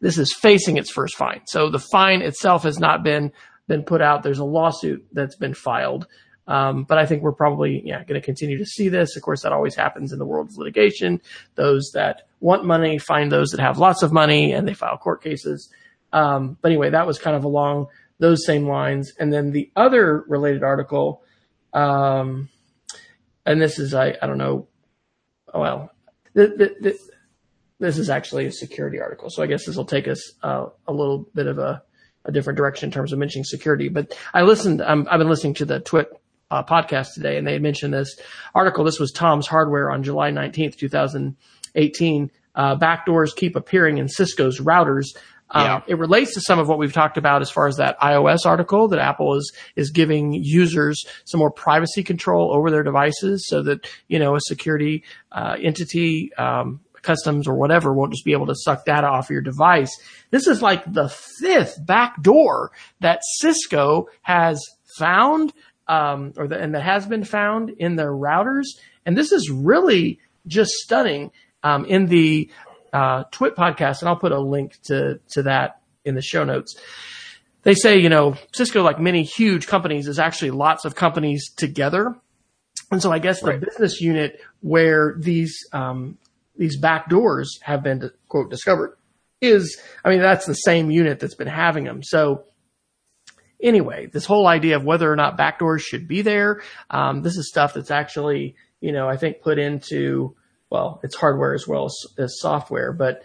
this 0.00 0.16
is 0.18 0.32
facing 0.32 0.76
its 0.76 0.90
first 0.90 1.16
fine. 1.16 1.42
So 1.46 1.70
the 1.70 1.78
fine 1.78 2.22
itself 2.22 2.62
has 2.64 2.78
not 2.78 3.02
been, 3.02 3.32
been 3.68 3.82
put 3.82 4.02
out. 4.02 4.22
There's 4.22 4.38
a 4.38 4.44
lawsuit 4.44 5.06
that's 5.12 5.36
been 5.36 5.54
filed. 5.54 6.06
Um, 6.46 6.84
but 6.84 6.98
I 6.98 7.06
think 7.06 7.22
we're 7.22 7.32
probably, 7.32 7.80
yeah, 7.86 8.04
going 8.04 8.20
to 8.20 8.24
continue 8.24 8.58
to 8.58 8.66
see 8.66 8.90
this. 8.90 9.16
Of 9.16 9.22
course, 9.22 9.40
that 9.42 9.52
always 9.52 9.74
happens 9.74 10.12
in 10.12 10.18
the 10.18 10.26
world 10.26 10.50
of 10.50 10.58
litigation. 10.58 11.22
Those 11.54 11.92
that 11.94 12.28
want 12.40 12.66
money 12.66 12.98
find 12.98 13.32
those 13.32 13.48
that 13.50 13.60
have 13.60 13.78
lots 13.78 14.02
of 14.02 14.12
money 14.12 14.52
and 14.52 14.68
they 14.68 14.74
file 14.74 14.98
court 14.98 15.22
cases. 15.22 15.72
Um, 16.12 16.58
but 16.60 16.70
anyway, 16.70 16.90
that 16.90 17.06
was 17.06 17.18
kind 17.18 17.34
of 17.34 17.44
along 17.44 17.86
those 18.18 18.44
same 18.46 18.66
lines. 18.66 19.12
And 19.18 19.32
then 19.32 19.50
the 19.52 19.70
other 19.76 20.24
related 20.28 20.62
article 20.62 21.22
um, 21.74 22.48
and 23.44 23.60
this 23.60 23.78
is, 23.78 23.94
I, 23.94 24.16
I 24.22 24.26
don't 24.26 24.38
know, 24.38 24.68
oh, 25.52 25.60
well, 25.60 25.90
this 26.34 27.98
is 27.98 28.08
actually 28.08 28.46
a 28.46 28.52
security 28.52 29.00
article. 29.00 29.28
So 29.28 29.42
I 29.42 29.46
guess 29.46 29.66
this 29.66 29.76
will 29.76 29.84
take 29.84 30.08
us 30.08 30.32
uh, 30.42 30.66
a 30.86 30.92
little 30.92 31.26
bit 31.34 31.46
of 31.46 31.58
a, 31.58 31.82
a, 32.24 32.32
different 32.32 32.56
direction 32.56 32.88
in 32.88 32.92
terms 32.92 33.12
of 33.12 33.18
mentioning 33.18 33.44
security. 33.44 33.88
But 33.88 34.16
I 34.32 34.42
listened, 34.42 34.80
um, 34.80 35.06
I've 35.10 35.18
been 35.18 35.28
listening 35.28 35.54
to 35.54 35.64
the 35.64 35.80
Twit 35.80 36.08
uh, 36.50 36.62
podcast 36.62 37.14
today 37.14 37.36
and 37.36 37.46
they 37.46 37.58
mentioned 37.58 37.92
this 37.92 38.16
article. 38.54 38.84
This 38.84 39.00
was 39.00 39.12
Tom's 39.12 39.46
Hardware 39.46 39.90
on 39.90 40.02
July 40.02 40.30
19th, 40.30 40.76
2018. 40.76 42.30
Uh, 42.54 42.76
backdoors 42.76 43.34
keep 43.34 43.56
appearing 43.56 43.98
in 43.98 44.08
Cisco's 44.08 44.60
routers. 44.60 45.06
Um, 45.50 45.64
yeah. 45.64 45.80
It 45.86 45.98
relates 45.98 46.34
to 46.34 46.40
some 46.40 46.58
of 46.58 46.68
what 46.68 46.78
we've 46.78 46.92
talked 46.92 47.16
about 47.16 47.42
as 47.42 47.50
far 47.50 47.66
as 47.68 47.76
that 47.76 47.98
iOS 48.00 48.46
article 48.46 48.88
that 48.88 48.98
Apple 48.98 49.36
is 49.36 49.52
is 49.76 49.90
giving 49.90 50.32
users 50.32 51.04
some 51.24 51.38
more 51.38 51.50
privacy 51.50 52.02
control 52.02 52.52
over 52.52 52.70
their 52.70 52.82
devices, 52.82 53.46
so 53.46 53.62
that 53.62 53.86
you 54.08 54.18
know 54.18 54.34
a 54.34 54.40
security 54.40 55.04
uh, 55.32 55.56
entity, 55.60 56.32
um, 56.34 56.80
customs 57.02 57.46
or 57.46 57.54
whatever, 57.54 57.92
won't 57.92 58.12
just 58.12 58.24
be 58.24 58.32
able 58.32 58.46
to 58.46 58.54
suck 58.54 58.84
data 58.84 59.06
off 59.06 59.30
your 59.30 59.42
device. 59.42 59.94
This 60.30 60.46
is 60.46 60.62
like 60.62 60.90
the 60.90 61.08
fifth 61.40 61.78
backdoor 61.84 62.72
that 63.00 63.20
Cisco 63.38 64.08
has 64.22 64.60
found, 64.98 65.52
um, 65.86 66.32
or 66.36 66.48
the, 66.48 66.58
and 66.58 66.74
that 66.74 66.82
has 66.82 67.06
been 67.06 67.24
found 67.24 67.70
in 67.70 67.96
their 67.96 68.12
routers, 68.12 68.64
and 69.04 69.16
this 69.16 69.30
is 69.30 69.50
really 69.50 70.18
just 70.46 70.72
stunning. 70.72 71.30
Um, 71.62 71.86
in 71.86 72.08
the 72.08 72.50
uh, 72.94 73.24
Twit 73.32 73.56
podcast, 73.56 74.00
and 74.00 74.08
I'll 74.08 74.16
put 74.16 74.32
a 74.32 74.40
link 74.40 74.80
to 74.84 75.20
to 75.30 75.42
that 75.42 75.80
in 76.04 76.14
the 76.14 76.22
show 76.22 76.44
notes. 76.44 76.76
They 77.62 77.74
say, 77.74 77.98
you 77.98 78.08
know, 78.08 78.36
Cisco, 78.52 78.82
like 78.82 79.00
many 79.00 79.22
huge 79.22 79.66
companies, 79.66 80.06
is 80.06 80.18
actually 80.18 80.52
lots 80.52 80.84
of 80.84 80.94
companies 80.94 81.50
together, 81.56 82.14
and 82.90 83.02
so 83.02 83.10
I 83.10 83.18
guess 83.18 83.40
the 83.40 83.52
right. 83.52 83.60
business 83.60 84.00
unit 84.00 84.40
where 84.60 85.16
these 85.18 85.58
um, 85.72 86.18
these 86.56 86.78
back 86.78 87.08
doors 87.08 87.58
have 87.62 87.82
been 87.82 88.10
quote 88.28 88.50
discovered 88.50 88.96
is, 89.40 89.78
I 90.04 90.10
mean, 90.10 90.20
that's 90.20 90.46
the 90.46 90.54
same 90.54 90.90
unit 90.90 91.20
that's 91.20 91.34
been 91.34 91.48
having 91.48 91.84
them. 91.84 92.02
So 92.02 92.44
anyway, 93.62 94.06
this 94.06 94.24
whole 94.24 94.46
idea 94.46 94.76
of 94.76 94.84
whether 94.84 95.10
or 95.10 95.16
not 95.16 95.36
backdoors 95.36 95.80
should 95.80 96.06
be 96.06 96.22
there, 96.22 96.62
um, 96.90 97.22
this 97.22 97.36
is 97.36 97.48
stuff 97.48 97.74
that's 97.74 97.90
actually, 97.90 98.54
you 98.80 98.92
know, 98.92 99.08
I 99.08 99.16
think 99.16 99.42
put 99.42 99.58
into 99.58 100.36
well, 100.74 100.98
it's 101.04 101.14
hardware 101.14 101.54
as 101.54 101.68
well 101.68 101.84
as, 101.84 101.96
as 102.18 102.40
software. 102.40 102.92
But 102.92 103.22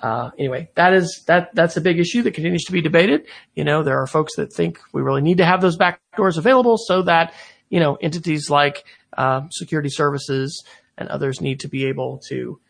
uh, 0.00 0.30
anyway, 0.36 0.68
that 0.74 0.92
is 0.92 1.22
that 1.28 1.54
that's 1.54 1.76
a 1.76 1.80
big 1.80 2.00
issue 2.00 2.22
that 2.22 2.34
continues 2.34 2.64
to 2.64 2.72
be 2.72 2.80
debated. 2.80 3.26
You 3.54 3.62
know, 3.62 3.84
there 3.84 4.02
are 4.02 4.06
folks 4.08 4.34
that 4.34 4.52
think 4.52 4.80
we 4.92 5.00
really 5.00 5.22
need 5.22 5.36
to 5.36 5.44
have 5.44 5.60
those 5.60 5.78
backdoors 5.78 6.38
available 6.38 6.76
so 6.76 7.02
that 7.02 7.34
you 7.68 7.78
know 7.78 7.94
entities 8.02 8.50
like 8.50 8.84
uh, 9.16 9.42
security 9.52 9.90
services 9.90 10.64
and 10.96 11.08
others 11.08 11.40
need 11.40 11.60
to 11.60 11.68
be 11.68 11.86
able 11.86 12.20
to 12.30 12.60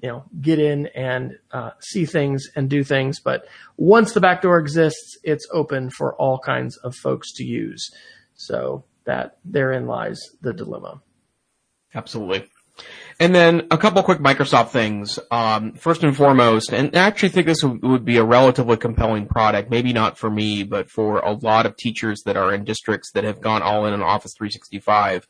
you 0.00 0.08
know 0.08 0.24
get 0.40 0.58
in 0.58 0.86
and 0.94 1.32
uh, 1.52 1.72
see 1.80 2.06
things 2.06 2.48
and 2.56 2.70
do 2.70 2.82
things. 2.82 3.20
But 3.20 3.46
once 3.76 4.12
the 4.12 4.20
backdoor 4.22 4.58
exists, 4.58 5.18
it's 5.22 5.46
open 5.52 5.90
for 5.90 6.14
all 6.16 6.38
kinds 6.38 6.78
of 6.78 6.94
folks 6.94 7.34
to 7.34 7.44
use. 7.44 7.90
So 8.32 8.84
that 9.04 9.36
therein 9.44 9.86
lies 9.86 10.22
the 10.40 10.54
dilemma. 10.54 11.02
Absolutely. 11.94 12.48
And 13.20 13.32
then 13.32 13.68
a 13.70 13.78
couple 13.78 14.02
quick 14.02 14.18
Microsoft 14.18 14.70
things. 14.70 15.20
Um, 15.30 15.74
first 15.74 16.02
and 16.02 16.16
foremost, 16.16 16.72
and 16.72 16.94
I 16.96 17.06
actually 17.06 17.28
think 17.28 17.46
this 17.46 17.62
would 17.62 18.04
be 18.04 18.16
a 18.16 18.24
relatively 18.24 18.76
compelling 18.76 19.26
product. 19.26 19.70
Maybe 19.70 19.92
not 19.92 20.18
for 20.18 20.28
me, 20.28 20.64
but 20.64 20.90
for 20.90 21.18
a 21.18 21.32
lot 21.32 21.64
of 21.64 21.76
teachers 21.76 22.22
that 22.26 22.36
are 22.36 22.52
in 22.52 22.64
districts 22.64 23.12
that 23.12 23.22
have 23.22 23.40
gone 23.40 23.62
all 23.62 23.86
in 23.86 23.92
on 23.94 24.02
Office 24.02 24.34
365. 24.36 25.28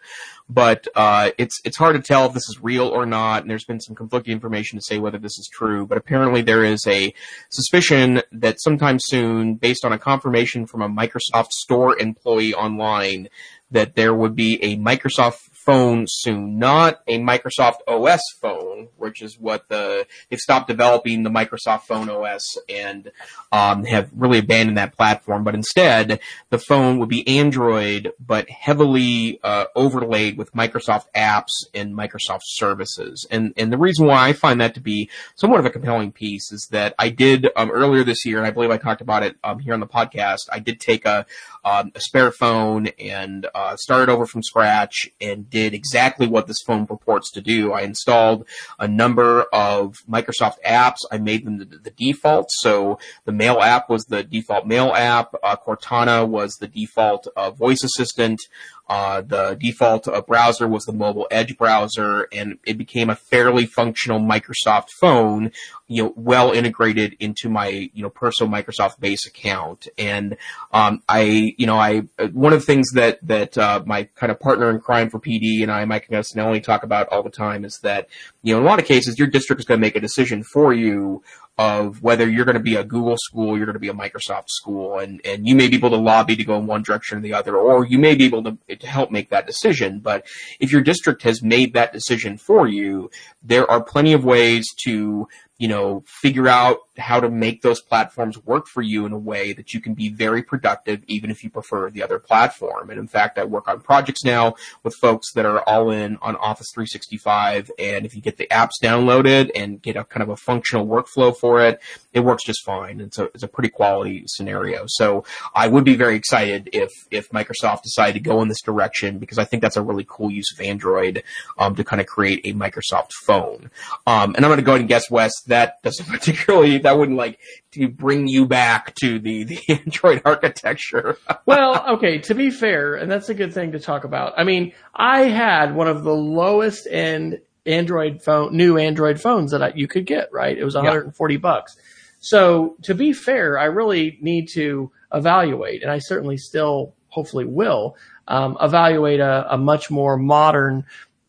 But 0.48 0.88
uh, 0.94 1.32
it's 1.36 1.60
it's 1.64 1.76
hard 1.76 1.96
to 1.96 2.02
tell 2.02 2.26
if 2.26 2.32
this 2.32 2.48
is 2.48 2.58
real 2.62 2.88
or 2.88 3.04
not. 3.04 3.42
And 3.42 3.50
there's 3.50 3.64
been 3.64 3.80
some 3.80 3.94
conflicting 3.94 4.32
information 4.32 4.78
to 4.78 4.82
say 4.82 4.98
whether 4.98 5.18
this 5.18 5.38
is 5.38 5.48
true. 5.52 5.86
But 5.86 5.98
apparently 5.98 6.40
there 6.40 6.64
is 6.64 6.86
a 6.86 7.12
suspicion 7.50 8.22
that 8.32 8.62
sometime 8.62 8.98
soon, 8.98 9.56
based 9.56 9.84
on 9.84 9.92
a 9.92 9.98
confirmation 9.98 10.66
from 10.66 10.80
a 10.80 10.88
Microsoft 10.88 11.50
Store 11.50 11.98
employee 11.98 12.54
online, 12.54 13.28
that 13.70 13.94
there 13.94 14.14
would 14.14 14.34
be 14.34 14.62
a 14.62 14.76
Microsoft 14.78 15.34
phone 15.64 16.06
soon, 16.08 16.58
not 16.58 17.00
a 17.06 17.18
Microsoft 17.18 17.78
OS 17.86 18.20
phone, 18.40 18.88
which 18.96 19.22
is 19.22 19.38
what 19.38 19.68
the 19.68 20.06
they've 20.28 20.38
stopped 20.38 20.68
developing 20.68 21.22
the 21.22 21.30
Microsoft 21.30 21.82
Phone 21.82 22.08
OS 22.08 22.58
and 22.68 23.10
um, 23.52 23.84
have 23.84 24.10
really 24.14 24.38
abandoned 24.38 24.78
that 24.78 24.96
platform. 24.96 25.44
But 25.44 25.54
instead, 25.54 26.20
the 26.50 26.58
phone 26.58 26.98
would 26.98 27.08
be 27.08 27.26
Android, 27.26 28.12
but 28.24 28.48
heavily 28.48 29.40
uh, 29.42 29.66
overlaid 29.74 30.36
with 30.36 30.52
Microsoft 30.52 31.06
apps 31.14 31.52
and 31.72 31.96
Microsoft 31.96 32.42
services. 32.44 33.26
And 33.30 33.52
and 33.56 33.72
the 33.72 33.78
reason 33.78 34.06
why 34.06 34.28
I 34.28 34.32
find 34.32 34.60
that 34.60 34.74
to 34.74 34.80
be 34.80 35.10
somewhat 35.36 35.60
of 35.60 35.66
a 35.66 35.70
compelling 35.70 36.12
piece 36.12 36.52
is 36.52 36.68
that 36.70 36.94
I 36.98 37.08
did 37.08 37.48
um, 37.56 37.70
earlier 37.70 38.04
this 38.04 38.24
year, 38.24 38.38
and 38.38 38.46
I 38.46 38.50
believe 38.50 38.70
I 38.70 38.78
talked 38.78 39.00
about 39.00 39.22
it 39.22 39.36
um, 39.44 39.58
here 39.58 39.74
on 39.74 39.80
the 39.80 39.86
podcast. 39.86 40.40
I 40.50 40.58
did 40.58 40.80
take 40.80 41.04
a 41.04 41.26
um, 41.64 41.92
a 41.94 42.00
spare 42.00 42.30
phone 42.30 42.88
and 42.98 43.46
uh, 43.54 43.76
started 43.76 44.10
over 44.10 44.26
from 44.26 44.42
scratch 44.42 45.08
and 45.20 45.48
did 45.54 45.72
exactly 45.72 46.26
what 46.26 46.48
this 46.48 46.60
phone 46.66 46.84
purports 46.84 47.30
to 47.30 47.40
do. 47.40 47.72
I 47.72 47.82
installed 47.82 48.44
a 48.80 48.88
number 48.88 49.42
of 49.52 49.94
Microsoft 50.10 50.56
apps. 50.66 50.98
I 51.12 51.18
made 51.18 51.46
them 51.46 51.58
the, 51.58 51.64
the 51.64 51.92
default. 51.92 52.48
So 52.50 52.98
the 53.24 53.30
Mail 53.30 53.60
app 53.60 53.88
was 53.88 54.04
the 54.06 54.24
default 54.24 54.66
Mail 54.66 54.92
app. 54.92 55.32
Uh, 55.44 55.54
Cortana 55.64 56.26
was 56.26 56.56
the 56.56 56.66
default 56.66 57.28
uh, 57.36 57.52
voice 57.52 57.84
assistant. 57.84 58.40
Uh, 58.86 59.22
the 59.22 59.56
default 59.58 60.06
uh, 60.06 60.20
browser 60.20 60.68
was 60.68 60.84
the 60.84 60.92
mobile 60.92 61.26
Edge 61.30 61.56
browser, 61.56 62.28
and 62.32 62.58
it 62.66 62.76
became 62.76 63.08
a 63.08 63.16
fairly 63.16 63.64
functional 63.64 64.20
Microsoft 64.20 64.90
phone, 65.00 65.50
you 65.88 66.02
know, 66.02 66.12
well 66.16 66.52
integrated 66.52 67.16
into 67.18 67.48
my, 67.48 67.68
you 67.68 68.02
know, 68.02 68.10
personal 68.10 68.52
Microsoft 68.52 69.00
base 69.00 69.26
account. 69.26 69.88
And 69.96 70.36
um, 70.72 71.02
I, 71.08 71.54
you 71.56 71.66
know, 71.66 71.78
I 71.78 72.00
one 72.32 72.52
of 72.52 72.60
the 72.60 72.66
things 72.66 72.90
that 72.92 73.18
that 73.26 73.56
uh, 73.56 73.82
my 73.86 74.04
kind 74.16 74.30
of 74.30 74.38
partner 74.38 74.68
in 74.68 74.80
crime 74.80 75.08
for 75.08 75.18
PD 75.18 75.62
and 75.62 75.72
I, 75.72 75.84
Mike 75.86 76.08
Augustinelli, 76.08 76.62
talk 76.62 76.82
about 76.82 77.08
all 77.08 77.22
the 77.22 77.30
time 77.30 77.64
is 77.64 77.78
that, 77.82 78.08
you 78.42 78.52
know, 78.52 78.60
in 78.60 78.66
a 78.66 78.68
lot 78.68 78.78
of 78.78 78.84
cases, 78.84 79.18
your 79.18 79.28
district 79.28 79.60
is 79.60 79.66
going 79.66 79.80
to 79.80 79.86
make 79.86 79.96
a 79.96 80.00
decision 80.00 80.44
for 80.44 80.74
you 80.74 81.22
of 81.56 82.02
whether 82.02 82.28
you're 82.28 82.44
going 82.44 82.56
to 82.56 82.62
be 82.62 82.74
a 82.74 82.84
Google 82.84 83.16
school, 83.16 83.56
you're 83.56 83.66
going 83.66 83.74
to 83.74 83.80
be 83.80 83.88
a 83.88 83.94
Microsoft 83.94 84.48
school, 84.48 84.98
and, 84.98 85.20
and 85.24 85.46
you 85.46 85.54
may 85.54 85.68
be 85.68 85.76
able 85.76 85.90
to 85.90 85.96
lobby 85.96 86.34
to 86.34 86.44
go 86.44 86.58
in 86.58 86.66
one 86.66 86.82
direction 86.82 87.18
or 87.18 87.20
the 87.20 87.32
other, 87.32 87.56
or 87.56 87.84
you 87.86 87.98
may 87.98 88.16
be 88.16 88.24
able 88.24 88.42
to, 88.42 88.58
to 88.74 88.86
help 88.86 89.12
make 89.12 89.30
that 89.30 89.46
decision. 89.46 90.00
But 90.00 90.26
if 90.58 90.72
your 90.72 90.80
district 90.80 91.22
has 91.22 91.42
made 91.42 91.74
that 91.74 91.92
decision 91.92 92.38
for 92.38 92.66
you, 92.66 93.08
there 93.42 93.70
are 93.70 93.82
plenty 93.82 94.14
of 94.14 94.24
ways 94.24 94.66
to 94.84 95.28
you 95.58 95.68
know, 95.68 96.02
figure 96.06 96.48
out 96.48 96.78
how 96.98 97.20
to 97.20 97.28
make 97.28 97.62
those 97.62 97.80
platforms 97.80 98.38
work 98.44 98.66
for 98.66 98.82
you 98.82 99.06
in 99.06 99.12
a 99.12 99.18
way 99.18 99.52
that 99.52 99.74
you 99.74 99.80
can 99.80 99.94
be 99.94 100.08
very 100.08 100.42
productive, 100.42 101.02
even 101.06 101.30
if 101.30 101.42
you 101.42 101.50
prefer 101.50 101.90
the 101.90 102.02
other 102.02 102.18
platform. 102.18 102.90
And 102.90 102.98
in 102.98 103.08
fact, 103.08 103.38
I 103.38 103.44
work 103.44 103.68
on 103.68 103.80
projects 103.80 104.24
now 104.24 104.54
with 104.82 104.94
folks 104.94 105.32
that 105.34 105.46
are 105.46 105.60
all 105.62 105.90
in 105.90 106.18
on 106.22 106.36
Office 106.36 106.70
365. 106.74 107.70
And 107.78 108.04
if 108.04 108.14
you 108.14 108.22
get 108.22 108.36
the 108.36 108.46
apps 108.48 108.72
downloaded 108.82 109.50
and 109.54 109.80
get 109.80 109.96
a 109.96 110.04
kind 110.04 110.22
of 110.22 110.28
a 110.28 110.36
functional 110.36 110.86
workflow 110.86 111.36
for 111.36 111.60
it, 111.60 111.80
it 112.12 112.20
works 112.20 112.44
just 112.44 112.64
fine. 112.64 113.00
And 113.00 113.12
so 113.12 113.30
it's 113.34 113.42
a 113.42 113.48
pretty 113.48 113.70
quality 113.70 114.24
scenario. 114.26 114.84
So 114.86 115.24
I 115.54 115.68
would 115.68 115.84
be 115.84 115.96
very 115.96 116.16
excited 116.16 116.68
if, 116.72 116.90
if 117.10 117.30
Microsoft 117.30 117.82
decided 117.82 118.14
to 118.14 118.20
go 118.20 118.42
in 118.42 118.48
this 118.48 118.62
direction 118.62 119.18
because 119.18 119.38
I 119.38 119.44
think 119.44 119.62
that's 119.62 119.76
a 119.76 119.82
really 119.82 120.06
cool 120.08 120.30
use 120.30 120.52
of 120.52 120.64
Android, 120.64 121.22
um, 121.58 121.74
to 121.76 121.84
kind 121.84 122.00
of 122.00 122.06
create 122.06 122.40
a 122.44 122.54
Microsoft 122.54 123.12
phone. 123.24 123.70
Um, 124.06 124.34
and 124.34 124.44
I'm 124.44 124.50
going 124.50 124.58
to 124.58 124.62
go 124.62 124.72
ahead 124.72 124.80
and 124.80 124.88
guess, 124.88 125.10
Wes, 125.10 125.32
that 125.44 125.82
doesn't 125.82 126.06
particularly, 126.10 126.78
that 126.78 126.98
wouldn't 126.98 127.18
like 127.18 127.38
to 127.72 127.88
bring 127.88 128.28
you 128.28 128.46
back 128.46 128.94
to 128.96 129.18
the, 129.18 129.44
the 129.44 129.60
Android 129.68 130.22
architecture. 130.24 131.18
well, 131.46 131.94
okay, 131.96 132.18
to 132.18 132.34
be 132.34 132.50
fair, 132.50 132.94
and 132.94 133.10
that's 133.10 133.28
a 133.28 133.34
good 133.34 133.52
thing 133.52 133.72
to 133.72 133.80
talk 133.80 134.04
about. 134.04 134.34
I 134.36 134.44
mean, 134.44 134.72
I 134.94 135.22
had 135.22 135.74
one 135.74 135.88
of 135.88 136.04
the 136.04 136.14
lowest 136.14 136.86
end 136.86 137.40
Android 137.66 138.22
phone, 138.22 138.56
new 138.56 138.76
Android 138.76 139.20
phones 139.20 139.52
that 139.52 139.62
I, 139.62 139.72
you 139.74 139.88
could 139.88 140.06
get, 140.06 140.30
right? 140.32 140.56
It 140.56 140.64
was 140.64 140.74
140 140.74 141.34
yeah. 141.34 141.38
bucks. 141.38 141.76
So 142.20 142.76
to 142.82 142.94
be 142.94 143.12
fair, 143.12 143.58
I 143.58 143.64
really 143.64 144.18
need 144.20 144.48
to 144.54 144.90
evaluate, 145.12 145.82
and 145.82 145.90
I 145.90 145.98
certainly 145.98 146.36
still 146.36 146.94
hopefully 147.08 147.44
will 147.44 147.96
um, 148.26 148.56
evaluate 148.60 149.20
a, 149.20 149.46
a, 149.54 149.58
much 149.58 149.90
more 149.90 150.16
modern 150.16 150.84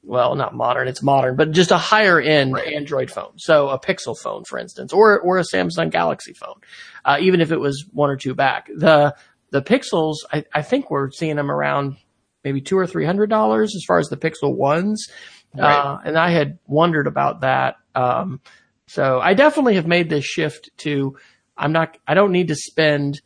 well, 0.06 0.36
not 0.36 0.54
modern, 0.54 0.88
it's 0.88 1.02
modern, 1.02 1.36
but 1.36 1.52
just 1.52 1.72
a 1.72 1.78
higher 1.78 2.20
end 2.20 2.54
right. 2.54 2.74
Android 2.74 3.10
phone. 3.10 3.34
So 3.38 3.70
a 3.70 3.80
Pixel 3.80 4.16
phone, 4.18 4.44
for 4.44 4.60
instance, 4.60 4.94
or, 4.94 5.20
or 5.20 5.40
a 5.40 5.44
Samsung 5.44 5.92
Galaxy 5.92 6.34
phone, 6.34 6.62
uh, 7.04 7.18
even 7.20 7.42
if 7.42 7.52
it 7.52 7.60
was 7.60 7.86
one 7.92 8.10
or 8.10 8.16
two 8.16 8.36
back. 8.36 8.68
The, 8.68 9.16
the 9.50 9.62
Pixels, 9.62 10.18
I, 10.32 10.46
I 10.54 10.62
think 10.62 10.92
we're 10.92 11.12
seeing 11.12 11.36
them 11.36 11.50
around 11.50 11.98
maybe 12.44 12.62
two 12.62 12.78
or 12.78 12.86
three 12.86 13.06
hundred 13.06 13.30
dollars 13.30 13.76
as 13.76 13.84
far 13.88 13.98
as 13.98 14.08
the 14.08 14.18
Pixel 14.18 14.56
ones. 14.56 15.08
Right. 15.56 15.74
Uh, 15.74 16.00
and 16.06 16.18
I 16.18 16.32
had 16.32 16.60
wondered 16.68 17.08
about 17.08 17.42
that. 17.42 17.76
Um, 17.96 18.42
so 18.88 19.20
I 19.20 19.34
definitely 19.34 19.76
have 19.76 19.88
made 19.88 20.10
this 20.10 20.26
shift 20.26 20.70
to, 20.80 21.18
I'm 21.58 21.72
not, 21.72 21.98
I 22.08 22.14
don't 22.14 22.32
need 22.32 22.50
to 22.50 22.56
spend, 22.56 23.22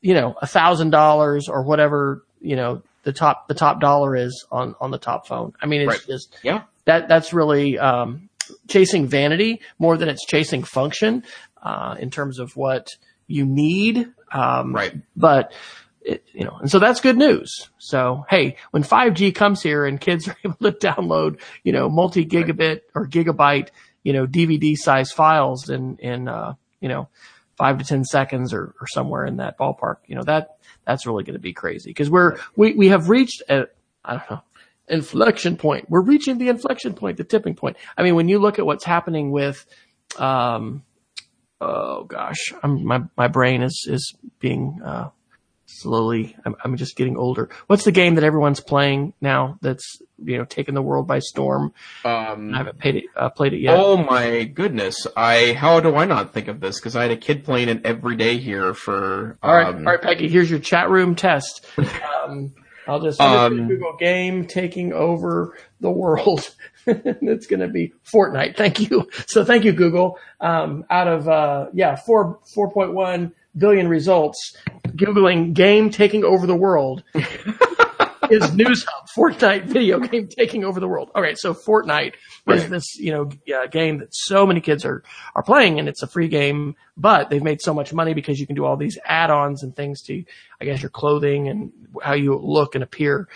you 0.00 0.14
know, 0.14 0.34
a 0.40 0.46
thousand 0.46 0.90
dollars 0.90 1.48
or 1.48 1.64
whatever, 1.64 2.24
you 2.40 2.54
know, 2.54 2.82
the 3.02 3.12
top 3.12 3.48
the 3.48 3.54
top 3.54 3.80
dollar 3.80 4.16
is 4.16 4.46
on 4.50 4.74
on 4.80 4.90
the 4.90 4.98
top 4.98 5.26
phone. 5.26 5.52
I 5.60 5.66
mean, 5.66 5.82
it's 5.82 5.88
right. 5.88 6.06
just 6.06 6.36
yeah 6.42 6.62
that 6.84 7.08
that's 7.08 7.32
really 7.32 7.78
um, 7.78 8.28
chasing 8.68 9.06
vanity 9.06 9.60
more 9.78 9.96
than 9.96 10.08
it's 10.08 10.24
chasing 10.26 10.62
function 10.62 11.24
uh, 11.62 11.96
in 11.98 12.10
terms 12.10 12.38
of 12.38 12.56
what 12.56 12.88
you 13.26 13.46
need. 13.46 14.08
Um, 14.32 14.74
right. 14.74 14.94
But 15.16 15.52
it, 16.00 16.24
you 16.32 16.44
know, 16.44 16.58
and 16.60 16.70
so 16.70 16.78
that's 16.78 17.00
good 17.00 17.16
news. 17.16 17.70
So 17.78 18.24
hey, 18.28 18.56
when 18.72 18.82
5G 18.82 19.34
comes 19.34 19.62
here 19.62 19.84
and 19.86 20.00
kids 20.00 20.28
are 20.28 20.36
able 20.44 20.56
to 20.56 20.72
download, 20.72 21.40
you 21.62 21.72
know, 21.72 21.88
multi 21.88 22.24
gigabit 22.24 22.58
right. 22.58 22.82
or 22.94 23.06
gigabyte, 23.06 23.68
you 24.02 24.12
know, 24.12 24.26
DVD 24.26 24.76
size 24.76 25.12
files 25.12 25.68
in 25.68 25.96
in 25.98 26.28
uh, 26.28 26.54
you 26.80 26.88
know 26.88 27.08
five 27.56 27.78
to 27.78 27.84
ten 27.84 28.04
seconds 28.04 28.52
or, 28.52 28.74
or 28.80 28.86
somewhere 28.88 29.24
in 29.24 29.36
that 29.36 29.58
ballpark, 29.58 29.98
you 30.06 30.16
know 30.16 30.24
that 30.24 30.56
that's 30.86 31.06
really 31.06 31.24
going 31.24 31.34
to 31.34 31.40
be 31.40 31.52
crazy 31.52 31.90
because 31.90 32.10
we're 32.10 32.38
we 32.56 32.74
we 32.74 32.88
have 32.88 33.08
reached 33.08 33.42
a 33.48 33.66
I 34.04 34.16
don't 34.16 34.30
know 34.30 34.42
inflection 34.88 35.56
point. 35.56 35.88
We're 35.88 36.02
reaching 36.02 36.38
the 36.38 36.48
inflection 36.48 36.94
point, 36.94 37.16
the 37.16 37.24
tipping 37.24 37.54
point. 37.54 37.76
I 37.96 38.02
mean, 38.02 38.14
when 38.14 38.28
you 38.28 38.38
look 38.38 38.58
at 38.58 38.66
what's 38.66 38.84
happening 38.84 39.30
with, 39.30 39.64
um, 40.18 40.84
oh 41.60 42.04
gosh, 42.04 42.52
I'm, 42.62 42.84
my 42.84 43.02
my 43.16 43.28
brain 43.28 43.62
is 43.62 43.86
is 43.88 44.14
being 44.38 44.80
uh, 44.84 45.10
slowly. 45.80 46.36
I'm, 46.44 46.56
I'm 46.64 46.76
just 46.76 46.96
getting 46.96 47.16
older. 47.16 47.48
What's 47.66 47.84
the 47.84 47.92
game 47.92 48.16
that 48.16 48.24
everyone's 48.24 48.60
playing 48.60 49.14
now? 49.20 49.58
That's 49.60 50.00
you 50.24 50.38
know 50.38 50.44
taking 50.44 50.74
the 50.74 50.82
world 50.82 51.06
by 51.06 51.18
storm. 51.18 51.72
Um, 52.04 52.54
I 52.54 52.58
haven't 52.58 52.78
played 52.78 52.96
it, 52.96 53.04
uh, 53.16 53.30
played 53.30 53.52
it 53.52 53.60
yet. 53.60 53.78
Oh 53.78 53.96
my 53.96 54.44
goodness! 54.44 55.06
I 55.16 55.52
how 55.52 55.80
do 55.80 55.96
I 55.96 56.04
not 56.04 56.32
think 56.32 56.48
of 56.48 56.60
this? 56.60 56.78
Because 56.78 56.96
I 56.96 57.02
had 57.02 57.10
a 57.10 57.16
kid 57.16 57.44
playing 57.44 57.68
it 57.68 57.84
every 57.84 58.16
day 58.16 58.38
here 58.38 58.74
for. 58.74 59.38
Um, 59.42 59.50
all 59.50 59.54
right, 59.54 59.74
all 59.74 59.82
right, 59.82 60.02
Peggy. 60.02 60.28
Here's 60.28 60.50
your 60.50 60.60
chat 60.60 60.90
room 60.90 61.14
test. 61.14 61.66
Um, 62.24 62.54
I'll 62.86 63.00
just 63.00 63.20
um, 63.20 63.68
Google 63.68 63.96
game 63.96 64.46
taking 64.46 64.92
over 64.92 65.56
the 65.80 65.90
world. 65.90 66.48
it's 66.86 67.46
going 67.46 67.60
to 67.60 67.68
be 67.68 67.92
Fortnite. 68.04 68.56
Thank 68.56 68.80
you. 68.80 69.08
So 69.26 69.44
thank 69.44 69.64
you, 69.64 69.72
Google. 69.72 70.18
Um, 70.40 70.84
out 70.90 71.08
of 71.08 71.28
uh, 71.28 71.66
yeah, 71.72 71.96
four 71.96 72.40
four 72.54 72.70
point 72.70 72.92
one 72.92 73.32
billion 73.56 73.88
results, 73.88 74.56
googling 74.88 75.52
game 75.54 75.90
taking 75.90 76.24
over 76.24 76.46
the 76.46 76.56
world. 76.56 77.02
is 78.30 78.54
News 78.54 78.84
Hub 78.88 79.08
Fortnite 79.14 79.64
video 79.64 79.98
game 80.00 80.28
taking 80.28 80.64
over 80.64 80.80
the 80.80 80.88
world. 80.88 81.10
All 81.14 81.22
right, 81.22 81.36
so 81.36 81.52
Fortnite 81.54 82.14
right. 82.46 82.58
is 82.58 82.68
this 82.68 82.96
you 82.96 83.12
know 83.12 83.30
uh, 83.54 83.66
game 83.66 83.98
that 83.98 84.14
so 84.14 84.46
many 84.46 84.60
kids 84.60 84.84
are 84.84 85.02
are 85.34 85.42
playing, 85.42 85.78
and 85.78 85.88
it's 85.88 86.02
a 86.02 86.06
free 86.06 86.28
game, 86.28 86.76
but 86.96 87.30
they've 87.30 87.42
made 87.42 87.60
so 87.60 87.74
much 87.74 87.92
money 87.92 88.14
because 88.14 88.40
you 88.40 88.46
can 88.46 88.56
do 88.56 88.64
all 88.64 88.76
these 88.76 88.98
add-ons 89.04 89.62
and 89.62 89.76
things 89.76 90.02
to, 90.02 90.24
I 90.60 90.64
guess, 90.64 90.82
your 90.82 90.90
clothing 90.90 91.48
and 91.48 91.72
how 92.02 92.14
you 92.14 92.36
look 92.36 92.74
and 92.74 92.82
appear. 92.82 93.28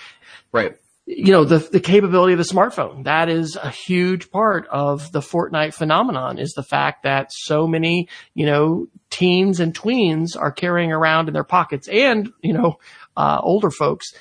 Right 0.53 0.77
you 1.07 1.31
know, 1.31 1.45
the, 1.45 1.59
the 1.59 1.79
capability 1.79 2.33
of 2.33 2.39
the 2.39 2.45
smartphone. 2.45 3.05
That 3.05 3.29
is 3.29 3.57
a 3.57 3.71
huge 3.71 4.31
part 4.33 4.67
of 4.67 5.13
the 5.13 5.21
Fortnite 5.21 5.73
phenomenon 5.73 6.39
is 6.39 6.53
the 6.53 6.65
fact 6.65 7.05
that 7.05 7.31
so 7.33 7.69
many, 7.69 8.09
you 8.35 8.45
know, 8.45 8.89
teens 9.09 9.61
and 9.61 9.73
tweens 9.73 10.37
are 10.37 10.51
carrying 10.51 10.91
around 10.91 11.29
in 11.29 11.35
their 11.35 11.45
pockets 11.45 11.87
and, 11.87 12.33
you 12.43 12.53
know, 12.53 12.79
uh, 13.17 13.39
older 13.41 13.71
folks 13.71 14.13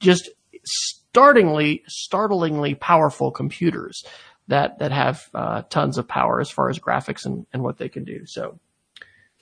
just 0.00 0.28
startlingly, 0.64 1.84
startlingly 1.86 2.74
powerful 2.74 3.30
computers 3.30 4.04
that, 4.48 4.80
that 4.80 4.90
have, 4.90 5.30
uh, 5.34 5.62
tons 5.70 5.98
of 5.98 6.08
power 6.08 6.40
as 6.40 6.50
far 6.50 6.68
as 6.68 6.80
graphics 6.80 7.26
and, 7.26 7.46
and 7.52 7.62
what 7.62 7.78
they 7.78 7.88
can 7.88 8.02
do. 8.02 8.26
So 8.26 8.58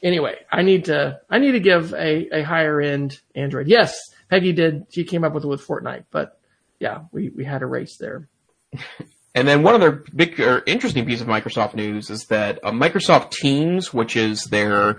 anyway, 0.03 0.35
I 0.53 0.61
need 0.61 0.85
to, 0.87 1.21
I 1.31 1.39
need 1.39 1.53
to 1.53 1.61
give 1.61 1.95
a, 1.95 2.41
a 2.41 2.43
higher 2.43 2.83
end 2.83 3.19
Android. 3.35 3.67
Yes, 3.67 3.97
Peggy 4.29 4.53
did, 4.53 4.87
she 4.91 5.05
came 5.05 5.25
up 5.25 5.33
with 5.33 5.45
it 5.45 5.49
with 5.49 5.67
Fortnite, 5.67 6.05
but 6.11 6.39
yeah, 6.81 7.01
we, 7.13 7.31
we 7.31 7.45
had 7.45 7.63
a 7.63 7.67
race 7.67 7.97
there. 7.97 8.29
And 9.37 9.47
then 9.47 9.63
one 9.63 9.75
other 9.75 10.03
big 10.15 10.41
or 10.41 10.63
interesting 10.67 11.05
piece 11.05 11.21
of 11.21 11.27
Microsoft 11.27 11.75
news 11.75 12.09
is 12.09 12.25
that 12.29 12.59
uh, 12.65 12.71
Microsoft 12.71 13.33
Teams, 13.33 13.93
which 13.93 14.17
is 14.17 14.45
their 14.45 14.97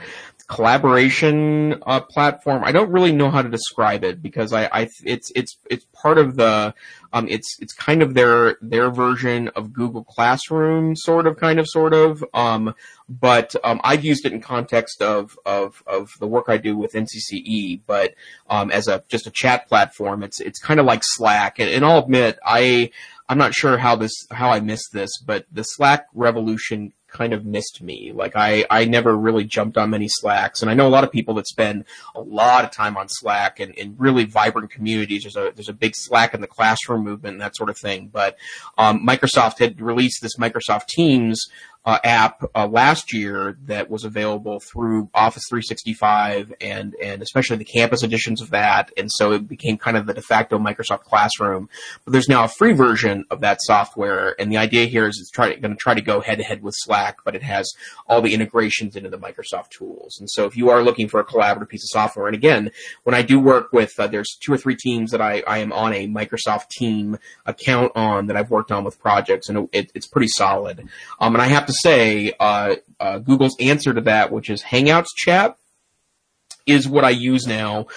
collaboration 0.48 1.82
uh, 1.86 2.00
platform. 2.00 2.64
I 2.64 2.72
don't 2.72 2.90
really 2.90 3.12
know 3.12 3.30
how 3.30 3.42
to 3.42 3.50
describe 3.50 4.04
it 4.06 4.22
because 4.22 4.54
I, 4.54 4.66
I 4.72 4.90
it's 5.04 5.32
it's 5.36 5.58
it's 5.70 5.86
part 5.94 6.18
of 6.18 6.38
the 6.38 6.74
um 7.12 7.28
it's 7.28 7.58
it's 7.60 7.74
kind 7.74 8.02
of 8.02 8.14
their 8.14 8.58
their 8.62 8.90
version 8.90 9.50
of 9.50 9.74
Google 9.74 10.06
Classroom, 10.06 10.96
sort 10.96 11.28
of, 11.28 11.38
kind 11.38 11.60
of, 11.60 11.68
sort 11.68 11.94
of. 11.94 12.24
Um, 12.34 12.74
but 13.10 13.56
um, 13.64 13.82
I've 13.84 14.06
used 14.06 14.26
it 14.26 14.32
in 14.32 14.42
context 14.42 15.02
of 15.02 15.38
of 15.46 15.84
of 15.86 16.12
the 16.20 16.28
work 16.28 16.46
I 16.48 16.58
do 16.58 16.78
with 16.78 16.94
NCCE, 16.94 17.82
but 17.86 18.14
um, 18.50 18.72
as 18.72 18.88
a 18.88 19.04
just 19.10 19.28
a 19.28 19.32
chat 19.32 19.68
platform, 19.68 20.24
it's 20.24 20.40
it's 20.40 20.60
kind 20.60 20.80
of 20.80 20.86
like 20.86 21.02
Slack. 21.04 21.60
And, 21.60 21.70
and 21.70 21.84
I'll 21.84 22.00
admit, 22.00 22.40
I 22.46 22.92
I'm 23.28 23.38
not 23.38 23.54
sure 23.54 23.78
how 23.78 23.98
this 23.98 24.14
how 24.32 24.50
I 24.50 24.62
missed 24.62 24.94
this, 24.94 25.18
but 25.18 25.46
the 25.52 25.64
Slack 25.64 26.08
revolution 26.14 26.94
kind 27.18 27.34
of 27.34 27.46
missed 27.46 27.82
me. 27.82 28.12
Like 28.14 28.36
I, 28.36 28.66
I 28.70 28.86
never 28.86 29.18
really 29.18 29.44
jumped 29.44 29.78
on 29.78 29.90
many 29.90 30.08
Slacks, 30.08 30.62
and 30.62 30.70
I 30.70 30.74
know 30.74 30.88
a 30.88 30.90
lot 30.90 31.04
of 31.04 31.12
people 31.12 31.34
that 31.36 31.48
spend 31.48 31.86
a 32.16 32.22
lot 32.22 32.64
of 32.64 32.72
time 32.72 32.96
on 32.96 33.08
Slack 33.10 33.60
and 33.60 33.74
in 33.74 33.96
really 33.98 34.26
vibrant 34.26 34.70
communities. 34.70 35.24
There's 35.24 35.36
a 35.36 35.52
there's 35.56 35.70
a 35.70 35.74
big 35.74 35.96
Slack 35.96 36.34
in 36.34 36.42
the 36.42 36.48
classroom 36.48 37.04
movement 37.04 37.34
and 37.34 37.42
that 37.42 37.56
sort 37.56 37.70
of 37.70 37.78
thing. 37.78 38.10
But 38.12 38.38
um, 38.78 39.06
Microsoft 39.06 39.60
had 39.60 39.82
released 39.82 40.22
this 40.22 40.38
Microsoft 40.38 40.88
Teams 40.88 41.48
uh, 41.88 42.00
app 42.04 42.44
uh, 42.54 42.68
last 42.68 43.14
year 43.14 43.58
that 43.64 43.90
was 43.90 44.04
available 44.04 44.60
through 44.60 45.10
Office 45.14 45.46
365 45.50 46.54
and 46.60 46.94
and 47.02 47.22
especially 47.22 47.56
the 47.56 47.64
campus 47.64 48.04
editions 48.04 48.42
of 48.42 48.50
that, 48.50 48.92
and 48.98 49.10
so 49.10 49.32
it 49.32 49.48
became 49.48 49.78
kind 49.78 49.96
of 49.96 50.06
the 50.06 50.14
de 50.14 50.22
facto 50.22 50.60
Microsoft 50.60 51.04
Classroom. 51.04 51.70
But 52.04 52.12
there's 52.12 52.28
now 52.28 52.44
a 52.44 52.50
free 52.50 52.74
version 52.74 53.24
of 53.32 53.40
that 53.40 53.60
software, 53.62 54.36
and 54.38 54.52
the 54.52 54.58
idea 54.58 54.86
here 54.88 55.08
is 55.08 55.18
it's 55.18 55.32
going 55.32 55.62
to 55.62 55.76
try 55.76 55.94
to 55.94 56.02
go 56.02 56.20
head 56.20 56.40
to 56.40 56.44
head 56.44 56.62
with 56.62 56.76
Slack, 56.78 57.20
but 57.24 57.36
it 57.36 57.44
has 57.44 57.72
all 58.06 58.22
the 58.22 58.34
integrations 58.34 58.98
into 58.98 59.10
the 59.10 59.18
Microsoft 59.18 59.70
tools. 59.70 60.18
And 60.20 60.30
so 60.30 60.44
if 60.44 60.58
you 60.58 60.70
are 60.70 60.84
looking 60.84 61.08
for 61.08 61.22
a 61.22 61.26
collaborative 61.26 61.70
piece 61.70 61.86
of 61.86 61.90
software, 61.90 62.28
and 62.28 62.36
again, 62.36 62.70
when 63.06 63.16
I 63.16 63.22
do 63.22 63.40
work 63.40 63.72
with, 63.72 63.98
uh, 63.98 64.08
there's 64.08 64.38
two 64.44 64.52
or 64.52 64.58
three 64.58 64.76
teams 64.76 65.12
that 65.12 65.22
I, 65.22 65.42
I 65.48 65.60
am 65.60 65.72
on 65.72 65.94
a 65.94 66.06
Microsoft 66.06 66.68
team 66.70 67.18
account 67.46 67.94
on 67.96 68.28
that 68.28 68.36
I've 68.36 68.52
worked 68.52 68.74
on 68.74 68.84
with 68.84 69.00
projects, 69.00 69.48
and 69.48 69.70
it, 69.72 69.90
it's 69.96 70.08
pretty 70.08 70.28
solid. 70.28 70.86
Um, 71.22 71.34
and 71.34 71.42
I 71.42 71.48
have 71.48 71.66
to 71.68 71.77
say, 71.82 72.34
uh, 72.40 72.76
uh, 73.00 73.20
Google's 73.20 73.56
answer 73.60 73.94
to 73.94 74.02
that, 74.02 74.32
which 74.32 74.50
is 74.50 74.64
Hangouts 74.64 75.08
chat, 75.16 75.58
is 76.66 76.88
what 76.88 77.06
I 77.06 77.12
use 77.12 77.48
now 77.48 77.88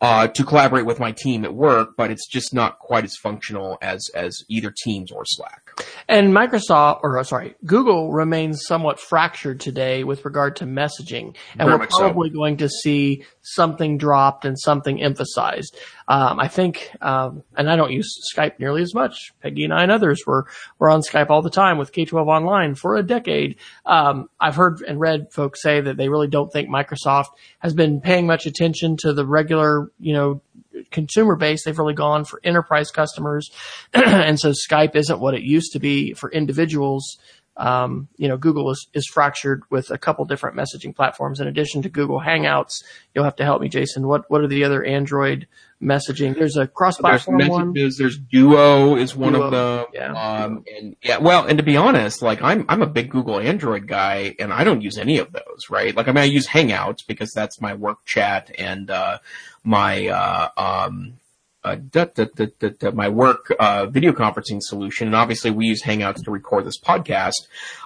uh, 0.00 0.28
to 0.28 0.44
collaborate 0.44 0.86
with 0.86 0.98
my 0.98 1.12
team 1.12 1.44
at 1.44 1.54
work, 1.54 1.90
but 1.96 2.10
it's 2.10 2.26
just 2.26 2.54
not 2.54 2.78
quite 2.78 3.04
as 3.04 3.16
functional 3.16 3.78
as 3.82 4.08
as 4.14 4.42
either 4.48 4.72
Teams 4.84 5.12
or 5.12 5.24
Slack. 5.26 5.69
And 6.08 6.32
Microsoft, 6.32 7.00
or 7.02 7.18
uh, 7.18 7.24
sorry, 7.24 7.54
Google 7.64 8.12
remains 8.12 8.64
somewhat 8.66 8.98
fractured 8.98 9.60
today 9.60 10.04
with 10.04 10.24
regard 10.24 10.56
to 10.56 10.64
messaging, 10.64 11.36
and 11.58 11.68
Very 11.68 11.78
we're 11.78 11.86
probably 11.86 12.30
so. 12.30 12.34
going 12.34 12.56
to 12.58 12.68
see 12.68 13.24
something 13.42 13.98
dropped 13.98 14.44
and 14.44 14.58
something 14.58 15.02
emphasized. 15.02 15.76
Um, 16.08 16.40
I 16.40 16.48
think, 16.48 16.90
um, 17.00 17.44
and 17.56 17.70
I 17.70 17.76
don't 17.76 17.92
use 17.92 18.12
Skype 18.34 18.58
nearly 18.58 18.82
as 18.82 18.94
much. 18.94 19.32
Peggy 19.42 19.64
and 19.64 19.72
I 19.72 19.82
and 19.82 19.92
others 19.92 20.24
were 20.26 20.46
were 20.78 20.90
on 20.90 21.02
Skype 21.02 21.30
all 21.30 21.42
the 21.42 21.50
time 21.50 21.78
with 21.78 21.92
K12 21.92 22.26
Online 22.26 22.74
for 22.74 22.96
a 22.96 23.02
decade. 23.02 23.56
Um, 23.86 24.28
I've 24.40 24.56
heard 24.56 24.80
and 24.82 24.98
read 24.98 25.32
folks 25.32 25.62
say 25.62 25.80
that 25.80 25.96
they 25.96 26.08
really 26.08 26.28
don't 26.28 26.52
think 26.52 26.68
Microsoft 26.68 27.28
has 27.60 27.74
been 27.74 28.00
paying 28.00 28.26
much 28.26 28.46
attention 28.46 28.96
to 28.98 29.12
the 29.12 29.24
regular, 29.26 29.90
you 30.00 30.12
know, 30.12 30.42
consumer 30.90 31.36
base. 31.36 31.64
They've 31.64 31.78
really 31.78 31.94
gone 31.94 32.24
for 32.24 32.40
enterprise 32.44 32.90
customers. 32.90 33.50
and 33.94 34.38
so 34.38 34.52
Skype 34.52 34.96
isn't 34.96 35.20
what 35.20 35.34
it 35.34 35.42
used 35.42 35.72
to 35.72 35.78
be 35.78 36.14
for 36.14 36.30
individuals. 36.30 37.18
Um, 37.60 38.08
you 38.16 38.26
know, 38.26 38.38
Google 38.38 38.70
is, 38.70 38.88
is 38.94 39.06
fractured 39.06 39.64
with 39.70 39.90
a 39.90 39.98
couple 39.98 40.24
different 40.24 40.56
messaging 40.56 40.96
platforms. 40.96 41.40
In 41.40 41.46
addition 41.46 41.82
to 41.82 41.90
Google 41.90 42.18
Hangouts, 42.18 42.72
you'll 43.14 43.24
have 43.24 43.36
to 43.36 43.44
help 43.44 43.60
me, 43.60 43.68
Jason. 43.68 44.06
What 44.06 44.30
what 44.30 44.40
are 44.40 44.48
the 44.48 44.64
other 44.64 44.82
Android 44.82 45.46
messaging? 45.82 46.34
There's 46.34 46.56
a 46.56 46.66
cross-platform 46.66 47.38
there's 47.38 47.50
one. 47.50 47.72
There's 47.74 48.16
Duo 48.16 48.96
is 48.96 49.14
one 49.14 49.34
Duo, 49.34 49.42
of 49.42 49.50
them. 49.50 49.86
Yeah. 49.92 50.12
Um, 50.12 50.64
and 50.74 50.96
yeah, 51.02 51.18
well, 51.18 51.44
and 51.44 51.58
to 51.58 51.64
be 51.64 51.76
honest, 51.76 52.22
like 52.22 52.40
I'm 52.40 52.64
I'm 52.70 52.80
a 52.80 52.86
big 52.86 53.10
Google 53.10 53.38
Android 53.38 53.86
guy, 53.86 54.34
and 54.38 54.54
I 54.54 54.64
don't 54.64 54.80
use 54.80 54.96
any 54.96 55.18
of 55.18 55.30
those, 55.32 55.68
right? 55.68 55.94
Like 55.94 56.08
I 56.08 56.12
mean, 56.12 56.22
I 56.22 56.26
use 56.26 56.46
Hangouts 56.46 57.06
because 57.06 57.30
that's 57.34 57.60
my 57.60 57.74
work 57.74 57.98
chat 58.06 58.50
and 58.58 58.90
uh, 58.90 59.18
my 59.64 60.08
uh, 60.08 60.48
um, 60.56 61.14
uh, 61.62 61.74
da, 61.74 62.06
da, 62.06 62.24
da, 62.24 62.90
my 62.92 63.08
work 63.08 63.54
uh, 63.58 63.86
video 63.86 64.12
conferencing 64.12 64.60
solution, 64.62 65.06
and 65.06 65.14
obviously 65.14 65.50
we 65.50 65.66
use 65.66 65.82
Hangouts 65.82 66.24
to 66.24 66.30
record 66.30 66.64
this 66.64 66.78
podcast. 66.78 67.34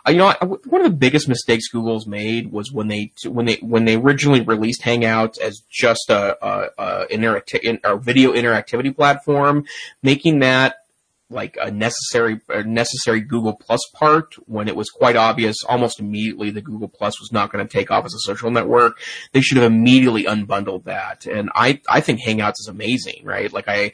Uh, 0.07 0.13
you 0.13 0.19
know, 0.19 0.27
I, 0.27 0.45
one 0.45 0.81
of 0.81 0.91
the 0.91 0.97
biggest 0.97 1.29
mistakes 1.29 1.69
Google's 1.69 2.07
made 2.07 2.53
was 2.53 2.71
when 2.71 2.87
they 2.87 3.13
when 3.27 3.47
they 3.47 3.57
when 3.57 3.85
they 3.85 3.97
originally 3.97 4.43
released 4.43 4.83
Hangouts 4.83 5.41
as 5.41 5.63
just 5.69 6.09
a, 6.09 6.37
a, 6.47 6.71
a, 6.79 7.07
interacti- 7.09 7.81
a 7.83 7.97
video 7.97 8.33
interactivity 8.33 8.95
platform, 8.95 9.65
making 10.03 10.39
that 10.41 10.84
like 11.31 11.57
a 11.61 11.71
necessary 11.71 12.41
a 12.49 12.63
necessary 12.63 13.21
Google 13.21 13.55
Plus 13.55 13.81
part 13.95 14.35
when 14.47 14.69
it 14.69 14.77
was 14.77 14.91
quite 14.91 15.17
obvious 15.17 15.57
almost 15.69 15.99
immediately 15.99 16.51
that 16.51 16.65
Google 16.65 16.89
Plus 16.89 17.19
was 17.21 17.33
not 17.33 17.51
going 17.51 17.67
to 17.67 17.73
take 17.73 17.91
off 17.91 18.05
as 18.05 18.15
a 18.15 18.21
social 18.21 18.51
network. 18.51 18.99
They 19.33 19.41
should 19.41 19.57
have 19.57 19.71
immediately 19.71 20.25
unbundled 20.25 20.85
that. 20.85 21.27
And 21.27 21.51
I 21.55 21.81
I 21.89 22.01
think 22.01 22.21
Hangouts 22.21 22.61
is 22.61 22.69
amazing, 22.69 23.23
right? 23.25 23.53
Like 23.53 23.69
I 23.69 23.93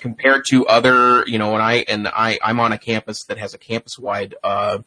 compared 0.00 0.44
to 0.50 0.66
other, 0.66 1.24
you 1.26 1.38
know, 1.38 1.54
and 1.54 1.62
I 1.62 1.84
and 1.88 2.08
I 2.08 2.38
I'm 2.42 2.60
on 2.60 2.72
a 2.72 2.78
campus 2.78 3.24
that 3.26 3.38
has 3.38 3.54
a 3.54 3.58
campus 3.58 3.98
wide 3.98 4.34
uh 4.42 4.78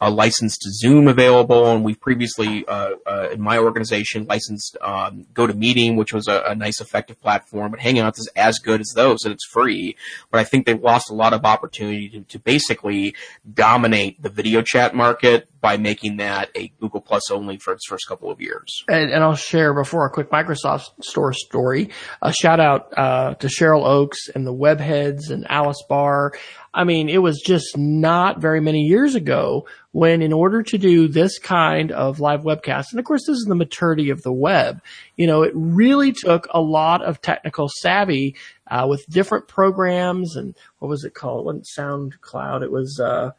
a 0.00 0.10
license 0.10 0.58
to 0.58 0.70
Zoom 0.70 1.08
available, 1.08 1.66
and 1.66 1.82
we've 1.82 2.00
previously, 2.00 2.66
uh, 2.66 2.90
uh, 3.06 3.28
in 3.32 3.40
my 3.40 3.58
organization, 3.58 4.26
licensed 4.26 4.76
um, 4.82 5.26
GoToMeeting, 5.32 5.96
which 5.96 6.12
was 6.12 6.28
a, 6.28 6.42
a, 6.46 6.54
nice, 6.54 6.80
effective 6.80 7.20
platform. 7.20 7.70
But 7.70 7.80
Hangouts 7.80 8.18
is 8.18 8.28
as 8.36 8.58
good 8.58 8.80
as 8.80 8.92
those, 8.94 9.24
and 9.24 9.32
it's 9.32 9.46
free. 9.46 9.96
But 10.30 10.40
I 10.40 10.44
think 10.44 10.66
they've 10.66 10.82
lost 10.82 11.10
a 11.10 11.14
lot 11.14 11.32
of 11.32 11.44
opportunity 11.44 12.10
to, 12.10 12.20
to 12.20 12.38
basically 12.38 13.14
dominate 13.54 14.20
the 14.22 14.28
video 14.28 14.60
chat 14.60 14.94
market 14.94 15.48
by 15.66 15.76
making 15.76 16.18
that 16.18 16.48
a 16.54 16.68
Google 16.80 17.00
Plus 17.00 17.28
only 17.32 17.56
for 17.56 17.72
its 17.72 17.84
first 17.88 18.06
couple 18.06 18.30
of 18.30 18.40
years. 18.40 18.84
And, 18.88 19.10
and 19.10 19.24
I'll 19.24 19.34
share 19.34 19.74
before 19.74 20.06
a 20.06 20.10
quick 20.10 20.30
Microsoft 20.30 21.02
Store 21.02 21.32
story. 21.32 21.90
A 22.22 22.32
shout 22.32 22.60
out 22.60 22.96
uh, 22.96 23.34
to 23.34 23.48
Cheryl 23.48 23.84
Oakes 23.84 24.28
and 24.32 24.46
the 24.46 24.54
Webheads 24.54 25.28
and 25.28 25.44
Alice 25.50 25.82
Barr. 25.88 26.34
I 26.72 26.84
mean, 26.84 27.08
it 27.08 27.18
was 27.18 27.42
just 27.44 27.76
not 27.76 28.40
very 28.40 28.60
many 28.60 28.82
years 28.82 29.16
ago 29.16 29.66
when 29.90 30.22
in 30.22 30.32
order 30.32 30.62
to 30.62 30.78
do 30.78 31.08
this 31.08 31.40
kind 31.40 31.90
of 31.90 32.20
live 32.20 32.42
webcast, 32.42 32.92
and 32.92 33.00
of 33.00 33.04
course 33.04 33.26
this 33.26 33.38
is 33.38 33.46
the 33.48 33.54
maturity 33.56 34.10
of 34.10 34.22
the 34.22 34.32
web, 34.32 34.80
you 35.16 35.26
know, 35.26 35.42
it 35.42 35.52
really 35.54 36.12
took 36.12 36.46
a 36.54 36.60
lot 36.60 37.02
of 37.02 37.20
technical 37.22 37.68
savvy 37.80 38.36
uh, 38.70 38.86
with 38.88 39.04
different 39.08 39.48
programs 39.48 40.36
and 40.36 40.54
what 40.78 40.88
was 40.88 41.02
it 41.02 41.14
called? 41.14 41.40
It 41.40 41.44
wasn't 41.46 41.66
SoundCloud. 41.76 42.62
It 42.62 42.70
was, 42.70 43.00
uh, 43.00 43.30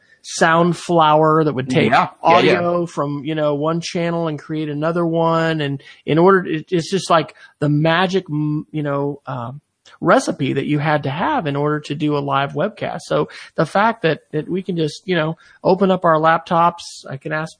Soundflower 0.41 1.45
that 1.45 1.53
would 1.53 1.69
take 1.69 1.91
yeah, 1.91 2.09
audio 2.21 2.82
yeah. 2.82 2.86
from, 2.86 3.23
you 3.23 3.34
know, 3.34 3.55
one 3.55 3.80
channel 3.82 4.28
and 4.28 4.38
create 4.38 4.67
another 4.67 5.05
one. 5.05 5.61
And 5.61 5.82
in 6.05 6.17
order, 6.17 6.45
it's 6.45 6.91
just 6.91 7.09
like 7.09 7.36
the 7.59 7.69
magic, 7.69 8.25
you 8.28 8.84
know, 8.84 9.21
um, 9.25 9.61
recipe 10.01 10.53
that 10.53 10.65
you 10.65 10.80
had 10.80 11.03
to 11.03 11.09
have 11.09 11.47
in 11.47 11.55
order 11.55 11.80
to 11.80 11.95
do 11.95 12.17
a 12.17 12.19
live 12.19 12.53
webcast. 12.53 13.01
So 13.05 13.30
the 13.55 13.65
fact 13.65 14.01
that, 14.01 14.30
that 14.32 14.49
we 14.49 14.61
can 14.61 14.75
just, 14.75 15.03
you 15.05 15.15
know, 15.15 15.38
open 15.63 15.91
up 15.91 16.05
our 16.05 16.15
laptops, 16.15 17.05
I 17.09 17.17
can 17.17 17.32
ask 17.32 17.57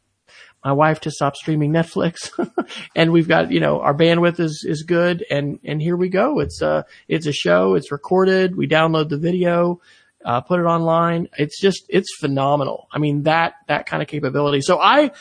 my 0.65 0.74
wife 0.74 0.99
to 1.01 1.11
stop 1.11 1.36
streaming 1.36 1.72
Netflix 1.72 2.32
and 2.95 3.11
we've 3.11 3.28
got, 3.28 3.51
you 3.51 3.59
know, 3.59 3.80
our 3.80 3.93
bandwidth 3.93 4.39
is, 4.39 4.65
is 4.68 4.84
good. 4.84 5.26
And, 5.30 5.59
and 5.63 5.82
here 5.82 5.95
we 5.95 6.09
go. 6.09 6.39
It's 6.39 6.61
a, 6.61 6.86
it's 7.07 7.28
a 7.28 7.32
show. 7.32 7.76
It's 7.76 7.91
recorded. 7.91 8.55
We 8.55 8.68
download 8.68 9.09
the 9.09 9.18
video, 9.18 9.80
uh, 10.26 10.41
put 10.41 10.59
it 10.59 10.63
online. 10.63 11.30
It's 11.38 11.59
just, 11.59 11.86
it's 11.89 12.15
phenomenal. 12.20 12.88
I 12.91 12.99
mean, 12.99 13.24
that, 13.24 13.55
that 13.68 13.86
kind 13.86 14.01
of 14.01 14.07
capability. 14.07 14.61
So 14.61 14.80
I, 14.80 15.11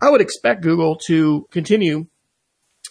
I 0.00 0.10
would 0.10 0.20
expect 0.20 0.62
Google 0.62 0.96
to 1.06 1.46
continue 1.50 2.06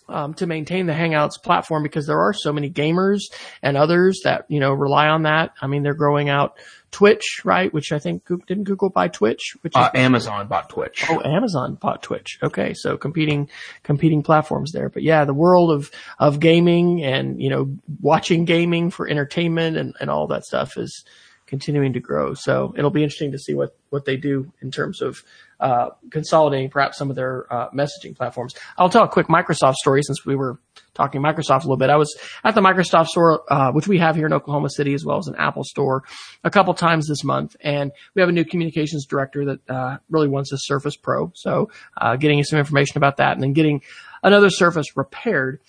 um, 0.10 0.34
to 0.36 0.48
maintain 0.48 0.86
the 0.86 0.94
Hangouts 0.94 1.42
platform 1.42 1.84
because 1.84 2.08
there 2.08 2.20
are 2.20 2.34
so 2.34 2.52
many 2.52 2.70
gamers 2.70 3.22
and 3.62 3.78
others 3.78 4.22
that 4.24 4.46
you 4.50 4.60
know 4.60 4.74
rely 4.74 5.08
on 5.08 5.24
that. 5.24 5.54
I 5.62 5.68
mean, 5.68 5.84
they're 5.84 5.94
growing 5.94 6.30
out 6.30 6.58
Twitch, 6.92 7.42
right? 7.44 7.74
Which 7.74 7.92
I 7.92 8.00
think 8.00 8.24
didn't 8.48 8.66
Google 8.66 8.90
buy 8.90 9.08
Twitch? 9.08 9.56
Which 9.62 9.74
uh, 9.76 9.90
Amazon 9.94 10.48
bought 10.48 10.70
Twitch. 10.70 11.06
Oh, 11.10 11.22
Amazon 11.24 11.76
bought 11.76 12.04
Twitch. 12.04 12.38
Okay, 12.44 12.74
so 12.74 12.98
competing 12.98 13.50
competing 13.84 14.24
platforms 14.24 14.72
there. 14.72 14.90
But 14.90 15.04
yeah, 15.04 15.26
the 15.26 15.34
world 15.34 15.72
of 15.72 15.92
of 16.20 16.40
gaming 16.40 17.04
and 17.04 17.42
you 17.42 17.50
know 17.50 17.76
watching 18.02 18.46
gaming 18.46 18.92
for 18.92 19.08
entertainment 19.08 19.78
and 19.78 19.96
and 20.00 20.10
all 20.10 20.28
that 20.28 20.46
stuff 20.46 20.78
is 20.78 21.06
continuing 21.54 21.94
to 21.94 22.00
grow. 22.00 22.34
So 22.34 22.74
it'll 22.76 22.90
be 22.90 23.04
interesting 23.04 23.32
to 23.34 23.38
see 23.38 23.54
what 23.54 23.78
what 23.92 24.06
they 24.06 24.18
do 24.18 24.52
in 24.64 24.72
terms 24.72 25.04
of 25.04 25.22
uh, 25.60 25.90
consolidating 26.10 26.72
perhaps 26.72 26.98
some 26.98 27.12
of 27.12 27.16
their 27.16 27.46
uh, 27.54 27.70
messaging 27.70 28.16
platforms. 28.16 28.56
I'll 28.76 28.90
tell 28.90 29.04
a 29.04 29.08
quick 29.08 29.28
Microsoft 29.28 29.76
story 29.76 30.02
since 30.02 30.26
we 30.26 30.36
were 30.36 30.58
talking 30.96 31.22
Microsoft 31.22 31.60
a 31.60 31.68
little 31.68 31.78
bit. 31.78 31.92
I 31.92 31.96
was 31.96 32.12
at 32.44 32.56
the 32.56 32.62
Microsoft 32.62 33.06
store, 33.10 33.44
uh, 33.54 33.72
which 33.72 33.88
we 33.88 34.00
have 34.00 34.16
here 34.16 34.26
in 34.26 34.34
Oklahoma 34.34 34.72
City 34.72 34.96
as 34.96 35.06
well 35.06 35.20
as 35.20 35.28
an 35.28 35.36
Apple 35.38 35.64
store 35.64 36.06
a 36.44 36.50
couple 36.50 36.74
times 36.74 37.08
this 37.08 37.24
month. 37.24 37.56
And 37.62 37.92
we 38.16 38.24
have 38.24 38.30
a 38.30 38.34
new 38.34 38.46
communications 38.46 39.06
director 39.06 39.46
that 39.46 39.70
uh, 39.70 39.98
really 40.10 40.28
wants 40.28 40.52
a 40.52 40.58
Surface 40.58 40.96
Pro. 40.96 41.32
So 41.36 41.70
uh, 41.96 42.16
getting 42.16 42.44
some 42.44 42.58
information 42.58 42.98
about 42.98 43.18
that 43.18 43.34
and 43.34 43.44
then 43.44 43.54
getting 43.54 43.84
another 44.24 44.50
Surface 44.50 44.98
repaired 44.98 45.60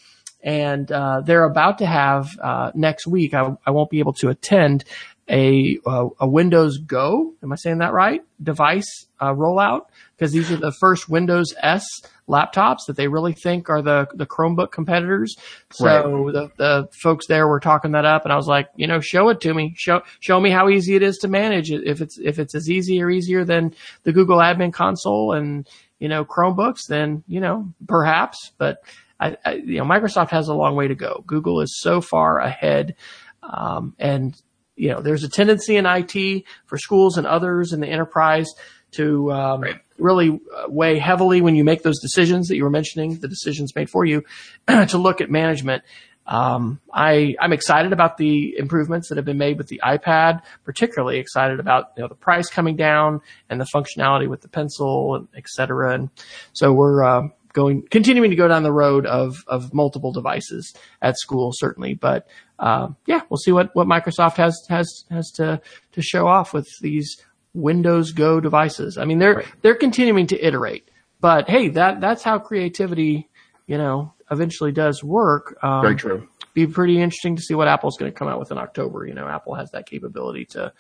and 0.45 0.93
uh, 0.93 1.23
they're 1.25 1.45
about 1.45 1.79
to 1.79 1.87
have 1.87 2.39
uh, 2.41 2.71
next 2.75 3.07
week. 3.07 3.33
I, 3.33 3.57
I, 3.67 3.71
won't 3.71 3.89
be 3.89 3.99
able 3.99 4.13
to 4.15 4.29
attend 4.29 4.85
a 5.29 5.79
uh, 5.87 6.09
a 6.21 6.29
Windows 6.29 6.79
Go. 6.79 7.35
Am 7.43 7.53
I 7.53 7.57
saying 7.57 7.79
that 7.79 7.93
right? 7.93 8.23
Device 8.43 9.07
uh, 9.21 9.33
rollout 9.33 9.87
because 10.17 10.33
these 10.33 10.51
are 10.51 10.57
the 10.57 10.73
first 10.73 11.09
Windows 11.09 11.55
S 11.63 11.87
laptops 12.29 12.87
that 12.87 12.97
they 12.97 13.09
really 13.09 13.33
think 13.33 13.71
are 13.71 13.83
the 13.83 14.07
the 14.15 14.27
Chromebook 14.27 14.71
competitors. 14.71 15.35
So 15.73 15.87
right. 15.87 16.33
the 16.33 16.51
the 16.57 16.89
folks 16.93 17.27
there 17.27 17.49
were 17.49 17.61
talking 17.61 17.93
that 17.93 18.05
up, 18.05 18.25
and 18.25 18.33
I 18.33 18.37
was 18.37 18.47
like, 18.47 18.69
you 18.77 18.87
know, 18.87 19.01
show 19.01 19.31
it 19.31 19.41
to 19.43 19.55
me. 19.55 19.75
Show 19.77 20.03
show 20.21 20.39
me 20.41 20.51
how 20.51 20.69
easy 20.69 20.95
it 20.95 21.03
is 21.03 21.19
to 21.19 21.29
manage 21.29 21.71
it. 21.71 21.87
If 21.87 22.01
it's 22.01 22.19
if 22.19 22.39
it's 22.39 22.55
as 22.55 22.69
easy 22.69 23.03
or 23.03 23.11
easier 23.11 23.45
than 23.45 23.75
the 24.03 24.13
Google 24.13 24.39
Admin 24.39 24.73
Console 24.73 25.33
and 25.33 25.67
you 25.99 26.09
know 26.09 26.25
Chromebooks, 26.25 26.87
then 26.89 27.25
you 27.27 27.41
know 27.41 27.73
perhaps, 27.87 28.53
but. 28.59 28.79
I, 29.21 29.37
I, 29.45 29.53
you 29.55 29.79
know, 29.79 29.85
Microsoft 29.85 30.31
has 30.31 30.49
a 30.49 30.55
long 30.55 30.75
way 30.75 30.89
to 30.89 30.97
go. 30.97 31.23
Google 31.25 31.61
is 31.61 31.79
so 31.81 32.01
far 32.01 32.41
ahead, 32.41 32.97
um, 33.45 33.95
and 33.97 34.37
you 34.77 34.91
know, 34.91 35.01
there's 35.01 35.25
a 35.25 35.29
tendency 35.29 35.77
in 35.77 35.87
IT 35.87 36.45
for 36.67 36.79
schools 36.79 37.17
and 37.17 37.27
others 37.27 37.73
in 37.73 37.81
the 37.81 37.89
enterprise 37.89 38.49
to 38.93 39.33
um, 39.33 39.63
right. 39.63 39.81
really 39.99 40.41
uh, 40.57 40.65
weigh 40.69 40.99
heavily 40.99 41.41
when 41.41 41.55
you 41.55 41.65
make 41.65 41.83
those 41.83 42.01
decisions 42.01 42.49
that 42.49 42.57
you 42.57 42.65
were 42.65 42.71
mentioning, 42.71 43.19
the 43.19 43.29
decisions 43.29 43.75
made 43.75 43.91
for 43.91 44.05
you, 44.05 44.25
to 44.69 44.99
look 44.99 45.21
at 45.21 45.31
management. 45.31 45.83
Um, 46.27 46.81
I, 46.93 47.37
I'm 47.39 47.53
excited 47.53 47.93
about 47.93 48.17
the 48.17 48.57
improvements 48.57 49.09
that 49.09 49.17
have 49.17 49.27
been 49.27 49.39
made 49.39 49.59
with 49.59 49.69
the 49.69 49.81
iPad, 49.85 50.41
particularly 50.65 51.19
excited 51.19 51.61
about, 51.61 51.93
you 51.97 52.03
know, 52.03 52.09
the 52.09 52.15
price 52.15 52.49
coming 52.49 52.77
down 52.77 53.21
and 53.51 53.61
the 53.61 53.67
functionality 53.75 54.27
with 54.27 54.41
the 54.41 54.49
pencil 54.49 55.17
and 55.17 55.29
et 55.37 55.47
cetera. 55.49 55.93
And 55.93 56.11
so 56.53 56.73
we're, 56.73 57.05
uh, 57.05 57.29
going, 57.55 57.87
continuing 57.91 58.29
to 58.29 58.37
go 58.37 58.47
down 58.47 58.63
the 58.63 58.73
road 58.73 59.07
of, 59.07 59.43
of 59.47 59.73
multiple 59.73 60.13
devices 60.13 60.75
at 61.01 61.17
school, 61.17 61.53
certainly. 61.55 61.95
But, 61.95 62.27
uh, 62.59 62.89
yeah, 63.07 63.23
we'll 63.31 63.39
see 63.39 63.53
what, 63.53 63.75
what 63.75 63.87
Microsoft 63.87 64.37
has, 64.37 64.55
has, 64.69 65.05
has 65.11 65.31
to, 65.37 65.63
to 65.93 66.03
show 66.03 66.27
off 66.27 66.53
with 66.53 66.69
these 66.83 67.17
Windows 67.55 68.13
Go 68.13 68.41
devices. 68.41 68.99
I 68.99 69.05
mean, 69.05 69.19
they're 69.19 69.37
right. 69.37 69.47
they're 69.63 69.77
continuing 69.77 70.27
to 70.27 70.47
iterate, 70.47 70.91
but 71.21 71.49
hey, 71.49 71.69
that 71.69 72.01
that's 72.01 72.25
how 72.25 72.41
creativity, 72.41 73.29
you 73.67 73.79
know, 73.79 74.13
eventually 74.31 74.73
does 74.73 75.05
work. 75.05 75.57
Um, 75.63 75.83
Very 75.83 75.95
true. 75.97 76.29
Be 76.53 76.67
pretty 76.67 76.97
interesting 76.97 77.37
to 77.37 77.43
see 77.43 77.55
what 77.55 77.69
Apple's 77.69 77.97
going 77.97 78.13
to 78.13 78.19
come 78.19 78.29
out 78.29 78.41
with 78.41 78.51
in 78.51 78.59
October. 78.59 79.07
You 79.07 79.15
know, 79.15 79.29
Apple 79.29 79.55
has 79.55 79.71
that 79.71 79.87
capability 79.87 80.47
to 80.47 80.73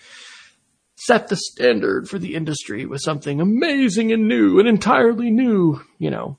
set 0.96 1.28
the 1.28 1.36
standard 1.36 2.08
for 2.08 2.18
the 2.18 2.34
industry 2.34 2.86
with 2.86 3.00
something 3.00 3.40
amazing 3.40 4.12
and 4.12 4.28
new 4.28 4.58
and 4.58 4.68
entirely 4.68 5.30
new, 5.30 5.80
you 5.98 6.10
know, 6.10 6.38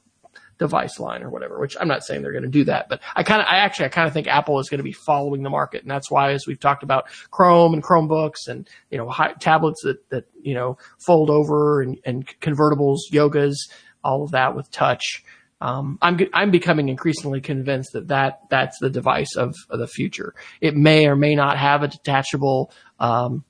device 0.57 0.99
line 0.99 1.23
or 1.23 1.29
whatever, 1.29 1.59
which 1.59 1.75
I'm 1.79 1.87
not 1.87 2.03
saying 2.03 2.21
they're 2.21 2.31
going 2.31 2.43
to 2.43 2.49
do 2.49 2.63
that, 2.65 2.87
but 2.89 3.01
I 3.15 3.23
kind 3.23 3.41
of, 3.41 3.47
I 3.47 3.57
actually, 3.57 3.87
I 3.87 3.89
kind 3.89 4.07
of 4.07 4.13
think 4.13 4.27
Apple 4.27 4.59
is 4.59 4.69
going 4.69 4.79
to 4.79 4.83
be 4.83 4.91
following 4.91 5.43
the 5.43 5.49
market. 5.49 5.81
And 5.81 5.91
that's 5.91 6.09
why, 6.09 6.31
as 6.31 6.47
we've 6.47 6.59
talked 6.59 6.83
about 6.83 7.07
Chrome 7.31 7.73
and 7.73 7.83
Chromebooks 7.83 8.47
and, 8.47 8.67
you 8.89 8.97
know, 8.97 9.09
high, 9.09 9.33
tablets 9.33 9.81
that, 9.83 10.09
that, 10.09 10.25
you 10.41 10.53
know, 10.53 10.77
fold 11.05 11.29
over 11.29 11.81
and, 11.81 11.99
and 12.05 12.27
convertibles, 12.39 12.99
yogas, 13.11 13.55
all 14.03 14.23
of 14.23 14.31
that 14.31 14.55
with 14.55 14.71
touch. 14.71 15.23
Um, 15.61 15.97
I'm, 16.01 16.19
I'm 16.33 16.51
becoming 16.51 16.89
increasingly 16.89 17.41
convinced 17.41 17.93
that, 17.93 18.09
that 18.09 18.41
that's 18.49 18.77
the 18.79 18.89
device 18.89 19.35
of, 19.35 19.55
of 19.69 19.79
the 19.79 19.87
future. 19.87 20.35
It 20.61 20.75
may 20.75 21.07
or 21.07 21.15
may 21.15 21.33
not 21.35 21.57
have 21.57 21.81
a 21.81 21.87
detachable, 21.87 22.71
um, 22.99 23.43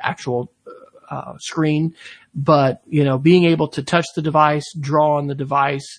actual 0.00 0.52
uh, 1.10 1.34
screen, 1.38 1.94
but 2.34 2.82
you 2.86 3.04
know, 3.04 3.18
being 3.18 3.44
able 3.44 3.68
to 3.68 3.82
touch 3.82 4.06
the 4.14 4.22
device, 4.22 4.64
draw 4.78 5.16
on 5.16 5.26
the 5.26 5.34
device, 5.34 5.98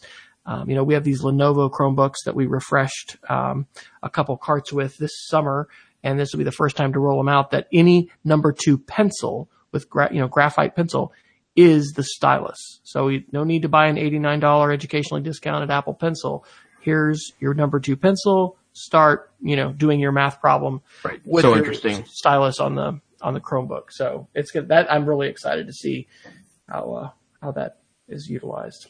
um, 0.50 0.68
you 0.68 0.76
know, 0.76 0.84
we 0.84 0.96
have 0.96 1.04
these 1.04 1.22
Lenovo 1.22 1.70
Chromebooks 1.70 2.24
that 2.26 2.34
we 2.34 2.48
refreshed 2.48 3.18
um, 3.30 3.68
a 4.02 4.10
couple 4.10 4.36
carts 4.36 4.74
with 4.74 4.98
this 4.98 5.12
summer, 5.28 5.70
and 6.02 6.20
this 6.20 6.34
will 6.34 6.40
be 6.40 6.44
the 6.44 6.52
first 6.52 6.76
time 6.76 6.92
to 6.94 7.00
roll 7.00 7.20
them 7.20 7.30
out. 7.30 7.52
That 7.52 7.68
any 7.72 8.10
number 8.24 8.52
two 8.52 8.80
pencil 8.80 9.48
with 9.72 9.88
gra- 9.92 10.12
you 10.12 10.20
know 10.20 10.28
graphite 10.28 10.76
pencil 10.76 11.14
is 11.56 11.94
the 11.96 12.04
stylus. 12.04 12.80
So 12.82 13.06
we, 13.06 13.28
no 13.32 13.44
need 13.44 13.62
to 13.62 13.70
buy 13.70 13.88
an 13.88 13.98
$89 13.98 14.74
educationally 14.74 15.22
discounted 15.22 15.70
Apple 15.70 15.94
Pencil. 15.94 16.44
Here's 16.80 17.32
your 17.40 17.54
number 17.54 17.80
two 17.80 17.96
pencil. 17.96 18.58
Start 18.74 19.32
you 19.42 19.56
know 19.56 19.72
doing 19.72 20.00
your 20.00 20.12
math 20.12 20.42
problem 20.42 20.82
right. 21.04 21.22
with 21.26 21.44
so 21.44 21.56
interesting 21.56 22.06
stylus 22.08 22.60
on 22.60 22.74
the 22.74 23.00
on 23.22 23.36
the 23.36 23.40
Chromebook. 23.40 23.92
So 23.92 24.30
it's 24.34 24.50
good. 24.50 24.70
That 24.70 24.92
I'm 24.92 25.06
really 25.06 25.28
excited 25.28 25.68
to 25.68 25.74
see 25.74 26.08
how 26.68 26.92
uh, 26.92 27.10
how 27.40 27.52
that 27.52 27.82
is 28.08 28.28
utilized. 28.28 28.88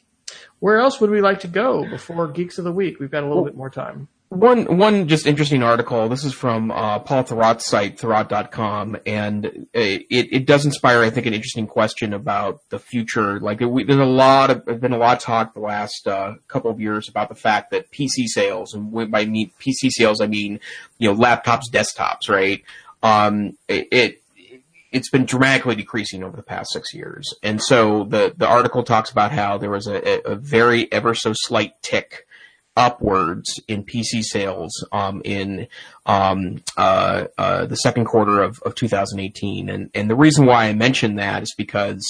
Where 0.60 0.78
else 0.78 1.00
would 1.00 1.10
we 1.10 1.22
like 1.22 1.42
to 1.42 1.48
go 1.48 1.88
before 1.90 2.28
Geeks 2.28 2.58
of 2.58 2.66
the 2.66 2.72
Week? 2.72 3.00
We've 3.00 3.12
got 3.12 3.24
a 3.24 3.28
little 3.28 3.44
well, 3.44 3.52
bit 3.52 3.58
more 3.58 3.70
time. 3.70 4.08
One 4.30 4.78
one 4.78 5.08
just 5.08 5.26
interesting 5.26 5.64
article. 5.64 6.08
This 6.08 6.24
is 6.24 6.34
from 6.34 6.70
uh, 6.70 7.00
Paul 7.00 7.24
Thurrott's 7.24 7.66
site, 7.66 7.98
Thurrott.com, 7.98 8.98
and 9.08 9.68
it 9.74 10.06
it 10.12 10.46
does 10.46 10.66
inspire, 10.66 11.02
I 11.02 11.10
think, 11.10 11.26
an 11.26 11.34
interesting 11.34 11.66
question 11.66 12.14
about 12.14 12.60
the 12.70 12.78
future. 12.78 13.40
Like 13.40 13.60
we, 13.60 13.86
there's 13.86 14.00
a 14.00 14.06
lot 14.06 14.52
of 14.52 14.66
there's 14.66 14.80
been 14.80 14.94
a 14.94 15.00
lot 15.00 15.18
of 15.18 15.24
talk 15.24 15.56
the 15.56 15.62
last 15.62 16.08
uh, 16.08 16.36
couple 16.48 16.70
of 16.70 16.80
years 16.80 17.10
about 17.10 17.30
the 17.30 17.36
fact 17.36 17.72
that 17.72 17.90
PC 17.90 18.28
sales, 18.28 18.76
and 18.76 18.92
by 19.10 19.26
me 19.26 19.52
PC 19.60 19.90
sales, 19.90 20.22
I 20.22 20.28
mean 20.28 20.60
you 21.00 21.12
know 21.12 21.20
laptops, 21.20 21.64
desktops, 21.72 22.30
right? 22.30 22.64
Um, 23.02 23.58
it 23.68 24.19
it's 24.92 25.10
been 25.10 25.26
dramatically 25.26 25.76
decreasing 25.76 26.24
over 26.24 26.36
the 26.36 26.44
past 26.44 26.72
six 26.72 26.94
years. 26.94 27.34
And 27.44 27.62
so 27.62 28.06
the, 28.06 28.34
the 28.36 28.48
article 28.48 28.84
talks 28.84 29.12
about 29.12 29.32
how 29.32 29.58
there 29.58 29.70
was 29.70 29.88
a, 29.88 30.22
a 30.26 30.36
very 30.36 30.92
ever 30.92 31.14
so 31.14 31.34
slight 31.34 31.74
tick 31.82 32.26
upwards 32.76 33.60
in 33.68 33.84
PC 33.84 34.24
sales 34.24 34.72
um, 34.92 35.22
in 35.26 35.68
um, 36.06 36.64
uh, 36.78 37.26
uh, 37.38 37.66
the 37.66 37.76
second 37.76 38.06
quarter 38.06 38.42
of, 38.42 38.62
of 38.64 38.74
2018. 38.76 39.70
And, 39.70 39.90
and 39.94 40.10
the 40.10 40.16
reason 40.16 40.46
why 40.46 40.66
I 40.66 40.74
mention 40.74 41.16
that 41.16 41.44
is 41.44 41.54
because 41.58 42.04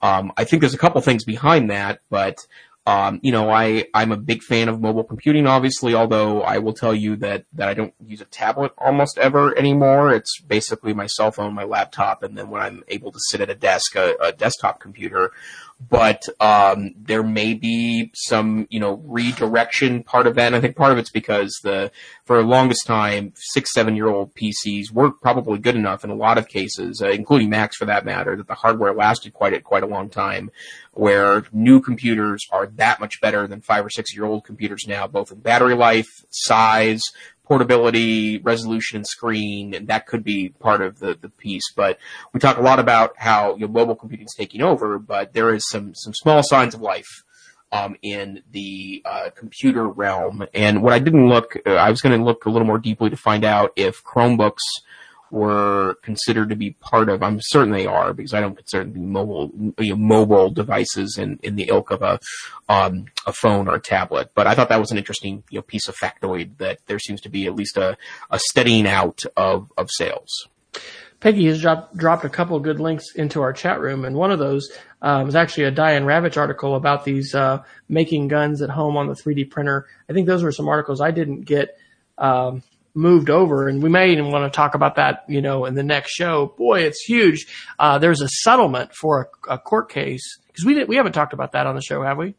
um, 0.00 0.32
I 0.36 0.44
think 0.44 0.60
there's 0.60 0.74
a 0.74 0.78
couple 0.78 1.00
things 1.00 1.24
behind 1.24 1.70
that, 1.70 2.00
but 2.08 2.36
um, 2.84 3.20
you 3.22 3.30
know, 3.30 3.48
I, 3.48 3.84
I'm 3.94 4.10
a 4.10 4.16
big 4.16 4.42
fan 4.42 4.68
of 4.68 4.80
mobile 4.80 5.04
computing, 5.04 5.46
obviously, 5.46 5.94
although 5.94 6.42
I 6.42 6.58
will 6.58 6.72
tell 6.72 6.94
you 6.94 7.14
that, 7.16 7.44
that 7.52 7.68
I 7.68 7.74
don't 7.74 7.94
use 8.04 8.20
a 8.20 8.24
tablet 8.24 8.72
almost 8.76 9.18
ever 9.18 9.56
anymore. 9.56 10.12
It's 10.12 10.40
basically 10.40 10.92
my 10.92 11.06
cell 11.06 11.30
phone, 11.30 11.54
my 11.54 11.62
laptop, 11.62 12.24
and 12.24 12.36
then 12.36 12.50
when 12.50 12.60
I'm 12.60 12.82
able 12.88 13.12
to 13.12 13.20
sit 13.20 13.40
at 13.40 13.50
a 13.50 13.54
desk, 13.54 13.94
a, 13.94 14.16
a 14.20 14.32
desktop 14.32 14.80
computer 14.80 15.30
but 15.88 16.22
um, 16.40 16.94
there 16.96 17.22
may 17.22 17.54
be 17.54 18.10
some, 18.14 18.66
you 18.70 18.78
know, 18.78 19.02
redirection 19.04 20.02
part 20.02 20.26
of 20.26 20.34
that. 20.36 20.48
And 20.48 20.56
I 20.56 20.60
think 20.60 20.76
part 20.76 20.92
of 20.92 20.98
it's 20.98 21.10
because 21.10 21.58
the 21.62 21.90
for 22.24 22.36
the 22.36 22.46
longest 22.46 22.86
time, 22.86 23.32
six, 23.36 23.72
seven 23.72 23.96
year 23.96 24.08
old 24.08 24.34
PCs 24.34 24.92
were 24.92 25.10
probably 25.10 25.58
good 25.58 25.76
enough 25.76 26.04
in 26.04 26.10
a 26.10 26.14
lot 26.14 26.38
of 26.38 26.48
cases, 26.48 27.00
uh, 27.02 27.08
including 27.08 27.50
Macs 27.50 27.76
for 27.76 27.86
that 27.86 28.04
matter, 28.04 28.36
that 28.36 28.46
the 28.46 28.54
hardware 28.54 28.94
lasted 28.94 29.32
quite 29.32 29.62
quite 29.64 29.82
a 29.82 29.86
long 29.86 30.08
time. 30.08 30.50
Where 30.92 31.44
new 31.52 31.80
computers 31.80 32.46
are 32.52 32.66
that 32.66 33.00
much 33.00 33.20
better 33.20 33.46
than 33.46 33.62
five 33.62 33.84
or 33.84 33.90
six 33.90 34.14
year 34.14 34.24
old 34.24 34.44
computers 34.44 34.84
now, 34.86 35.06
both 35.06 35.32
in 35.32 35.40
battery 35.40 35.74
life, 35.74 36.24
size, 36.30 37.02
portability, 37.52 38.38
resolution, 38.38 38.96
and 38.96 39.06
screen, 39.06 39.74
and 39.74 39.88
that 39.88 40.06
could 40.06 40.24
be 40.24 40.48
part 40.48 40.80
of 40.80 41.00
the, 41.00 41.18
the 41.20 41.28
piece. 41.28 41.70
But 41.76 41.98
we 42.32 42.40
talk 42.40 42.56
a 42.56 42.62
lot 42.62 42.78
about 42.78 43.12
how 43.18 43.56
you 43.56 43.66
know, 43.66 43.72
mobile 43.72 43.94
computing 43.94 44.24
is 44.24 44.34
taking 44.34 44.62
over, 44.62 44.98
but 44.98 45.34
there 45.34 45.52
is 45.52 45.68
some 45.68 45.94
some 45.94 46.14
small 46.14 46.42
signs 46.42 46.72
of 46.72 46.80
life 46.80 47.24
um, 47.70 47.94
in 48.00 48.42
the 48.50 49.02
uh, 49.04 49.28
computer 49.36 49.86
realm. 49.86 50.46
And 50.54 50.82
what 50.82 50.94
I 50.94 50.98
didn't 50.98 51.28
look, 51.28 51.58
uh, 51.66 51.74
I 51.74 51.90
was 51.90 52.00
going 52.00 52.18
to 52.18 52.24
look 52.24 52.46
a 52.46 52.50
little 52.50 52.66
more 52.66 52.78
deeply 52.78 53.10
to 53.10 53.18
find 53.18 53.44
out 53.44 53.74
if 53.76 54.02
Chromebooks 54.02 54.64
were 55.32 55.96
considered 56.02 56.50
to 56.50 56.56
be 56.56 56.72
part 56.72 57.08
of. 57.08 57.22
I'm 57.22 57.40
certain 57.40 57.72
they 57.72 57.86
are 57.86 58.12
because 58.12 58.34
I 58.34 58.40
don't 58.40 58.54
consider 58.54 58.84
them 58.84 58.92
to 58.92 59.00
be 59.00 59.06
mobile 59.06 59.50
you 59.78 59.90
know, 59.90 59.96
mobile 59.96 60.50
devices 60.50 61.16
in, 61.18 61.40
in 61.42 61.56
the 61.56 61.68
ilk 61.68 61.90
of 61.90 62.02
a 62.02 62.20
um, 62.68 63.06
a 63.26 63.32
phone 63.32 63.66
or 63.66 63.76
a 63.76 63.80
tablet. 63.80 64.30
But 64.34 64.46
I 64.46 64.54
thought 64.54 64.68
that 64.68 64.78
was 64.78 64.92
an 64.92 64.98
interesting 64.98 65.42
you 65.50 65.58
know, 65.58 65.62
piece 65.62 65.88
of 65.88 65.96
factoid 65.96 66.58
that 66.58 66.80
there 66.86 66.98
seems 66.98 67.22
to 67.22 67.30
be 67.30 67.46
at 67.46 67.56
least 67.56 67.78
a, 67.78 67.96
a 68.30 68.38
steadying 68.38 68.86
out 68.86 69.22
of 69.36 69.72
of 69.78 69.88
sales. 69.90 70.48
Peggy 71.20 71.46
has 71.46 71.62
dropped, 71.62 71.96
dropped 71.96 72.24
a 72.24 72.28
couple 72.28 72.56
of 72.56 72.64
good 72.64 72.80
links 72.80 73.14
into 73.14 73.40
our 73.40 73.52
chat 73.52 73.80
room, 73.80 74.04
and 74.04 74.16
one 74.16 74.32
of 74.32 74.38
those 74.40 74.70
uh, 75.00 75.22
was 75.24 75.36
actually 75.36 75.64
a 75.64 75.70
Diane 75.70 76.04
Ravitch 76.04 76.36
article 76.36 76.74
about 76.74 77.04
these 77.04 77.34
uh, 77.34 77.62
making 77.88 78.28
guns 78.28 78.60
at 78.60 78.70
home 78.70 78.96
on 78.96 79.06
the 79.06 79.14
3D 79.14 79.48
printer. 79.48 79.86
I 80.10 80.12
think 80.12 80.26
those 80.26 80.42
were 80.42 80.52
some 80.52 80.68
articles 80.68 81.00
I 81.00 81.12
didn't 81.12 81.42
get 81.42 81.78
um, 82.18 82.64
moved 82.94 83.30
over, 83.30 83.68
and 83.68 83.82
we 83.82 83.88
may 83.88 84.12
even 84.12 84.30
want 84.30 84.50
to 84.50 84.54
talk 84.54 84.74
about 84.74 84.96
that, 84.96 85.24
you 85.28 85.40
know, 85.40 85.64
in 85.64 85.74
the 85.74 85.82
next 85.82 86.10
show. 86.10 86.54
Boy, 86.58 86.82
it's 86.82 87.02
huge. 87.04 87.46
Uh, 87.78 87.98
there's 87.98 88.20
a 88.20 88.28
settlement 88.28 88.94
for 88.94 89.30
a, 89.48 89.54
a 89.54 89.58
court 89.58 89.90
case 89.90 90.38
because 90.46 90.64
we 90.64 90.74
didn't, 90.74 90.88
we 90.88 90.96
haven't 90.96 91.12
talked 91.12 91.32
about 91.32 91.52
that 91.52 91.66
on 91.66 91.74
the 91.74 91.82
show, 91.82 92.02
have 92.02 92.18
we? 92.18 92.34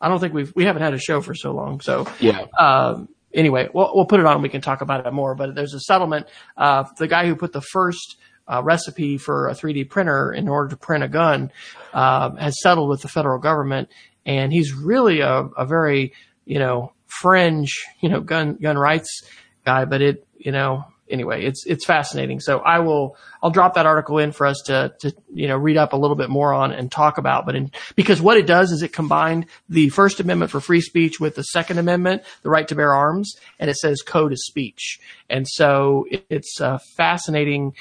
I 0.00 0.08
don't 0.08 0.20
think 0.20 0.34
we've 0.34 0.52
we 0.54 0.64
haven't 0.64 0.82
had 0.82 0.94
a 0.94 0.98
show 0.98 1.20
for 1.20 1.34
so 1.34 1.52
long. 1.52 1.80
So 1.80 2.06
yeah. 2.20 2.46
Um, 2.58 3.08
anyway, 3.32 3.68
we'll 3.72 3.92
we'll 3.94 4.06
put 4.06 4.20
it 4.20 4.26
on. 4.26 4.42
We 4.42 4.48
can 4.48 4.60
talk 4.60 4.80
about 4.80 5.06
it 5.06 5.12
more. 5.12 5.34
But 5.34 5.54
there's 5.54 5.74
a 5.74 5.80
settlement. 5.80 6.26
Uh, 6.56 6.84
the 6.98 7.08
guy 7.08 7.26
who 7.26 7.36
put 7.36 7.52
the 7.52 7.62
first 7.62 8.16
uh, 8.46 8.62
recipe 8.62 9.18
for 9.18 9.48
a 9.48 9.54
3D 9.54 9.88
printer 9.88 10.32
in 10.32 10.48
order 10.48 10.68
to 10.70 10.76
print 10.76 11.04
a 11.04 11.08
gun 11.08 11.50
uh, 11.92 12.34
has 12.36 12.60
settled 12.60 12.90
with 12.90 13.02
the 13.02 13.08
federal 13.08 13.38
government, 13.38 13.88
and 14.26 14.52
he's 14.52 14.72
really 14.72 15.20
a, 15.20 15.48
a 15.56 15.64
very 15.64 16.12
you 16.44 16.58
know 16.58 16.92
fringe 17.06 17.84
you 18.00 18.08
know 18.08 18.20
gun 18.20 18.56
gun 18.56 18.76
rights 18.76 19.22
guy, 19.64 19.84
but 19.84 20.02
it, 20.02 20.26
you 20.36 20.52
know, 20.52 20.84
anyway, 21.08 21.44
it's 21.44 21.64
it's 21.66 21.84
fascinating. 21.84 22.40
So 22.40 22.58
I 22.58 22.80
will 22.80 23.16
I'll 23.42 23.50
drop 23.50 23.74
that 23.74 23.86
article 23.86 24.18
in 24.18 24.32
for 24.32 24.46
us 24.46 24.62
to 24.66 24.94
to 25.00 25.14
you 25.32 25.48
know 25.48 25.56
read 25.56 25.76
up 25.76 25.92
a 25.92 25.96
little 25.96 26.16
bit 26.16 26.30
more 26.30 26.52
on 26.52 26.72
and 26.72 26.90
talk 26.90 27.18
about. 27.18 27.46
But 27.46 27.56
in, 27.56 27.70
because 27.94 28.20
what 28.20 28.36
it 28.36 28.46
does 28.46 28.72
is 28.72 28.82
it 28.82 28.92
combined 28.92 29.46
the 29.68 29.88
First 29.90 30.20
Amendment 30.20 30.50
for 30.50 30.60
free 30.60 30.80
speech 30.80 31.20
with 31.20 31.34
the 31.34 31.44
Second 31.44 31.78
Amendment, 31.78 32.22
the 32.42 32.50
right 32.50 32.66
to 32.68 32.74
bear 32.74 32.94
arms, 32.94 33.34
and 33.58 33.70
it 33.70 33.76
says 33.76 34.02
code 34.02 34.32
is 34.32 34.44
speech. 34.46 35.00
And 35.28 35.46
so 35.48 36.06
it, 36.10 36.26
it's 36.30 36.60
uh, 36.60 36.78
fascinating. 36.96 37.74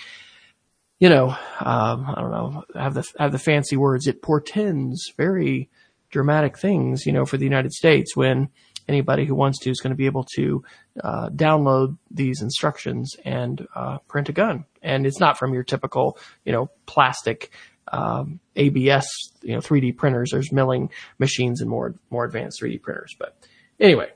You 0.99 1.09
know, 1.09 1.29
um, 1.59 2.05
I 2.07 2.15
don't 2.21 2.31
know, 2.31 2.63
have 2.75 2.93
the 2.93 3.05
have 3.19 3.31
the 3.31 3.39
fancy 3.39 3.75
words. 3.75 4.07
It 4.07 4.21
portends 4.21 5.11
very 5.17 5.69
dramatic 6.11 6.57
things, 6.57 7.05
you 7.05 7.11
know, 7.11 7.25
for 7.25 7.37
the 7.37 7.43
United 7.43 7.73
States 7.73 8.15
when 8.15 8.49
anybody 8.87 9.25
who 9.25 9.35
wants 9.35 9.59
to 9.59 9.69
is 9.69 9.79
going 9.79 9.91
to 9.91 9.97
be 9.97 10.05
able 10.05 10.25
to 10.35 10.63
uh, 11.03 11.29
download 11.29 11.97
these 12.11 12.41
instructions 12.41 13.15
and 13.25 13.67
uh, 13.75 13.97
print 14.07 14.29
a 14.29 14.33
gun. 14.33 14.65
And 14.81 15.05
it's 15.05 15.19
not 15.19 15.37
from 15.37 15.53
your 15.53 15.63
typical, 15.63 16.17
you 16.45 16.51
know, 16.51 16.69
plastic 16.85 17.51
um, 17.91 18.39
ABS, 18.55 19.07
you 19.41 19.53
know, 19.53 19.59
3D 19.59 19.97
printers. 19.97 20.31
There's 20.31 20.51
milling 20.51 20.89
machines 21.19 21.61
and 21.61 21.69
more 21.69 21.95
more 22.09 22.25
advanced 22.25 22.61
3D 22.61 22.81
printers. 22.81 23.15
But 23.17 23.37
anyway, 23.79 24.09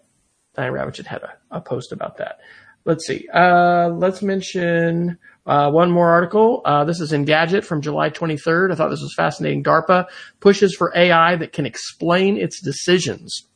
Diane 0.56 0.74
Ravitch 0.74 1.06
had 1.06 1.24
a, 1.24 1.34
a 1.52 1.62
post 1.62 1.92
about 1.92 2.18
that. 2.18 2.40
Let's 2.86 3.06
see. 3.06 3.28
Uh, 3.34 3.90
let's 3.90 4.22
mention 4.22 5.18
uh, 5.46 5.70
one 5.70 5.92
more 5.92 6.10
article. 6.10 6.62
Uh, 6.64 6.86
this 6.86 7.02
is 7.02 7.12
Engadget 7.12 7.66
from 7.66 7.82
July 7.82 8.10
23rd. 8.10 8.72
I 8.72 8.76
thought 8.76 8.90
this 8.90 9.02
was 9.02 9.14
fascinating. 9.14 9.62
DARPA 9.62 10.06
pushes 10.40 10.74
for 10.74 10.94
AI 10.96 11.36
that 11.36 11.52
can 11.52 11.66
explain 11.66 12.38
its 12.38 12.62
decisions 12.62 13.47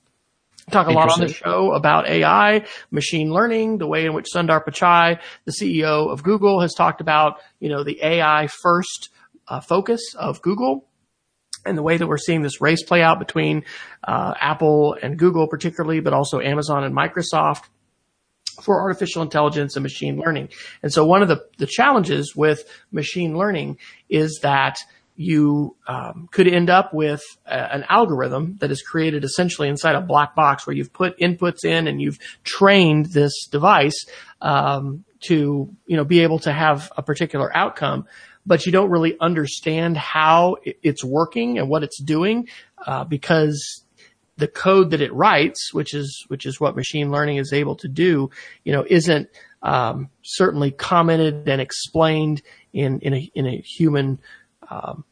talk 0.71 0.87
a 0.87 0.91
lot 0.91 1.11
on 1.11 1.19
the 1.19 1.33
show 1.33 1.73
about 1.73 2.07
AI, 2.07 2.65
machine 2.89 3.31
learning, 3.31 3.77
the 3.77 3.87
way 3.87 4.05
in 4.05 4.13
which 4.13 4.27
Sundar 4.33 4.63
Pichai, 4.63 5.19
the 5.45 5.51
CEO 5.51 6.11
of 6.11 6.23
Google, 6.23 6.61
has 6.61 6.73
talked 6.73 7.01
about, 7.01 7.39
you 7.59 7.69
know, 7.69 7.83
the 7.83 7.99
AI 8.03 8.47
first 8.61 9.09
uh, 9.47 9.59
focus 9.59 10.15
of 10.17 10.41
Google 10.41 10.87
and 11.65 11.77
the 11.77 11.83
way 11.83 11.97
that 11.97 12.07
we're 12.07 12.17
seeing 12.17 12.41
this 12.41 12.61
race 12.61 12.83
play 12.83 13.01
out 13.01 13.19
between 13.19 13.63
uh, 14.03 14.33
Apple 14.39 14.97
and 15.01 15.17
Google, 15.17 15.47
particularly, 15.47 15.99
but 15.99 16.13
also 16.13 16.39
Amazon 16.39 16.83
and 16.83 16.95
Microsoft 16.95 17.63
for 18.61 18.81
artificial 18.81 19.21
intelligence 19.21 19.75
and 19.75 19.83
machine 19.83 20.17
learning. 20.17 20.49
And 20.83 20.91
so 20.91 21.05
one 21.05 21.21
of 21.21 21.27
the, 21.27 21.45
the 21.57 21.67
challenges 21.67 22.35
with 22.35 22.63
machine 22.91 23.37
learning 23.37 23.77
is 24.09 24.39
that 24.43 24.79
you 25.15 25.75
um, 25.87 26.27
could 26.31 26.47
end 26.47 26.69
up 26.69 26.93
with 26.93 27.21
a, 27.45 27.75
an 27.75 27.85
algorithm 27.89 28.57
that 28.59 28.71
is 28.71 28.81
created 28.81 29.23
essentially 29.23 29.67
inside 29.67 29.95
a 29.95 30.01
black 30.01 30.35
box 30.35 30.65
where 30.65 30.75
you've 30.75 30.93
put 30.93 31.17
inputs 31.19 31.63
in 31.63 31.87
and 31.87 32.01
you've 32.01 32.19
trained 32.43 33.07
this 33.07 33.47
device 33.47 34.05
um, 34.41 35.03
to 35.21 35.69
you 35.85 35.97
know 35.97 36.05
be 36.05 36.21
able 36.21 36.39
to 36.39 36.51
have 36.51 36.91
a 36.97 37.03
particular 37.03 37.55
outcome 37.55 38.05
but 38.45 38.65
you 38.65 38.71
don't 38.71 38.89
really 38.89 39.15
understand 39.19 39.95
how 39.95 40.57
it's 40.63 41.03
working 41.03 41.59
and 41.59 41.69
what 41.69 41.83
it's 41.83 42.01
doing 42.01 42.47
uh, 42.87 43.03
because 43.03 43.83
the 44.37 44.47
code 44.47 44.89
that 44.91 45.01
it 45.01 45.13
writes, 45.13 45.73
which 45.73 45.93
is 45.93 46.25
which 46.27 46.45
is 46.45 46.59
what 46.59 46.75
machine 46.75 47.11
learning 47.11 47.37
is 47.37 47.53
able 47.53 47.75
to 47.75 47.87
do, 47.87 48.29
you 48.63 48.71
know, 48.71 48.83
isn't 48.87 49.29
um, 49.61 50.09
certainly 50.23 50.71
commented 50.71 51.47
and 51.47 51.61
explained 51.61 52.41
in 52.73 52.99
in 52.99 53.13
a 53.13 53.31
in 53.35 53.45
a 53.45 53.57
human, 53.57 54.19
um, 54.71 55.03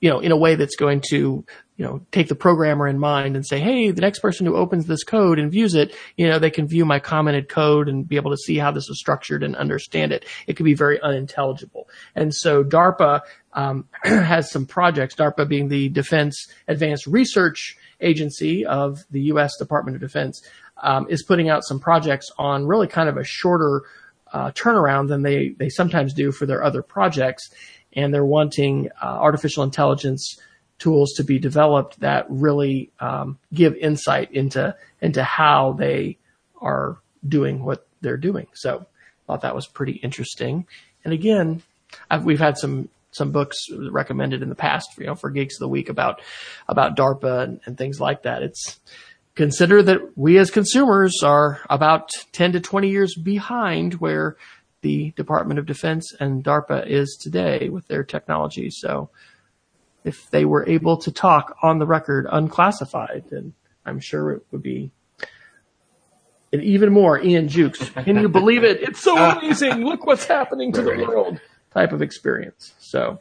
you 0.00 0.08
know, 0.08 0.20
in 0.20 0.32
a 0.32 0.36
way 0.36 0.54
that's 0.54 0.76
going 0.76 1.02
to 1.10 1.44
you 1.80 1.86
know, 1.86 2.04
take 2.12 2.28
the 2.28 2.34
programmer 2.34 2.86
in 2.86 2.98
mind 2.98 3.36
and 3.36 3.46
say, 3.46 3.58
hey, 3.58 3.90
the 3.90 4.02
next 4.02 4.18
person 4.18 4.44
who 4.44 4.54
opens 4.54 4.84
this 4.84 5.02
code 5.02 5.38
and 5.38 5.50
views 5.50 5.74
it, 5.74 5.96
you 6.14 6.28
know, 6.28 6.38
they 6.38 6.50
can 6.50 6.68
view 6.68 6.84
my 6.84 6.98
commented 6.98 7.48
code 7.48 7.88
and 7.88 8.06
be 8.06 8.16
able 8.16 8.30
to 8.30 8.36
see 8.36 8.58
how 8.58 8.70
this 8.70 8.90
is 8.90 9.00
structured 9.00 9.42
and 9.42 9.56
understand 9.56 10.12
it. 10.12 10.26
It 10.46 10.56
could 10.56 10.64
be 10.64 10.74
very 10.74 11.00
unintelligible. 11.00 11.88
And 12.14 12.34
so 12.34 12.62
DARPA 12.62 13.22
um, 13.54 13.88
has 14.04 14.50
some 14.50 14.66
projects, 14.66 15.14
DARPA 15.14 15.48
being 15.48 15.68
the 15.68 15.88
Defense 15.88 16.48
Advanced 16.68 17.06
Research 17.06 17.78
Agency 18.02 18.66
of 18.66 19.02
the 19.10 19.22
U.S. 19.32 19.56
Department 19.56 19.94
of 19.94 20.02
Defense, 20.02 20.46
um, 20.82 21.06
is 21.08 21.22
putting 21.22 21.48
out 21.48 21.64
some 21.64 21.80
projects 21.80 22.30
on 22.36 22.66
really 22.66 22.88
kind 22.88 23.08
of 23.08 23.16
a 23.16 23.24
shorter 23.24 23.84
uh, 24.34 24.50
turnaround 24.50 25.08
than 25.08 25.22
they, 25.22 25.54
they 25.58 25.70
sometimes 25.70 26.12
do 26.12 26.30
for 26.30 26.44
their 26.44 26.62
other 26.62 26.82
projects. 26.82 27.50
And 27.92 28.14
they're 28.14 28.24
wanting 28.24 28.88
uh, 29.02 29.06
artificial 29.06 29.64
intelligence 29.64 30.38
tools 30.78 31.12
to 31.12 31.24
be 31.24 31.38
developed 31.38 32.00
that 32.00 32.26
really 32.28 32.90
um, 33.00 33.38
give 33.52 33.76
insight 33.76 34.32
into 34.32 34.74
into 35.00 35.22
how 35.22 35.72
they 35.72 36.18
are 36.60 36.98
doing 37.26 37.64
what 37.64 37.86
they're 38.00 38.16
doing. 38.16 38.46
So 38.54 38.78
I 38.78 39.26
thought 39.26 39.42
that 39.42 39.54
was 39.54 39.66
pretty 39.66 39.92
interesting. 39.92 40.66
And 41.04 41.12
again, 41.12 41.62
I've, 42.10 42.24
we've 42.24 42.40
had 42.40 42.58
some 42.58 42.88
some 43.12 43.32
books 43.32 43.56
recommended 43.90 44.42
in 44.42 44.48
the 44.48 44.54
past, 44.54 44.90
you 44.98 45.06
know, 45.06 45.14
for 45.14 45.30
Geeks 45.30 45.56
of 45.56 45.60
the 45.60 45.68
Week 45.68 45.88
about 45.88 46.22
about 46.68 46.96
DARPA 46.96 47.44
and, 47.44 47.60
and 47.66 47.76
things 47.76 48.00
like 48.00 48.22
that. 48.22 48.42
It's 48.42 48.80
consider 49.34 49.82
that 49.82 50.16
we 50.16 50.38
as 50.38 50.50
consumers 50.50 51.22
are 51.22 51.60
about 51.68 52.10
10 52.32 52.52
to 52.52 52.60
20 52.60 52.88
years 52.88 53.14
behind 53.14 53.94
where 53.94 54.36
the 54.82 55.10
Department 55.12 55.58
of 55.58 55.66
Defense 55.66 56.14
and 56.18 56.44
DARPA 56.44 56.86
is 56.86 57.18
today 57.20 57.68
with 57.68 57.86
their 57.88 58.04
technology. 58.04 58.70
So 58.70 59.10
if 60.04 60.30
they 60.30 60.44
were 60.44 60.68
able 60.68 60.96
to 60.98 61.12
talk 61.12 61.56
on 61.62 61.78
the 61.78 61.86
record 61.86 62.26
unclassified, 62.30 63.24
then 63.30 63.54
I'm 63.84 64.00
sure 64.00 64.32
it 64.32 64.42
would 64.50 64.62
be 64.62 64.92
and 66.52 66.62
even 66.62 66.92
more 66.92 67.22
Ian 67.22 67.48
Jukes. 67.48 67.90
Can 67.90 68.16
you 68.16 68.28
believe 68.28 68.64
it? 68.64 68.82
It's 68.82 69.00
so 69.00 69.16
amazing. 69.16 69.84
Look 69.84 70.06
what's 70.06 70.24
happening 70.24 70.72
to 70.72 70.82
the 70.82 71.06
world 71.06 71.40
type 71.72 71.92
of 71.92 72.02
experience. 72.02 72.74
So, 72.80 73.20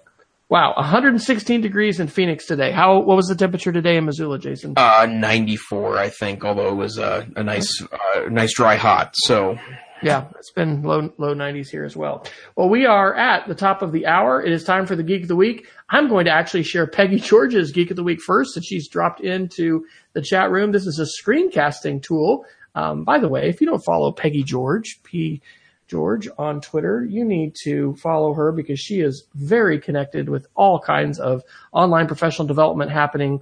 wow, 0.50 0.74
116 0.76 1.62
degrees 1.62 2.00
in 2.00 2.08
Phoenix 2.08 2.46
today. 2.48 2.72
How, 2.72 3.00
what 3.00 3.16
was 3.16 3.28
the 3.28 3.36
temperature 3.36 3.72
today 3.72 3.98
in 3.98 4.06
Missoula, 4.06 4.40
Jason? 4.40 4.74
Uh, 4.76 5.08
94, 5.10 5.98
I 5.98 6.10
think, 6.10 6.44
although 6.44 6.70
it 6.70 6.76
was 6.76 6.98
uh, 6.98 7.26
a 7.36 7.44
nice, 7.44 7.84
uh, 7.84 8.22
nice 8.30 8.56
dry 8.56 8.76
hot. 8.76 9.14
So, 9.16 9.60
yeah, 10.02 10.28
it's 10.38 10.52
been 10.52 10.82
low 10.84 11.12
low 11.18 11.34
90s 11.34 11.70
here 11.70 11.84
as 11.84 11.96
well. 11.96 12.26
Well, 12.56 12.70
we 12.70 12.86
are 12.86 13.14
at 13.16 13.48
the 13.48 13.56
top 13.56 13.82
of 13.82 13.92
the 13.92 14.06
hour. 14.06 14.42
It 14.42 14.52
is 14.52 14.64
time 14.64 14.86
for 14.86 14.96
the 14.96 15.04
Geek 15.04 15.24
of 15.24 15.28
the 15.28 15.36
Week. 15.36 15.68
I'm 15.90 16.08
going 16.08 16.26
to 16.26 16.32
actually 16.32 16.64
share 16.64 16.88
Peggy 16.88 17.20
George's 17.20 17.72
Geek 17.72 17.90
of 17.90 17.96
the 17.96 18.04
Week 18.04 18.22
first, 18.22 18.54
since 18.54 18.66
she's 18.66 18.88
dropped 18.88 19.22
into 19.22 19.86
the 20.14 20.22
chat 20.22 20.52
room. 20.52 20.72
This 20.72 20.86
is 20.86 21.00
a 21.00 21.24
screencasting 21.24 22.02
tool. 22.02 22.46
Um, 22.76 23.04
by 23.04 23.20
the 23.20 23.30
way, 23.30 23.50
if 23.50 23.60
you 23.62 23.68
don't 23.68 23.84
follow 23.84 24.12
Peggy 24.12 24.44
George, 24.44 25.00
P 25.04 25.42
George 25.88 26.30
on 26.38 26.62
Twitter, 26.62 27.04
you 27.04 27.26
need 27.26 27.56
to 27.64 27.96
follow 27.96 28.34
her 28.34 28.52
because 28.52 28.80
she 28.80 29.02
is 29.02 29.26
very 29.34 29.80
connected 29.80 30.30
with 30.30 30.48
all 30.56 30.80
kinds 30.80 31.20
of 31.20 31.42
online 31.72 32.08
professional 32.08 32.48
development 32.48 32.92
happening 32.92 33.42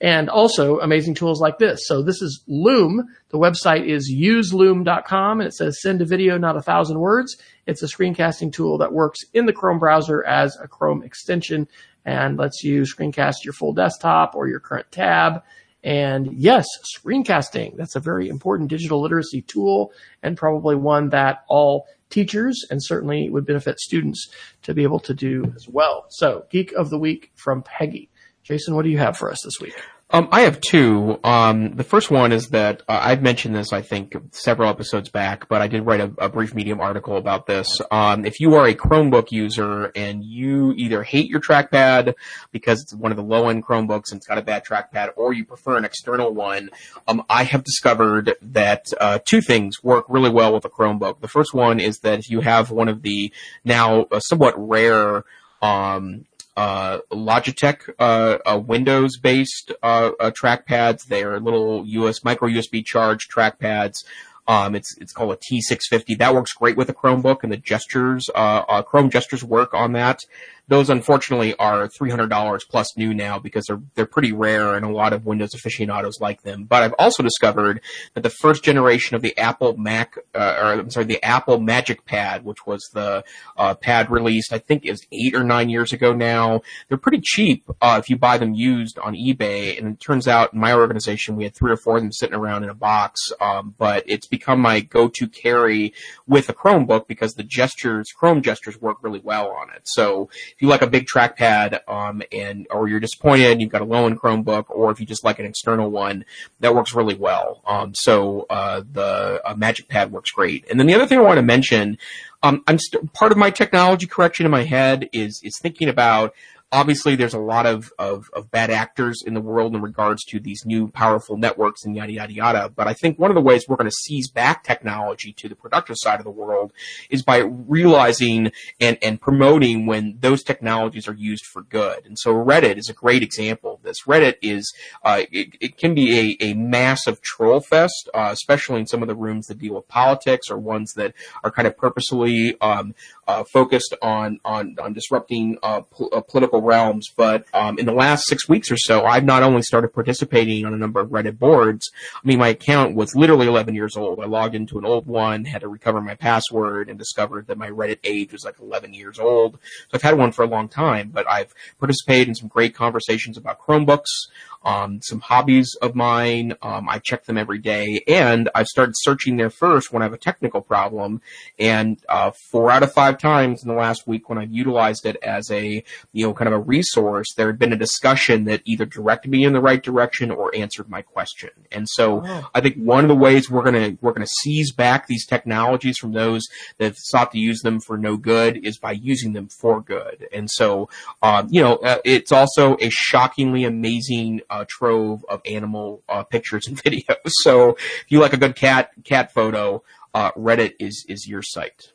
and 0.00 0.28
also 0.28 0.80
amazing 0.80 1.14
tools 1.14 1.40
like 1.40 1.58
this. 1.58 1.80
So 1.86 2.02
this 2.02 2.20
is 2.20 2.42
Loom. 2.46 3.04
The 3.30 3.38
website 3.38 3.86
is 3.86 4.12
useloom.com 4.12 5.40
and 5.40 5.46
it 5.46 5.54
says 5.54 5.80
send 5.80 6.02
a 6.02 6.06
video, 6.06 6.38
not 6.38 6.56
a 6.56 6.62
thousand 6.62 6.98
words. 6.98 7.36
It's 7.66 7.82
a 7.82 7.86
screencasting 7.86 8.52
tool 8.52 8.78
that 8.78 8.92
works 8.92 9.20
in 9.32 9.46
the 9.46 9.52
Chrome 9.52 9.78
browser 9.78 10.24
as 10.24 10.56
a 10.62 10.68
Chrome 10.68 11.02
extension 11.02 11.68
and 12.04 12.38
lets 12.38 12.62
you 12.62 12.82
screencast 12.82 13.44
your 13.44 13.54
full 13.54 13.72
desktop 13.72 14.34
or 14.34 14.48
your 14.48 14.60
current 14.60 14.90
tab. 14.90 15.42
And 15.82 16.32
yes, 16.34 16.66
screencasting. 16.98 17.76
That's 17.76 17.96
a 17.96 18.00
very 18.00 18.28
important 18.28 18.70
digital 18.70 19.02
literacy 19.02 19.42
tool 19.42 19.92
and 20.22 20.36
probably 20.36 20.76
one 20.76 21.10
that 21.10 21.44
all 21.48 21.86
teachers 22.10 22.64
and 22.70 22.82
certainly 22.82 23.28
would 23.28 23.44
benefit 23.44 23.78
students 23.80 24.28
to 24.62 24.72
be 24.72 24.82
able 24.82 25.00
to 25.00 25.14
do 25.14 25.52
as 25.56 25.68
well. 25.68 26.06
So 26.10 26.46
Geek 26.50 26.72
of 26.72 26.90
the 26.90 26.98
Week 26.98 27.32
from 27.34 27.62
Peggy. 27.62 28.08
Jason, 28.44 28.74
what 28.74 28.82
do 28.82 28.90
you 28.90 28.98
have 28.98 29.16
for 29.16 29.30
us 29.30 29.40
this 29.42 29.58
week? 29.60 29.74
Um, 30.10 30.28
I 30.30 30.42
have 30.42 30.60
two. 30.60 31.18
Um, 31.24 31.74
the 31.76 31.82
first 31.82 32.10
one 32.10 32.30
is 32.30 32.50
that 32.50 32.82
uh, 32.88 33.00
I've 33.02 33.22
mentioned 33.22 33.56
this, 33.56 33.72
I 33.72 33.80
think, 33.80 34.14
several 34.32 34.68
episodes 34.68 35.08
back, 35.08 35.48
but 35.48 35.62
I 35.62 35.66
did 35.66 35.86
write 35.86 36.00
a, 36.00 36.12
a 36.18 36.28
brief 36.28 36.54
Medium 36.54 36.78
article 36.78 37.16
about 37.16 37.46
this. 37.46 37.80
Um, 37.90 38.26
if 38.26 38.38
you 38.38 38.54
are 38.54 38.66
a 38.66 38.74
Chromebook 38.74 39.32
user 39.32 39.90
and 39.96 40.22
you 40.22 40.72
either 40.76 41.02
hate 41.02 41.28
your 41.30 41.40
trackpad 41.40 42.14
because 42.52 42.82
it's 42.82 42.94
one 42.94 43.12
of 43.12 43.16
the 43.16 43.24
low-end 43.24 43.64
Chromebooks 43.64 44.12
and 44.12 44.18
it's 44.18 44.26
got 44.26 44.36
a 44.36 44.42
bad 44.42 44.64
trackpad, 44.64 45.08
or 45.16 45.32
you 45.32 45.46
prefer 45.46 45.78
an 45.78 45.86
external 45.86 46.32
one, 46.32 46.68
um, 47.08 47.24
I 47.30 47.44
have 47.44 47.64
discovered 47.64 48.34
that 48.42 48.84
uh, 49.00 49.20
two 49.24 49.40
things 49.40 49.82
work 49.82 50.04
really 50.08 50.30
well 50.30 50.52
with 50.52 50.66
a 50.66 50.70
Chromebook. 50.70 51.22
The 51.22 51.28
first 51.28 51.54
one 51.54 51.80
is 51.80 52.00
that 52.00 52.18
if 52.18 52.30
you 52.30 52.42
have 52.42 52.70
one 52.70 52.88
of 52.88 53.00
the 53.00 53.32
now 53.64 54.02
uh, 54.02 54.20
somewhat 54.20 54.54
rare 54.56 55.24
um, 55.62 56.26
uh, 56.56 56.98
Logitech 57.10 57.90
uh, 57.98 58.38
uh, 58.46 58.58
Windows-based 58.58 59.72
uh, 59.82 60.10
uh, 60.20 60.30
trackpads. 60.30 61.06
They 61.06 61.22
are 61.24 61.40
little 61.40 61.84
US 61.86 62.24
micro 62.24 62.48
USB 62.48 62.84
charge 62.84 63.28
trackpads. 63.28 64.04
Um, 64.46 64.74
it's 64.74 64.96
it's 64.98 65.12
called 65.12 65.32
a 65.32 65.36
T650. 65.36 66.18
That 66.18 66.34
works 66.34 66.52
great 66.52 66.76
with 66.76 66.88
a 66.90 66.94
Chromebook, 66.94 67.42
and 67.42 67.50
the 67.50 67.56
gestures, 67.56 68.28
uh, 68.34 68.82
Chrome 68.82 69.08
gestures 69.08 69.42
work 69.42 69.72
on 69.72 69.92
that. 69.92 70.20
Those 70.66 70.88
unfortunately 70.88 71.54
are 71.56 71.88
$300 71.88 72.60
plus 72.70 72.96
new 72.96 73.12
now 73.12 73.38
because 73.38 73.64
they're, 73.66 73.82
they're 73.94 74.06
pretty 74.06 74.32
rare 74.32 74.74
and 74.74 74.84
a 74.84 74.88
lot 74.88 75.12
of 75.12 75.26
Windows 75.26 75.54
aficionados 75.54 76.20
like 76.20 76.42
them. 76.42 76.64
But 76.64 76.82
I've 76.82 76.94
also 76.98 77.22
discovered 77.22 77.82
that 78.14 78.22
the 78.22 78.30
first 78.30 78.64
generation 78.64 79.14
of 79.14 79.22
the 79.22 79.36
Apple 79.36 79.76
Mac, 79.76 80.16
uh, 80.34 80.56
or 80.58 80.72
I'm 80.72 80.90
sorry, 80.90 81.06
the 81.06 81.22
Apple 81.22 81.60
Magic 81.60 82.06
Pad, 82.06 82.44
which 82.44 82.66
was 82.66 82.88
the 82.94 83.24
uh, 83.58 83.74
pad 83.74 84.10
released, 84.10 84.52
I 84.52 84.58
think 84.58 84.86
is 84.86 85.06
eight 85.12 85.34
or 85.34 85.44
nine 85.44 85.68
years 85.68 85.92
ago 85.92 86.14
now. 86.14 86.62
They're 86.88 86.98
pretty 86.98 87.20
cheap 87.22 87.64
uh, 87.82 88.00
if 88.02 88.08
you 88.08 88.16
buy 88.16 88.38
them 88.38 88.54
used 88.54 88.98
on 88.98 89.14
eBay. 89.14 89.78
And 89.78 89.94
it 89.94 90.00
turns 90.00 90.26
out 90.26 90.54
in 90.54 90.60
my 90.60 90.72
organization 90.72 91.36
we 91.36 91.44
had 91.44 91.54
three 91.54 91.72
or 91.72 91.76
four 91.76 91.96
of 91.96 92.02
them 92.02 92.12
sitting 92.12 92.34
around 92.34 92.64
in 92.64 92.70
a 92.70 92.74
box. 92.74 93.20
Um, 93.40 93.74
but 93.76 94.04
it's 94.06 94.26
become 94.26 94.60
my 94.60 94.80
go-to 94.80 95.28
carry 95.28 95.92
with 96.26 96.48
a 96.48 96.54
Chromebook 96.54 97.06
because 97.06 97.34
the 97.34 97.42
gestures, 97.42 98.10
Chrome 98.12 98.40
gestures 98.40 98.80
work 98.80 98.98
really 99.02 99.20
well 99.22 99.50
on 99.50 99.70
it. 99.70 99.82
So 99.84 100.30
if 100.54 100.62
you 100.62 100.68
like 100.68 100.82
a 100.82 100.86
big 100.86 101.06
trackpad, 101.06 101.80
um, 101.88 102.22
and 102.32 102.66
or 102.70 102.88
you're 102.88 103.00
disappointed 103.00 103.60
you've 103.60 103.72
got 103.72 103.80
a 103.80 103.84
low-end 103.84 104.20
Chromebook, 104.20 104.66
or 104.68 104.90
if 104.90 105.00
you 105.00 105.06
just 105.06 105.24
like 105.24 105.38
an 105.38 105.46
external 105.46 105.90
one, 105.90 106.24
that 106.60 106.74
works 106.74 106.94
really 106.94 107.14
well. 107.14 107.62
Um, 107.66 107.92
so 107.94 108.46
uh, 108.48 108.82
the 108.92 109.40
uh, 109.44 109.54
Magic 109.56 109.88
Pad 109.88 110.12
works 110.12 110.30
great. 110.30 110.64
And 110.70 110.78
then 110.78 110.86
the 110.86 110.94
other 110.94 111.06
thing 111.06 111.18
I 111.18 111.22
want 111.22 111.38
to 111.38 111.42
mention, 111.42 111.98
um, 112.42 112.62
I'm 112.66 112.78
st- 112.78 113.12
part 113.12 113.32
of 113.32 113.38
my 113.38 113.50
technology 113.50 114.06
correction 114.06 114.46
in 114.46 114.52
my 114.52 114.64
head 114.64 115.08
is 115.12 115.40
is 115.42 115.58
thinking 115.58 115.88
about 115.88 116.34
obviously 116.74 117.14
there's 117.14 117.34
a 117.34 117.38
lot 117.38 117.66
of, 117.66 117.92
of, 118.00 118.28
of, 118.32 118.50
bad 118.50 118.68
actors 118.68 119.22
in 119.24 119.32
the 119.32 119.40
world 119.40 119.76
in 119.76 119.80
regards 119.80 120.24
to 120.24 120.40
these 120.40 120.66
new 120.66 120.88
powerful 120.88 121.36
networks 121.36 121.84
and 121.84 121.94
yada 121.94 122.12
yada 122.12 122.32
yada. 122.32 122.68
But 122.68 122.88
I 122.88 122.94
think 122.94 123.16
one 123.16 123.30
of 123.30 123.36
the 123.36 123.40
ways 123.40 123.64
we're 123.68 123.76
going 123.76 123.88
to 123.88 123.96
seize 123.96 124.28
back 124.28 124.64
technology 124.64 125.32
to 125.34 125.48
the 125.48 125.54
productive 125.54 125.96
side 125.98 126.18
of 126.18 126.24
the 126.24 126.32
world 126.32 126.72
is 127.08 127.22
by 127.22 127.38
realizing 127.38 128.50
and, 128.80 128.98
and 129.00 129.20
promoting 129.20 129.86
when 129.86 130.16
those 130.18 130.42
technologies 130.42 131.06
are 131.06 131.14
used 131.14 131.46
for 131.46 131.62
good. 131.62 132.04
And 132.06 132.18
so 132.18 132.34
Reddit 132.34 132.76
is 132.76 132.88
a 132.88 132.92
great 132.92 133.22
example 133.22 133.74
of 133.74 133.82
this. 133.82 134.02
Reddit 134.02 134.34
is 134.42 134.74
uh, 135.04 135.22
it, 135.30 135.56
it, 135.60 135.78
can 135.78 135.94
be 135.94 136.36
a, 136.40 136.50
a 136.50 136.54
massive 136.54 137.20
troll 137.20 137.60
fest, 137.60 138.08
uh, 138.14 138.30
especially 138.32 138.80
in 138.80 138.86
some 138.86 139.00
of 139.00 139.08
the 139.08 139.14
rooms 139.14 139.46
that 139.46 139.58
deal 139.58 139.74
with 139.74 139.86
politics 139.86 140.50
or 140.50 140.58
ones 140.58 140.94
that 140.94 141.14
are 141.44 141.52
kind 141.52 141.68
of 141.68 141.76
purposely 141.76 142.60
um, 142.60 142.94
uh, 143.26 143.44
focused 143.44 143.94
on 144.02 144.40
on 144.44 144.76
on 144.80 144.92
disrupting 144.92 145.58
uh, 145.62 145.82
uh, 146.12 146.20
political 146.20 146.60
realms. 146.64 147.08
But 147.14 147.46
um, 147.54 147.78
in 147.78 147.86
the 147.86 147.92
last 147.92 148.26
six 148.26 148.48
weeks 148.48 148.70
or 148.70 148.76
so, 148.76 149.04
I've 149.04 149.24
not 149.24 149.42
only 149.42 149.62
started 149.62 149.88
participating 149.88 150.64
on 150.64 150.74
a 150.74 150.76
number 150.76 151.00
of 151.00 151.10
Reddit 151.10 151.38
boards. 151.38 151.90
I 152.16 152.26
mean, 152.26 152.38
my 152.38 152.48
account 152.48 152.94
was 152.94 153.14
literally 153.14 153.46
11 153.46 153.74
years 153.74 153.96
old. 153.96 154.20
I 154.20 154.26
logged 154.26 154.54
into 154.54 154.78
an 154.78 154.84
old 154.84 155.06
one, 155.06 155.44
had 155.44 155.60
to 155.60 155.68
recover 155.68 156.00
my 156.00 156.14
password, 156.14 156.88
and 156.88 156.98
discovered 156.98 157.46
that 157.46 157.58
my 157.58 157.70
Reddit 157.70 157.98
age 158.04 158.32
was 158.32 158.44
like 158.44 158.58
11 158.60 158.94
years 158.94 159.18
old. 159.18 159.54
So 159.54 159.94
I've 159.94 160.02
had 160.02 160.18
one 160.18 160.32
for 160.32 160.42
a 160.42 160.48
long 160.48 160.68
time, 160.68 161.10
but 161.12 161.28
I've 161.30 161.54
participated 161.78 162.28
in 162.28 162.34
some 162.34 162.48
great 162.48 162.74
conversations 162.74 163.36
about 163.36 163.60
Chromebooks 163.60 164.28
um, 164.64 165.00
some 165.02 165.20
hobbies 165.20 165.76
of 165.82 165.94
mine. 165.94 166.54
Um, 166.62 166.88
I 166.88 166.98
check 166.98 167.24
them 167.24 167.36
every 167.36 167.58
day, 167.58 168.02
and 168.08 168.48
I've 168.54 168.66
started 168.66 168.94
searching 168.96 169.36
there 169.36 169.50
first 169.50 169.92
when 169.92 170.02
I 170.02 170.06
have 170.06 170.12
a 170.12 170.18
technical 170.18 170.60
problem. 170.60 171.20
And 171.58 171.98
uh, 172.08 172.32
four 172.50 172.70
out 172.70 172.82
of 172.82 172.92
five 172.92 173.18
times 173.18 173.62
in 173.62 173.68
the 173.68 173.74
last 173.74 174.06
week, 174.06 174.28
when 174.28 174.38
I've 174.38 174.52
utilized 174.52 175.06
it 175.06 175.16
as 175.22 175.50
a 175.50 175.84
you 176.12 176.26
know 176.26 176.34
kind 176.34 176.48
of 176.48 176.54
a 176.54 176.58
resource, 176.58 177.26
there 177.36 177.46
had 177.48 177.58
been 177.58 177.72
a 177.72 177.76
discussion 177.76 178.44
that 178.44 178.62
either 178.64 178.86
directed 178.86 179.30
me 179.30 179.44
in 179.44 179.52
the 179.52 179.60
right 179.60 179.82
direction 179.82 180.30
or 180.30 180.54
answered 180.54 180.88
my 180.88 181.02
question. 181.02 181.50
And 181.70 181.88
so 181.88 182.22
oh. 182.24 182.48
I 182.54 182.60
think 182.60 182.76
one 182.76 183.04
of 183.04 183.08
the 183.08 183.14
ways 183.14 183.50
we're 183.50 183.64
gonna 183.64 183.96
we're 184.00 184.12
gonna 184.12 184.26
seize 184.42 184.72
back 184.72 185.06
these 185.06 185.26
technologies 185.26 185.98
from 185.98 186.12
those 186.12 186.42
that 186.78 186.84
have 186.84 186.96
sought 186.98 187.32
to 187.32 187.38
use 187.38 187.60
them 187.60 187.80
for 187.80 187.98
no 187.98 188.16
good 188.16 188.64
is 188.64 188.78
by 188.78 188.92
using 188.92 189.32
them 189.32 189.48
for 189.48 189.80
good. 189.80 190.26
And 190.32 190.50
so 190.50 190.88
uh, 191.22 191.44
you 191.48 191.60
know 191.60 191.76
uh, 191.76 191.98
it's 192.04 192.32
also 192.32 192.76
a 192.80 192.88
shockingly 192.90 193.64
amazing 193.64 194.40
uh, 194.48 194.53
trove 194.68 195.24
of 195.28 195.40
animal 195.46 196.02
uh, 196.08 196.22
pictures 196.22 196.68
and 196.68 196.76
videos. 196.84 197.16
So 197.42 197.70
if 197.70 198.04
you 198.08 198.20
like 198.20 198.32
a 198.32 198.36
good 198.36 198.54
cat 198.54 198.90
cat 199.04 199.32
photo, 199.32 199.82
uh, 200.14 200.32
Reddit 200.32 200.74
is 200.78 201.04
is 201.08 201.26
your 201.26 201.42
site. 201.42 201.92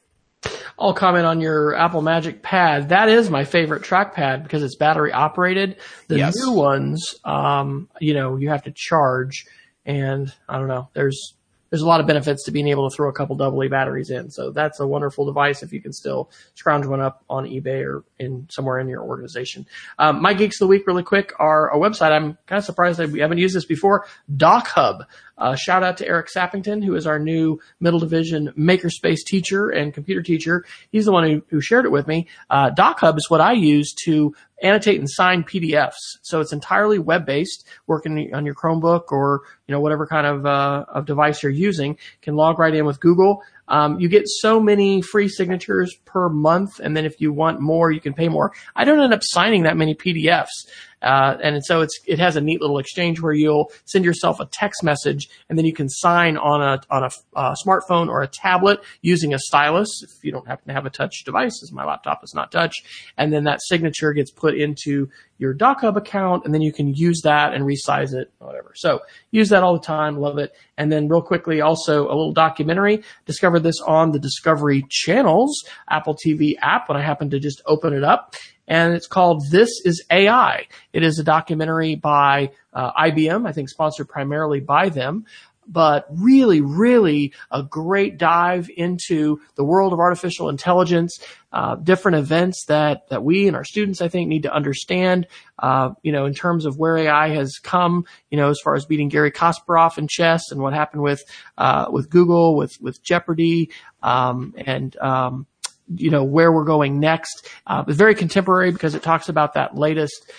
I'll 0.78 0.94
comment 0.94 1.26
on 1.26 1.42
your 1.42 1.76
Apple 1.76 2.02
Magic 2.02 2.42
Pad. 2.42 2.90
That 2.90 3.10
is 3.10 3.30
my 3.30 3.44
favorite 3.44 3.84
trackpad 3.84 4.44
because 4.44 4.64
it's 4.64 4.76
battery 4.76 5.12
operated. 5.12 5.78
The 6.08 6.18
yes. 6.18 6.36
new 6.38 6.54
ones, 6.54 7.16
um, 7.26 7.90
you 8.00 8.14
know, 8.14 8.38
you 8.38 8.50
have 8.50 8.64
to 8.64 8.72
charge, 8.72 9.46
and 9.86 10.34
I 10.48 10.58
don't 10.58 10.70
know. 10.70 10.90
There's 10.94 11.36
there's 11.70 11.82
a 11.82 11.88
lot 11.88 12.00
of 12.00 12.08
benefits 12.08 12.44
to 12.46 12.52
being 12.52 12.68
able 12.68 12.90
to 12.90 12.96
throw 12.96 13.10
a 13.10 13.14
couple 13.14 13.36
double 13.36 13.62
A 13.64 13.68
batteries 13.68 14.10
in. 14.10 14.30
So 14.30 14.52
that's 14.52 14.80
a 14.80 14.88
wonderful 14.88 15.26
device 15.26 15.64
if 15.64 15.74
you 15.74 15.82
can 15.82 15.94
still 15.94 16.32
scrounge 16.56 16.86
one 16.86 17.02
up 17.02 17.24
on 17.30 17.46
eBay 17.46 17.86
or 17.86 18.04
in 18.18 18.48
somewhere 18.50 18.80
in 18.80 18.88
your 18.88 19.04
organization. 19.04 19.66
Um, 19.98 20.22
my 20.22 20.34
geeks 20.34 20.58
of 20.58 20.66
the 20.66 20.68
week, 20.68 20.88
really 20.88 21.04
quick, 21.04 21.34
are 21.40 21.70
a 21.70 21.78
website. 21.78 22.12
I'm 22.12 22.38
kind 22.48 22.60
of 22.60 22.66
surprised 22.66 23.00
that 23.00 23.10
we 23.10 23.20
haven't 23.20 23.38
used 23.38 23.56
this 23.56 23.66
before. 23.66 24.06
DocHub. 24.34 25.06
Uh, 25.38 25.56
shout 25.56 25.84
out 25.84 25.98
to 25.98 26.06
Eric 26.06 26.28
Sappington, 26.28 26.84
who 26.84 26.96
is 26.96 27.08
our 27.08 27.18
new 27.18 27.60
middle 27.80 28.00
division 28.00 28.52
makerspace 28.58 29.20
teacher 29.26 29.70
and 29.70 29.94
computer 29.94 30.22
teacher. 30.22 30.66
He's 30.92 31.06
the 31.06 31.14
one 31.14 31.24
who, 31.30 31.42
who 31.48 31.62
shared 31.62 31.86
it 31.86 31.92
with 31.92 32.08
me. 32.08 32.28
Uh, 32.50 32.72
DocHub 32.72 33.16
is 33.18 33.30
what 33.30 33.40
I 33.40 33.54
use 33.54 33.94
to 34.04 34.36
annotate 34.62 35.00
and 35.00 35.10
sign 35.10 35.44
PDFs. 35.44 36.18
So 36.22 36.40
it's 36.40 36.54
entirely 36.54 37.00
web 37.00 37.26
based, 37.26 37.68
working 37.88 38.34
on 38.34 38.46
your 38.46 38.56
Chromebook 38.56 39.12
or 39.12 39.42
you 39.68 39.74
know 39.74 39.80
whatever 39.80 40.08
kind 40.08 40.28
of 40.28 40.46
uh, 40.46 40.86
of 40.90 41.06
device 41.06 41.44
you're 41.44 41.52
using. 41.52 41.98
Can 42.22 42.36
log 42.36 42.60
right 42.60 42.74
in 42.74 42.86
with 42.86 43.00
Google. 43.00 43.44
Um, 43.68 44.00
you 44.00 44.10
get 44.10 44.24
so 44.26 44.60
many 44.60 45.02
free 45.02 45.30
signatures 45.30 45.96
per 46.06 46.28
month, 46.28 46.80
and 46.80 46.98
then 46.98 47.06
if 47.06 47.22
you 47.22 47.32
want 47.32 47.62
more, 47.62 47.92
you 47.92 48.02
can 48.02 48.14
pay 48.14 48.28
more. 48.28 48.52
I 48.76 48.84
don't 48.84 49.00
end 49.00 49.14
up 49.14 49.22
signing 49.24 49.64
that 49.64 49.78
many 49.78 49.94
PDFs. 49.94 50.68
Uh, 51.02 51.38
and 51.42 51.64
so 51.64 51.82
it's 51.82 52.00
it 52.06 52.20
has 52.20 52.36
a 52.36 52.42
neat 52.42 52.62
little 52.62 52.78
exchange 52.78 53.22
where 53.22 53.34
you'll 53.34 53.72
send 53.86 54.04
yourself 54.04 54.40
a 54.40 54.46
text 54.46 54.84
message 54.84 55.30
and 55.50 55.58
then 55.58 55.66
you 55.66 55.74
can 55.74 55.88
sign 55.90 56.38
on 56.38 56.62
a 56.62 56.82
on 56.90 57.04
a 57.04 57.10
uh, 57.38 57.56
smartphone 57.66 58.10
or 58.10 58.22
a 58.22 58.28
tablet 58.28 58.82
using 59.02 59.34
a 59.34 59.40
stylus. 59.40 60.04
If 60.04 60.24
you 60.24 60.32
don't 60.32 60.48
happen 60.48 60.68
to 60.68 60.74
have 60.74 60.86
a 60.86 60.90
touch 60.90 61.24
device 61.24 61.62
as 61.64 61.72
my 61.72 61.86
laptop 61.86 62.24
is 62.24 62.34
not 62.34 62.52
touch 62.52 62.76
and 63.18 63.32
then 63.32 63.46
that 63.46 63.62
signature 63.62 64.14
gets 64.14 64.32
put 64.32 64.56
into 64.56 65.10
your 65.38 65.54
DocHub 65.56 65.96
account 65.96 66.44
and 66.44 66.54
then 66.54 66.62
you 66.62 66.74
can 66.74 66.94
use 66.94 67.22
that 67.24 67.54
and 67.54 67.64
resize 67.64 68.14
it 68.14 68.32
whatever. 68.40 68.74
So 68.76 69.00
use 69.32 69.50
that 69.50 69.64
all 69.64 69.74
the 69.74 69.86
time 69.86 70.18
love 70.18 70.38
it. 70.38 70.54
And 70.78 70.92
then 70.92 71.08
real 71.08 71.22
quickly 71.22 71.62
also 71.62 72.06
a 72.08 72.10
little 72.10 72.34
documentary. 72.34 73.04
Discovered 73.26 73.62
this 73.62 73.80
on 73.82 74.12
the 74.12 74.20
Discovery 74.20 74.86
Channel's 74.90 75.64
Apple 75.90 76.16
TV 76.16 76.56
app 76.62 76.90
when 76.90 76.98
I 76.98 77.02
happened 77.02 77.32
to 77.32 77.40
just 77.40 77.62
open 77.66 77.94
it 77.94 78.04
up 78.04 78.36
and 78.70 78.94
it's 78.94 79.08
called 79.08 79.44
This 79.50 79.82
is 79.84 80.06
AI. 80.10 80.68
It 80.94 81.04
is 81.04 81.20
a 81.20 81.24
documentary 81.24 81.96
by 81.96 82.52
uh, 82.72 82.94
IBM, 82.94 83.46
I 83.48 83.52
think 83.52 83.68
sponsored 83.68 84.08
primarily 84.08 84.60
by 84.60 84.90
them, 84.90 85.26
but 85.68 86.06
really, 86.10 86.62
really 86.62 87.34
a 87.52 87.64
great 87.64 88.18
dive 88.18 88.70
into 88.76 89.40
the 89.56 89.64
world 89.64 89.92
of 89.92 90.00
artificial 90.00 90.50
intelligence, 90.50 91.20
uh, 91.52 91.76
different 91.76 92.18
events 92.18 92.66
that, 92.68 93.08
that 93.10 93.24
we 93.24 93.48
and 93.48 93.56
our 93.56 93.64
students, 93.64 94.02
I 94.02 94.08
think, 94.08 94.30
need 94.30 94.44
to 94.44 94.54
understand, 94.54 95.28
uh, 95.60 95.92
you 96.02 96.12
know, 96.12 96.26
in 96.26 96.34
terms 96.34 96.66
of 96.66 96.78
where 96.78 96.98
AI 96.98 97.30
has 97.30 97.60
come, 97.60 98.06
you 98.30 98.38
know, 98.38 98.50
as 98.50 98.60
far 98.64 98.76
as 98.76 98.86
beating 98.86 99.10
Garry 99.10 99.32
Kasparov 99.32 99.98
in 99.98 100.08
chess 100.08 100.52
and 100.52 100.62
what 100.62 100.74
happened 100.74 101.02
with, 101.04 101.24
uh, 101.58 101.88
with 101.92 102.10
Google, 102.10 102.56
with, 102.56 102.80
with 102.82 103.02
Jeopardy, 103.04 103.72
um, 104.02 104.54
and, 104.58 104.96
um, 104.98 105.48
you 105.96 106.10
know, 106.12 106.24
where 106.24 106.52
we're 106.52 106.66
going 106.66 107.00
next. 107.00 107.48
Uh, 107.66 107.84
it's 107.88 107.98
very 107.98 108.16
contemporary 108.16 108.72
because 108.72 108.96
it 108.96 109.04
talks 109.04 109.30
about 109.30 109.54
that 109.54 109.76
latest, 109.76 110.32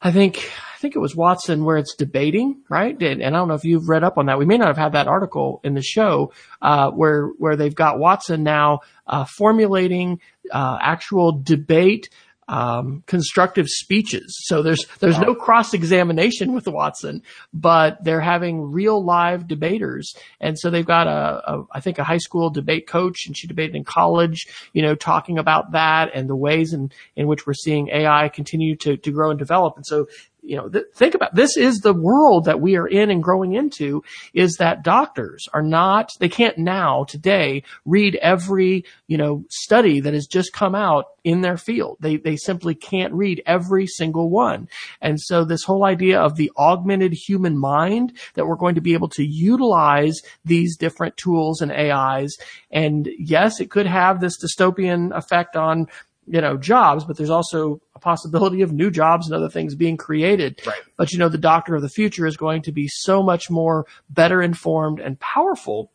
I 0.00 0.10
think, 0.10 0.50
I 0.74 0.78
think 0.78 0.96
it 0.96 1.00
was 1.00 1.16
Watson 1.16 1.64
where 1.64 1.78
it's 1.78 1.94
debating, 1.94 2.62
right? 2.68 3.00
And, 3.02 3.22
and 3.22 3.34
I 3.34 3.38
don't 3.38 3.48
know 3.48 3.54
if 3.54 3.64
you've 3.64 3.88
read 3.88 4.04
up 4.04 4.18
on 4.18 4.26
that. 4.26 4.38
We 4.38 4.44
may 4.44 4.58
not 4.58 4.68
have 4.68 4.76
had 4.76 4.92
that 4.92 5.08
article 5.08 5.60
in 5.64 5.74
the 5.74 5.82
show, 5.82 6.32
uh, 6.60 6.90
where, 6.90 7.28
where 7.38 7.56
they've 7.56 7.74
got 7.74 7.98
Watson 7.98 8.42
now, 8.42 8.80
uh, 9.06 9.24
formulating, 9.24 10.20
uh, 10.50 10.78
actual 10.80 11.40
debate, 11.42 12.10
um, 12.48 13.02
constructive 13.06 13.68
speeches. 13.68 14.38
So 14.44 14.62
there's 14.62 14.84
there's 15.00 15.18
no 15.18 15.34
cross 15.34 15.74
examination 15.74 16.52
with 16.52 16.66
Watson, 16.66 17.22
but 17.52 18.02
they're 18.04 18.20
having 18.20 18.70
real 18.70 19.02
live 19.02 19.48
debaters, 19.48 20.14
and 20.40 20.58
so 20.58 20.70
they've 20.70 20.84
got 20.86 21.06
a, 21.06 21.52
a 21.52 21.64
I 21.72 21.80
think 21.80 21.98
a 21.98 22.04
high 22.04 22.18
school 22.18 22.50
debate 22.50 22.86
coach, 22.86 23.26
and 23.26 23.36
she 23.36 23.46
debated 23.46 23.76
in 23.76 23.84
college, 23.84 24.46
you 24.72 24.82
know, 24.82 24.94
talking 24.94 25.38
about 25.38 25.72
that 25.72 26.10
and 26.14 26.28
the 26.28 26.36
ways 26.36 26.72
in 26.72 26.90
in 27.16 27.26
which 27.26 27.46
we're 27.46 27.54
seeing 27.54 27.88
AI 27.88 28.28
continue 28.28 28.76
to 28.76 28.96
to 28.96 29.10
grow 29.10 29.30
and 29.30 29.38
develop. 29.38 29.76
And 29.76 29.86
so 29.86 30.06
you 30.44 30.56
know, 30.56 30.68
th- 30.68 30.84
think 30.94 31.14
about 31.14 31.34
this 31.34 31.56
is 31.56 31.78
the 31.78 31.94
world 31.94 32.44
that 32.44 32.60
we 32.60 32.76
are 32.76 32.86
in 32.86 33.10
and 33.10 33.22
growing 33.22 33.54
into 33.54 34.02
is 34.32 34.56
that 34.58 34.84
doctors 34.84 35.48
are 35.52 35.62
not, 35.62 36.10
they 36.20 36.28
can't 36.28 36.58
now 36.58 37.04
today 37.04 37.62
read 37.84 38.16
every, 38.16 38.84
you 39.06 39.16
know, 39.16 39.44
study 39.48 40.00
that 40.00 40.14
has 40.14 40.26
just 40.26 40.52
come 40.52 40.74
out 40.74 41.06
in 41.24 41.40
their 41.40 41.56
field. 41.56 41.96
They, 42.00 42.16
they 42.16 42.36
simply 42.36 42.74
can't 42.74 43.14
read 43.14 43.42
every 43.46 43.86
single 43.86 44.28
one. 44.28 44.68
And 45.00 45.18
so 45.20 45.44
this 45.44 45.64
whole 45.64 45.84
idea 45.84 46.20
of 46.20 46.36
the 46.36 46.52
augmented 46.56 47.14
human 47.14 47.58
mind 47.58 48.12
that 48.34 48.46
we're 48.46 48.56
going 48.56 48.74
to 48.74 48.80
be 48.80 48.92
able 48.92 49.08
to 49.10 49.24
utilize 49.24 50.20
these 50.44 50.76
different 50.76 51.16
tools 51.16 51.62
and 51.62 51.72
AIs. 51.72 52.36
And 52.70 53.08
yes, 53.18 53.60
it 53.60 53.70
could 53.70 53.86
have 53.86 54.20
this 54.20 54.38
dystopian 54.38 55.16
effect 55.16 55.56
on 55.56 55.86
you 56.26 56.40
know, 56.40 56.56
jobs, 56.56 57.04
but 57.04 57.16
there's 57.16 57.30
also 57.30 57.80
a 57.94 57.98
possibility 57.98 58.62
of 58.62 58.72
new 58.72 58.90
jobs 58.90 59.26
and 59.26 59.34
other 59.34 59.48
things 59.48 59.74
being 59.74 59.96
created. 59.96 60.60
Right. 60.66 60.80
But 60.96 61.12
you 61.12 61.18
know, 61.18 61.28
the 61.28 61.38
doctor 61.38 61.74
of 61.74 61.82
the 61.82 61.88
future 61.88 62.26
is 62.26 62.36
going 62.36 62.62
to 62.62 62.72
be 62.72 62.88
so 62.88 63.22
much 63.22 63.50
more 63.50 63.86
better 64.08 64.42
informed 64.42 65.00
and 65.00 65.18
powerful 65.20 65.90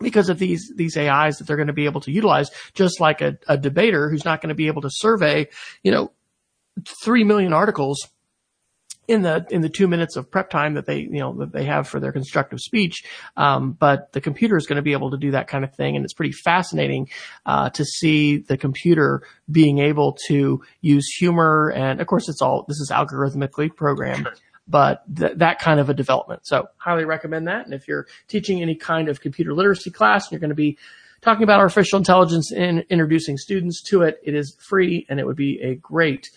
because 0.00 0.28
of 0.28 0.38
these 0.38 0.72
these 0.76 0.96
AIs 0.96 1.38
that 1.38 1.46
they're 1.46 1.56
going 1.56 1.66
to 1.66 1.72
be 1.72 1.84
able 1.84 2.00
to 2.02 2.10
utilize, 2.10 2.50
just 2.74 3.00
like 3.00 3.20
a, 3.20 3.38
a 3.48 3.58
debater 3.58 4.08
who's 4.08 4.24
not 4.24 4.40
going 4.40 4.48
to 4.48 4.54
be 4.54 4.66
able 4.66 4.82
to 4.82 4.90
survey, 4.90 5.48
you 5.82 5.90
know, 5.92 6.10
three 7.04 7.24
million 7.24 7.52
articles 7.52 8.08
in 9.10 9.22
the 9.22 9.44
in 9.50 9.60
the 9.60 9.68
two 9.68 9.88
minutes 9.88 10.14
of 10.14 10.30
prep 10.30 10.50
time 10.50 10.74
that 10.74 10.86
they 10.86 11.00
you 11.00 11.18
know 11.18 11.32
that 11.38 11.52
they 11.52 11.64
have 11.64 11.88
for 11.88 11.98
their 11.98 12.12
constructive 12.12 12.60
speech. 12.60 13.04
Um, 13.36 13.72
but 13.72 14.12
the 14.12 14.20
computer 14.20 14.56
is 14.56 14.66
going 14.66 14.76
to 14.76 14.82
be 14.82 14.92
able 14.92 15.10
to 15.10 15.18
do 15.18 15.32
that 15.32 15.48
kind 15.48 15.64
of 15.64 15.74
thing, 15.74 15.96
and 15.96 16.04
it's 16.04 16.14
pretty 16.14 16.32
fascinating 16.32 17.10
uh, 17.44 17.70
to 17.70 17.84
see 17.84 18.38
the 18.38 18.56
computer 18.56 19.22
being 19.50 19.80
able 19.80 20.16
to 20.28 20.62
use 20.80 21.08
humor, 21.18 21.72
and 21.74 22.00
of 22.00 22.06
course, 22.06 22.28
it's 22.28 22.40
all 22.40 22.64
this 22.68 22.78
is 22.78 22.90
algorithmically 22.92 23.74
programmed. 23.74 24.26
Sure. 24.26 24.34
But 24.68 25.02
th- 25.12 25.32
that 25.38 25.58
kind 25.58 25.80
of 25.80 25.90
a 25.90 25.94
development. 25.94 26.46
So 26.46 26.68
highly 26.76 27.04
recommend 27.04 27.48
that. 27.48 27.64
And 27.64 27.74
if 27.74 27.88
you're 27.88 28.06
teaching 28.28 28.62
any 28.62 28.76
kind 28.76 29.08
of 29.08 29.20
computer 29.20 29.52
literacy 29.52 29.90
class 29.90 30.26
and 30.26 30.32
you're 30.32 30.40
going 30.40 30.50
to 30.50 30.54
be 30.54 30.78
talking 31.22 31.42
about 31.42 31.58
artificial 31.58 31.98
intelligence 31.98 32.52
and 32.52 32.84
introducing 32.88 33.36
students 33.36 33.82
to 33.88 34.02
it, 34.02 34.20
it 34.22 34.36
is 34.36 34.56
free 34.60 35.06
and 35.08 35.18
it 35.18 35.26
would 35.26 35.36
be 35.36 35.60
a 35.60 35.74
great 35.74 36.30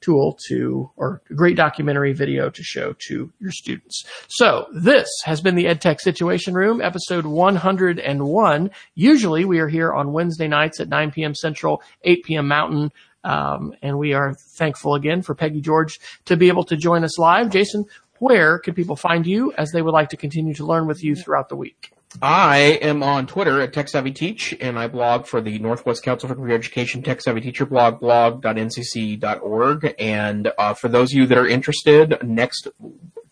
tool 0.00 0.38
to, 0.48 0.90
or 0.96 1.22
a 1.30 1.34
great 1.34 1.56
documentary 1.56 2.12
video 2.12 2.50
to 2.50 2.62
show 2.62 2.94
to 3.08 3.32
your 3.38 3.50
students. 3.50 4.04
So 4.28 4.66
this 4.72 5.08
has 5.24 5.40
been 5.40 5.54
the 5.54 5.66
EdTech 5.66 6.00
Situation 6.00 6.54
Room, 6.54 6.80
episode 6.80 7.26
101. 7.26 8.70
Usually 8.94 9.44
we 9.44 9.58
are 9.58 9.68
here 9.68 9.92
on 9.92 10.12
Wednesday 10.12 10.48
nights 10.48 10.80
at 10.80 10.88
9 10.88 11.10
p.m. 11.10 11.34
Central, 11.34 11.82
8 12.04 12.24
p.m. 12.24 12.48
Mountain. 12.48 12.92
Um, 13.22 13.74
and 13.82 13.98
we 13.98 14.14
are 14.14 14.34
thankful 14.34 14.94
again 14.94 15.22
for 15.22 15.34
Peggy 15.34 15.60
George 15.60 16.00
to 16.24 16.36
be 16.36 16.48
able 16.48 16.64
to 16.64 16.76
join 16.76 17.04
us 17.04 17.18
live. 17.18 17.50
Jason, 17.50 17.84
where 18.18 18.58
can 18.58 18.74
people 18.74 18.96
find 18.96 19.26
you 19.26 19.52
as 19.58 19.70
they 19.72 19.82
would 19.82 19.92
like 19.92 20.10
to 20.10 20.16
continue 20.16 20.54
to 20.54 20.66
learn 20.66 20.86
with 20.86 21.04
you 21.04 21.14
throughout 21.14 21.48
the 21.48 21.56
week? 21.56 21.92
I 22.20 22.78
am 22.82 23.02
on 23.02 23.26
Twitter 23.26 23.60
at 23.60 23.72
TechSavvyTeach, 23.72 24.56
and 24.60 24.78
I 24.78 24.88
blog 24.88 25.26
for 25.26 25.40
the 25.40 25.58
Northwest 25.60 26.02
Council 26.02 26.28
for 26.28 26.34
Career 26.34 26.56
Education 26.56 27.02
Tech 27.02 27.20
Savvy 27.20 27.40
Teacher 27.40 27.66
blog, 27.66 28.00
blog.ncc.org. 28.00 29.94
And 29.98 30.52
uh, 30.58 30.74
for 30.74 30.88
those 30.88 31.12
of 31.12 31.18
you 31.18 31.26
that 31.26 31.38
are 31.38 31.46
interested, 31.46 32.18
next 32.22 32.68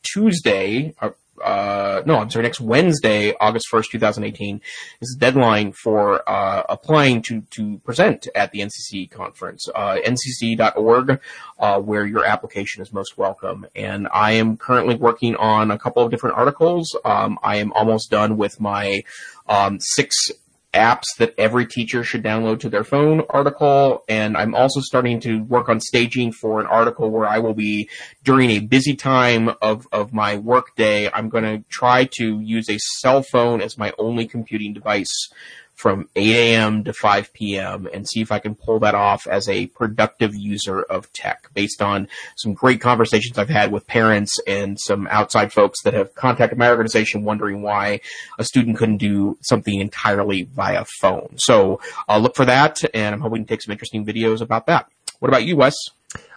Tuesday, 0.03 0.95
uh, 1.43 2.03
no, 2.07 2.16
I'm 2.16 2.30
sorry, 2.30 2.45
next 2.45 2.61
Wednesday, 2.61 3.34
August 3.41 3.66
1st, 3.72 3.91
2018, 3.93 4.61
is 5.01 5.16
the 5.18 5.18
deadline 5.18 5.72
for 5.72 6.28
uh, 6.28 6.62
applying 6.68 7.22
to, 7.22 7.43
to 7.51 7.78
present 7.78 8.28
at 8.34 8.53
the 8.53 8.61
NCC 8.61 9.11
conference. 9.11 9.68
Uh, 9.74 9.97
ncc.org, 10.05 11.20
uh, 11.59 11.80
where 11.80 12.07
your 12.07 12.24
application 12.24 12.82
is 12.82 12.93
most 12.93 13.18
welcome. 13.18 13.66
And 13.74 14.09
I 14.12 14.32
am 14.32 14.57
currently 14.57 14.95
working 14.95 15.36
on 15.36 15.70
a 15.70 15.78
couple 15.78 16.03
of 16.03 16.11
different 16.11 16.36
articles. 16.36 16.97
Um, 17.05 17.39
I 17.43 17.57
am 17.57 17.72
almost 17.72 18.11
done 18.11 18.36
with 18.36 18.61
my 18.61 19.03
um, 19.49 19.78
six 19.80 20.30
apps 20.75 21.05
that 21.19 21.35
every 21.39 21.66
teacher 21.66 22.05
should 22.05 22.23
download 22.23 22.61
to 22.61 22.69
their 22.69 22.85
phone 22.85 23.23
article. 23.31 24.05
And 24.09 24.37
I'm 24.37 24.55
also 24.55 24.81
starting 24.81 25.21
to 25.21 25.43
work 25.45 25.69
on 25.69 25.81
staging 25.81 26.33
for 26.33 26.61
an 26.61 26.66
article 26.66 27.11
where 27.11 27.27
I 27.27 27.39
will 27.39 27.55
be 27.55 27.89
during 28.23 28.51
a 28.51 28.61
busy 28.61 28.95
time 28.95 29.51
of, 29.62 29.87
of 29.93 30.12
my 30.12 30.37
work 30.37 30.77
day. 30.77 31.11
I'm 31.11 31.29
going 31.29 31.45
to 31.45 31.64
try 31.69 32.05
to 32.19 32.41
use 32.41 32.69
a 32.69 32.79
cell 32.99 33.23
phone 33.23 33.61
as 33.61 33.79
my 33.79 33.93
only 33.99 34.27
computing 34.27 34.75
device 34.75 35.31
from 35.79 36.09
8 36.16 36.35
a.m. 36.35 36.85
to 36.85 36.93
5 36.93 37.33
p.m. 37.33 37.89
and 37.95 38.07
see 38.07 38.20
if 38.20 38.33
I 38.33 38.41
can 38.41 38.57
pull 38.57 38.81
that 38.81 38.97
off 38.97 39.29
as 39.29 39.49
a 39.49 39.66
productive 39.68 40.35
user 40.35 40.83
of 40.83 41.12
tech 41.12 41.49
based 41.55 41.81
on 41.81 42.09
some 42.37 42.53
great 42.53 42.81
conversations 42.81 43.39
I've 43.39 43.49
had 43.49 43.70
with 43.70 43.87
parents 43.87 44.41
and 44.47 44.79
some 44.79 45.07
outside 45.09 45.53
folks 45.53 45.81
that 45.85 45.95
have 45.95 46.14
contacted 46.16 46.59
my 46.59 46.68
organization 46.68 47.22
wondering 47.22 47.62
why 47.62 48.01
a 48.41 48.45
student 48.45 48.76
couldn't 48.76 48.97
do 48.97 49.39
something 49.43 49.81
entirely 49.81 50.43
via 50.53 50.85
phone. 51.01 51.37
So 51.37 51.81
I'll 52.09 52.20
look 52.20 52.35
for 52.35 52.45
that 52.45 52.83
and 52.93 53.14
I'm 53.14 53.20
hoping 53.20 53.45
to 53.45 53.49
take 53.49 53.62
some 53.62 53.72
interesting 53.72 54.05
videos 54.05 54.41
about 54.41 54.66
that. 54.66 54.91
What 55.20 55.29
about 55.29 55.45
you, 55.45 55.57
Wes? 55.57 55.76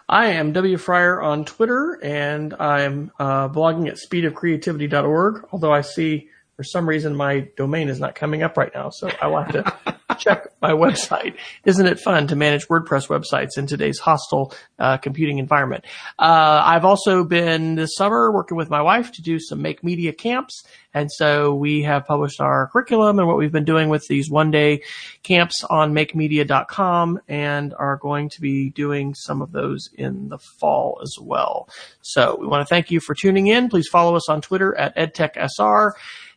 I 0.08 0.26
am 0.26 0.52
W. 0.52 0.76
Fryer 0.76 1.20
on 1.20 1.44
Twitter 1.44 1.98
and 2.00 2.54
I'm 2.54 3.10
uh, 3.18 3.48
blogging 3.48 3.88
at 3.88 3.96
speedofcreativity.org, 3.96 5.48
although 5.50 5.72
I 5.72 5.80
see 5.80 6.28
for 6.56 6.64
some 6.64 6.88
reason 6.88 7.16
my 7.16 7.48
domain 7.56 7.88
is 7.88 7.98
not 7.98 8.14
coming 8.14 8.42
up 8.42 8.56
right 8.56 8.72
now, 8.74 8.90
so 8.90 9.10
I 9.20 9.26
will 9.26 9.42
have 9.42 9.52
to 9.52 9.96
check 10.18 10.48
my 10.60 10.72
website. 10.72 11.34
Isn't 11.64 11.86
it 11.86 11.98
fun 11.98 12.26
to 12.28 12.36
manage 12.36 12.68
WordPress 12.68 13.08
websites 13.08 13.56
in 13.56 13.66
today's 13.66 13.98
hostile 13.98 14.54
uh, 14.78 14.98
computing 14.98 15.38
environment? 15.38 15.84
Uh, 16.18 16.62
I've 16.64 16.84
also 16.84 17.24
been 17.24 17.74
this 17.74 17.94
summer 17.96 18.30
working 18.30 18.56
with 18.56 18.70
my 18.70 18.82
wife 18.82 19.12
to 19.12 19.22
do 19.22 19.38
some 19.40 19.62
Make 19.62 19.82
Media 19.82 20.12
camps, 20.12 20.62
and 20.94 21.10
so 21.10 21.54
we 21.54 21.82
have 21.82 22.06
published 22.06 22.40
our 22.40 22.68
curriculum 22.68 23.18
and 23.18 23.26
what 23.26 23.38
we've 23.38 23.52
been 23.52 23.64
doing 23.64 23.88
with 23.88 24.06
these 24.08 24.30
one-day 24.30 24.82
camps 25.22 25.64
on 25.70 25.92
MakeMedia.com, 25.92 27.20
and 27.28 27.74
are 27.78 27.96
going 27.96 28.28
to 28.30 28.40
be 28.40 28.70
doing 28.70 29.14
some 29.14 29.40
of 29.40 29.52
those 29.52 29.88
in 29.94 30.28
the 30.28 30.38
fall 30.38 31.00
as 31.02 31.16
well. 31.20 31.68
So 32.02 32.36
we 32.38 32.46
want 32.46 32.66
to 32.66 32.72
thank 32.72 32.90
you 32.90 33.00
for 33.00 33.14
tuning 33.14 33.46
in. 33.46 33.70
Please 33.70 33.88
follow 33.88 34.16
us 34.16 34.28
on 34.28 34.42
Twitter 34.42 34.76
at 34.76 34.96
EdTechSR. 34.96 35.92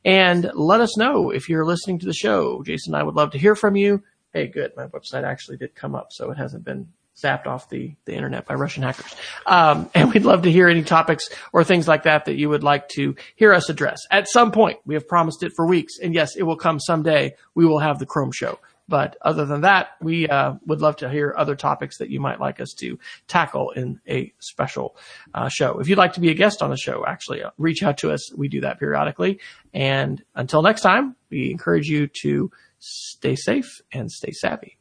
And 0.05 0.51
let 0.53 0.81
us 0.81 0.97
know 0.97 1.31
if 1.31 1.49
you're 1.49 1.65
listening 1.65 1.99
to 1.99 2.05
the 2.05 2.13
show. 2.13 2.63
Jason 2.63 2.93
and 2.93 3.01
I 3.01 3.03
would 3.03 3.15
love 3.15 3.31
to 3.31 3.39
hear 3.39 3.55
from 3.55 3.75
you. 3.75 4.03
Hey, 4.33 4.47
good. 4.47 4.71
My 4.77 4.85
website 4.87 5.23
actually 5.23 5.57
did 5.57 5.73
come 5.73 5.95
up, 5.95 6.09
so 6.11 6.29
it 6.29 6.37
hasn't 6.37 6.63
been 6.63 6.89
zapped 7.17 7.47
off 7.47 7.69
the, 7.69 7.95
the 8.05 8.13
internet 8.13 8.45
by 8.45 8.53
Russian 8.53 8.83
hackers. 8.83 9.15
Um, 9.47 9.89
and 9.95 10.13
we'd 10.13 10.25
love 10.25 10.43
to 10.43 10.51
hear 10.51 10.67
any 10.67 10.83
topics 10.83 11.29
or 11.53 11.63
things 11.63 11.87
like 11.87 12.03
that 12.03 12.25
that 12.25 12.35
you 12.35 12.49
would 12.49 12.63
like 12.63 12.87
to 12.89 13.15
hear 13.35 13.53
us 13.53 13.69
address. 13.69 13.99
At 14.11 14.27
some 14.27 14.51
point, 14.51 14.79
we 14.85 14.93
have 14.93 15.07
promised 15.07 15.41
it 15.41 15.53
for 15.55 15.65
weeks, 15.65 15.93
and 15.99 16.13
yes, 16.13 16.35
it 16.35 16.43
will 16.43 16.57
come 16.57 16.79
someday. 16.79 17.35
We 17.55 17.65
will 17.65 17.79
have 17.79 17.97
the 17.97 18.05
Chrome 18.05 18.31
show. 18.31 18.59
But 18.87 19.17
other 19.21 19.45
than 19.45 19.61
that, 19.61 19.89
we 20.01 20.27
uh, 20.27 20.55
would 20.65 20.81
love 20.81 20.97
to 20.97 21.09
hear 21.09 21.33
other 21.35 21.55
topics 21.55 21.97
that 21.97 22.09
you 22.09 22.19
might 22.19 22.39
like 22.39 22.59
us 22.59 22.73
to 22.73 22.99
tackle 23.27 23.71
in 23.71 23.99
a 24.07 24.33
special 24.39 24.95
uh, 25.33 25.49
show. 25.49 25.79
If 25.79 25.87
you'd 25.87 25.97
like 25.97 26.13
to 26.13 26.19
be 26.19 26.29
a 26.29 26.35
guest 26.35 26.61
on 26.61 26.69
the 26.69 26.77
show, 26.77 27.05
actually, 27.05 27.43
uh, 27.43 27.51
reach 27.57 27.81
out 27.81 27.97
to 27.99 28.11
us. 28.11 28.33
We 28.35 28.47
do 28.47 28.61
that 28.61 28.79
periodically. 28.79 29.39
And 29.73 30.23
until 30.35 30.61
next 30.61 30.81
time, 30.81 31.15
we 31.29 31.51
encourage 31.51 31.87
you 31.87 32.07
to 32.21 32.51
stay 32.79 33.35
safe 33.35 33.81
and 33.91 34.11
stay 34.11 34.31
savvy. 34.31 34.77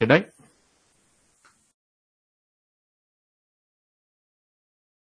Good 0.00 0.10
night. 0.10 0.37